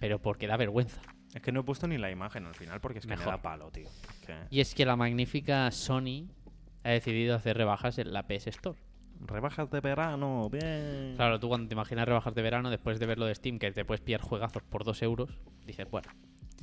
Pero 0.00 0.20
porque 0.20 0.48
da 0.48 0.56
vergüenza. 0.56 1.00
es 1.32 1.40
que 1.42 1.52
no 1.52 1.60
he 1.60 1.62
puesto 1.62 1.86
ni 1.86 1.96
la 1.96 2.10
imagen 2.10 2.44
al 2.46 2.54
final 2.56 2.80
porque 2.80 2.98
es 2.98 3.04
que 3.06 3.10
Mejor. 3.10 3.26
me 3.26 3.32
da 3.32 3.42
palo, 3.42 3.70
tío. 3.70 3.88
Que 4.26 4.34
Y 4.50 4.60
es 4.60 4.74
que 4.74 4.84
la 4.84 4.96
magnífica 4.96 5.70
Sony 5.70 6.26
ha 6.86 6.90
decidido 6.90 7.34
hacer 7.34 7.56
rebajas 7.56 7.98
en 7.98 8.12
la 8.12 8.28
PS 8.28 8.46
Store. 8.48 8.78
Rebajas 9.20 9.70
de 9.70 9.80
verano, 9.80 10.48
bien. 10.50 11.14
Claro, 11.16 11.40
tú 11.40 11.48
cuando 11.48 11.66
te 11.68 11.74
imaginas 11.74 12.06
rebajas 12.06 12.34
de 12.34 12.42
verano, 12.42 12.70
después 12.70 13.00
de 13.00 13.06
ver 13.06 13.18
lo 13.18 13.26
de 13.26 13.34
Steam, 13.34 13.58
que 13.58 13.72
te 13.72 13.84
puedes 13.84 14.00
pillar 14.00 14.20
juegazos 14.20 14.62
por 14.62 14.84
2 14.84 15.02
euros, 15.02 15.30
dices, 15.66 15.90
bueno, 15.90 16.08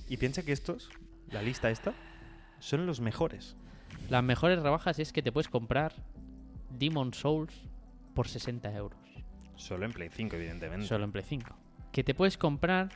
Y 0.08 0.16
piensa 0.18 0.44
que 0.44 0.54
estos, 0.54 0.90
la 1.30 1.42
lista 1.42 1.70
esta, 1.70 1.94
son 2.60 2.86
los 2.86 3.02
mejores. 3.02 3.58
las 4.10 4.24
mejores 4.24 4.62
rebajas 4.62 5.00
es 5.00 5.12
que 5.12 5.22
te 5.22 5.32
puedes 5.34 5.50
comprar 5.50 5.94
Demon 6.70 7.14
Souls 7.14 7.54
por 8.14 8.28
60 8.30 8.72
euros. 8.76 9.00
Solo 9.56 9.86
en 9.86 9.92
Play 9.92 10.10
5, 10.10 10.36
evidentemente. 10.38 10.88
Solo 10.88 11.04
en 11.04 11.12
Play 11.12 11.26
5. 11.28 11.56
Que 11.92 12.04
te 12.04 12.14
puedes 12.14 12.38
comprar, 12.38 12.90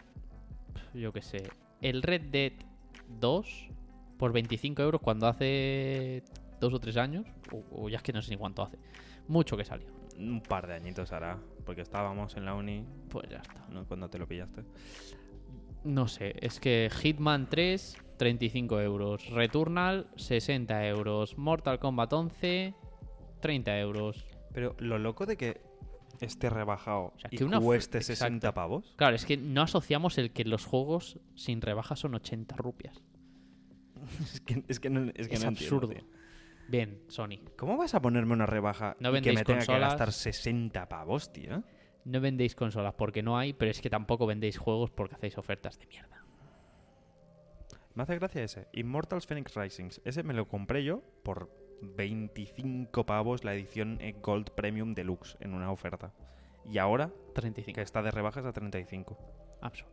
yo 0.93 1.11
qué 1.11 1.21
sé, 1.21 1.43
el 1.81 2.03
Red 2.03 2.29
Dead 2.31 2.53
2 3.19 3.69
por 4.17 4.31
25 4.31 4.81
euros 4.81 5.01
cuando 5.01 5.27
hace 5.27 6.23
dos 6.59 6.73
o 6.73 6.79
tres 6.79 6.97
años, 6.97 7.25
o, 7.51 7.63
o 7.71 7.89
ya 7.89 7.97
es 7.97 8.03
que 8.03 8.13
no 8.13 8.21
sé 8.21 8.31
ni 8.31 8.37
cuánto 8.37 8.63
hace. 8.63 8.77
Mucho 9.27 9.57
que 9.57 9.65
salió. 9.65 9.87
Un 10.17 10.41
par 10.41 10.65
de 10.67 10.73
añitos 10.73 11.11
hará, 11.11 11.39
porque 11.65 11.81
estábamos 11.81 12.35
en 12.37 12.45
la 12.45 12.55
uni 12.55 12.83
Pues 13.09 13.29
ya 13.29 13.37
está. 13.37 13.67
¿no? 13.69 13.85
cuando 13.85 14.09
te 14.09 14.17
lo 14.17 14.27
pillaste. 14.27 14.63
No 15.83 16.07
sé, 16.07 16.35
es 16.41 16.59
que 16.59 16.89
Hitman 17.01 17.47
3, 17.49 17.97
35 18.17 18.81
euros. 18.81 19.29
Returnal, 19.29 20.07
60 20.15 20.87
euros. 20.87 21.37
Mortal 21.37 21.79
Kombat 21.79 22.11
11, 22.11 22.73
30 23.41 23.79
euros. 23.79 24.25
Pero 24.53 24.75
lo 24.79 24.97
loco 24.97 25.25
de 25.25 25.37
que 25.37 25.61
esté 26.19 26.49
rebajado 26.49 27.13
sea, 27.17 27.29
y 27.31 27.37
que 27.37 27.45
una 27.45 27.59
cueste 27.59 28.01
60 28.01 28.35
exacto. 28.37 28.55
pavos. 28.55 28.93
Claro, 28.97 29.15
es 29.15 29.23
que 29.25 29.37
no 29.37 29.61
asociamos 29.61 30.17
el 30.17 30.31
que 30.31 30.45
los 30.45 30.65
juegos 30.65 31.19
sin 31.35 31.61
rebaja 31.61 31.95
son 31.95 32.15
80 32.15 32.55
rupias. 32.55 33.01
Es 34.23 34.41
que, 34.41 34.63
es 34.67 34.79
que 34.79 34.89
no, 34.89 35.11
es 35.15 35.27
que 35.27 35.35
Es 35.35 35.43
no 35.43 35.49
entiendo, 35.49 35.75
absurdo. 35.75 35.87
tío. 35.89 36.16
Bien, 36.67 37.01
Sony. 37.07 37.39
¿Cómo 37.57 37.77
vas 37.77 37.95
a 37.95 38.01
ponerme 38.01 38.33
una 38.33 38.45
rebaja 38.45 38.95
No 38.99 39.15
y 39.15 39.21
que 39.21 39.33
me 39.33 39.43
tenga 39.43 39.65
que 39.65 39.79
gastar 39.79 40.11
60 40.11 40.89
pavos, 40.89 41.31
tío? 41.31 41.63
No 42.03 42.21
vendéis 42.21 42.55
consolas 42.55 42.93
porque 42.93 43.23
no 43.23 43.37
hay, 43.37 43.53
pero 43.53 43.71
es 43.71 43.81
que 43.81 43.89
tampoco 43.89 44.25
vendéis 44.25 44.57
juegos 44.57 44.91
porque 44.91 45.15
hacéis 45.15 45.37
ofertas 45.37 45.77
de 45.79 45.87
mierda. 45.87 46.23
Me 47.93 48.03
hace 48.03 48.15
gracia 48.15 48.43
ese. 48.43 48.67
Immortals 48.73 49.25
Phoenix 49.25 49.55
Risings. 49.55 50.01
Ese 50.05 50.23
me 50.23 50.33
lo 50.33 50.47
compré 50.47 50.83
yo 50.83 51.01
por 51.23 51.49
25 51.81 53.05
pavos 53.05 53.43
la 53.43 53.53
edición 53.53 53.97
eh, 54.01 54.15
Gold 54.21 54.51
Premium 54.51 54.93
Deluxe 54.93 55.37
en 55.39 55.53
una 55.53 55.71
oferta. 55.71 56.13
Y 56.63 56.77
ahora 56.77 57.11
35. 57.33 57.75
que 57.75 57.81
está 57.81 58.01
de 58.01 58.11
rebajas 58.11 58.45
a 58.45 58.53
35. 58.53 59.17
Absurdo. 59.61 59.91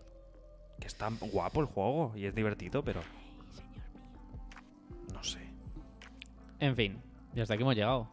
Que 0.81 0.87
está 0.87 1.09
guapo 1.33 1.61
el 1.61 1.67
juego 1.67 2.13
y 2.17 2.27
es 2.27 2.35
divertido, 2.35 2.85
pero... 2.85 3.01
En 6.61 6.77
fin, 6.77 6.99
y 7.35 7.41
hasta 7.41 7.55
aquí 7.55 7.63
hemos 7.63 7.75
llegado. 7.75 8.09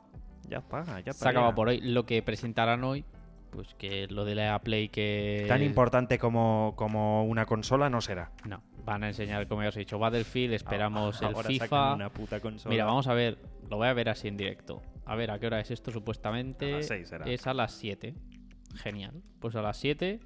Ya 0.49 0.57
está, 0.57 0.83
ya 0.85 1.11
está. 1.11 1.13
Se 1.13 1.27
ha 1.27 1.31
acabado 1.31 1.51
ya. 1.51 1.55
por 1.55 1.69
hoy. 1.69 1.81
Lo 1.81 2.05
que 2.05 2.21
presentarán 2.21 2.83
hoy, 2.83 3.05
pues 3.51 3.73
que 3.75 4.07
lo 4.07 4.25
de 4.25 4.35
la 4.35 4.59
Play 4.59 4.89
que... 4.89 5.45
Tan 5.47 5.61
importante 5.63 6.17
como, 6.17 6.73
como 6.75 7.25
una 7.25 7.45
consola 7.45 7.89
no 7.89 8.01
será. 8.01 8.31
No, 8.45 8.61
van 8.83 9.03
a 9.03 9.07
enseñar, 9.07 9.47
como 9.47 9.61
ya 9.61 9.69
os 9.69 9.75
he 9.75 9.79
dicho, 9.79 9.99
Battlefield, 9.99 10.53
esperamos 10.53 11.21
el 11.21 11.35
FIFA. 11.35 11.93
una 11.93 12.09
puta 12.09 12.39
consola. 12.39 12.71
Mira, 12.71 12.85
vamos 12.85 13.07
a 13.07 13.13
ver, 13.13 13.37
lo 13.69 13.77
voy 13.77 13.87
a 13.87 13.93
ver 13.93 14.09
así 14.09 14.27
en 14.27 14.37
directo. 14.37 14.81
A 15.05 15.15
ver, 15.15 15.31
¿a 15.31 15.39
qué 15.39 15.47
hora 15.47 15.59
es 15.59 15.71
esto 15.71 15.91
supuestamente? 15.91 16.73
A 16.73 16.77
las 16.77 16.87
seis 16.87 17.09
será. 17.09 17.25
Es 17.25 17.47
a 17.47 17.53
las 17.53 17.73
7. 17.73 18.15
Genial. 18.75 19.21
Pues 19.39 19.55
a 19.55 19.61
las 19.61 19.77
7 19.77 20.19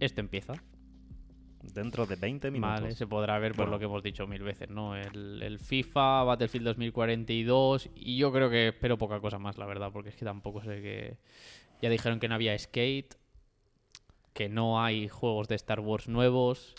esto 0.00 0.20
empieza. 0.20 0.54
Dentro 1.62 2.06
de 2.06 2.16
20 2.16 2.50
minutos. 2.50 2.80
Vale, 2.80 2.94
se 2.94 3.06
podrá 3.06 3.38
ver 3.38 3.52
por 3.52 3.66
Bueno. 3.66 3.72
lo 3.72 3.78
que 3.78 3.84
hemos 3.86 4.02
dicho 4.02 4.26
mil 4.26 4.42
veces, 4.42 4.70
¿no? 4.70 4.94
El, 4.96 5.42
el 5.42 5.58
FIFA, 5.58 6.22
Battlefield 6.24 6.66
2042 6.66 7.90
y 7.96 8.16
yo 8.18 8.32
creo 8.32 8.48
que 8.50 8.68
espero 8.68 8.96
poca 8.98 9.20
cosa 9.20 9.38
más, 9.38 9.58
la 9.58 9.66
verdad, 9.66 9.90
porque 9.92 10.10
es 10.10 10.16
que 10.16 10.24
tampoco 10.24 10.62
sé 10.62 10.80
que... 10.80 11.16
Ya 11.82 11.90
dijeron 11.90 12.20
que 12.20 12.28
no 12.28 12.34
había 12.36 12.56
Skate, 12.58 13.14
que 14.32 14.48
no 14.48 14.82
hay 14.82 15.08
juegos 15.08 15.48
de 15.48 15.54
Star 15.56 15.80
Wars 15.80 16.08
nuevos. 16.08 16.74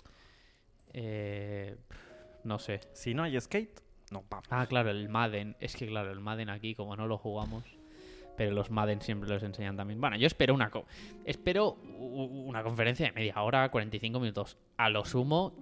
Eh, 0.93 1.75
no 2.43 2.59
sé. 2.59 2.79
Si 2.93 3.13
no 3.13 3.23
hay 3.23 3.39
skate, 3.39 3.81
no 4.11 4.23
vamos. 4.29 4.47
Ah, 4.49 4.65
claro, 4.67 4.89
el 4.89 5.09
Madden. 5.09 5.55
Es 5.59 5.75
que 5.75 5.87
claro, 5.87 6.11
el 6.11 6.19
Madden 6.19 6.49
aquí, 6.49 6.75
como 6.75 6.95
no 6.95 7.07
lo 7.07 7.17
jugamos, 7.17 7.63
pero 8.37 8.51
los 8.51 8.69
Madden 8.71 9.01
siempre 9.01 9.27
los 9.29 9.41
enseñan 9.43 9.75
también. 9.75 9.99
Bueno, 9.99 10.15
yo 10.17 10.27
espero 10.27 10.53
una 10.53 10.69
co- 10.69 10.85
espero 11.25 11.73
una 11.73 12.63
conferencia 12.63 13.07
de 13.07 13.11
media 13.13 13.41
hora, 13.41 13.69
45 13.69 14.19
minutos, 14.19 14.57
a 14.77 14.89
lo 14.89 15.03
sumo 15.03 15.53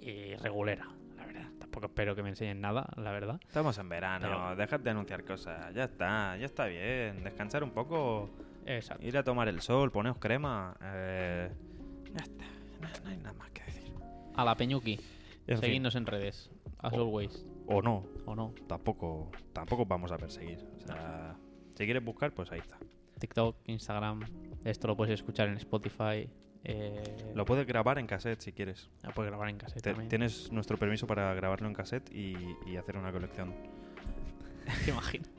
y 0.00 0.34
regulera, 0.36 0.88
la 1.16 1.26
verdad. 1.26 1.48
Tampoco 1.58 1.86
espero 1.86 2.14
que 2.14 2.22
me 2.22 2.30
enseñen 2.30 2.60
nada, 2.60 2.88
la 2.96 3.10
verdad. 3.12 3.40
Estamos 3.46 3.76
en 3.78 3.88
verano, 3.88 4.26
Pero- 4.28 4.56
dejad 4.56 4.80
de 4.80 4.90
anunciar 4.90 5.24
cosas. 5.24 5.74
Ya 5.74 5.84
está, 5.84 6.36
ya 6.36 6.46
está 6.46 6.66
bien. 6.66 7.22
Descansar 7.24 7.62
un 7.64 7.70
poco, 7.70 8.30
Exacto. 8.64 9.04
ir 9.06 9.16
a 9.18 9.22
tomar 9.24 9.48
el 9.48 9.60
sol, 9.60 9.90
poneos 9.90 10.16
crema. 10.18 10.76
eh, 10.82 11.50
ya 12.12 12.22
está, 12.24 12.44
no, 12.80 12.88
no 13.04 13.10
hay 13.10 13.16
nada 13.18 13.32
más 13.34 13.50
que 13.50 13.62
decir. 13.64 13.92
A 14.34 14.44
la 14.44 14.54
Peñuki. 14.54 14.94
En 15.46 15.56
fin, 15.56 15.58
Seguidnos 15.58 15.94
en 15.94 16.06
redes. 16.06 16.50
As 16.78 16.92
O- 16.92 16.96
always. 17.00 17.44
o 17.66 17.82
no, 17.82 18.04
¿O 18.26 18.34
no? 18.36 18.54
tampoco, 18.66 19.30
tampoco 19.52 19.84
vamos 19.84 20.12
a 20.12 20.16
perseguir. 20.18 20.64
O 20.76 20.86
sea, 20.86 21.36
si 21.78 21.84
quieres 21.84 22.04
buscar, 22.04 22.32
pues 22.32 22.50
ahí 22.52 22.58
está. 22.60 22.76
TikTok, 23.18 23.56
Instagram. 23.66 24.20
Esto 24.64 24.86
lo 24.88 24.96
puedes 24.96 25.14
escuchar 25.14 25.48
en 25.48 25.56
Spotify. 25.56 26.28
Eh, 26.64 27.32
Lo 27.34 27.44
puedes 27.44 27.66
grabar 27.66 27.98
en 27.98 28.06
cassette 28.06 28.40
si 28.40 28.52
quieres. 28.52 28.90
lo 29.04 29.10
puedes 29.12 29.30
grabar 29.30 29.48
en 29.48 29.56
cassette 29.58 29.82
Te- 29.82 29.90
también. 29.90 30.08
tienes 30.08 30.52
nuestro 30.52 30.76
permiso 30.76 31.06
para 31.06 31.32
grabarlo 31.34 31.68
en 31.68 31.74
cassette 31.74 32.10
y, 32.12 32.34
y 32.66 32.76
hacer 32.76 32.96
una 32.96 33.10
colección. 33.12 33.54
¿Te 34.84 34.90
imaginas? 34.90 35.30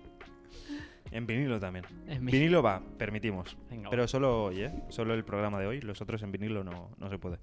En 1.11 1.25
vinilo 1.25 1.59
también. 1.59 1.85
En 2.07 2.25
Vinilo 2.25 2.61
va, 2.63 2.81
permitimos. 2.97 3.57
Venga, 3.69 3.85
va. 3.85 3.89
Pero 3.89 4.07
solo 4.07 4.45
hoy, 4.45 4.61
¿eh? 4.61 4.83
Solo 4.89 5.13
el 5.15 5.23
programa 5.25 5.59
de 5.59 5.65
hoy. 5.67 5.81
Los 5.81 6.01
otros 6.01 6.21
en 6.21 6.31
vinilo 6.31 6.63
no, 6.63 6.91
no 6.97 7.09
se 7.09 7.17
puede. 7.17 7.39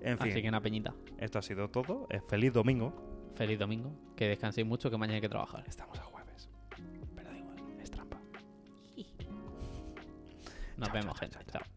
En 0.00 0.18
fin, 0.18 0.30
Así 0.32 0.42
que 0.42 0.48
una 0.48 0.60
peñita. 0.62 0.94
esto 1.18 1.38
ha 1.38 1.42
sido 1.42 1.68
todo. 1.68 2.06
Eh, 2.10 2.20
feliz 2.28 2.52
domingo. 2.54 2.92
Feliz 3.34 3.58
domingo. 3.58 3.92
Que 4.16 4.28
descanséis 4.28 4.66
mucho, 4.66 4.90
que 4.90 4.96
mañana 4.96 5.16
hay 5.16 5.20
que 5.20 5.28
trabajar. 5.28 5.62
Estamos 5.68 5.98
a 5.98 6.04
Nos 10.76 10.90
Chao, 10.90 10.92
vemos, 10.92 11.14
chao, 11.14 11.18
gente. 11.20 11.38
chao. 11.52 11.75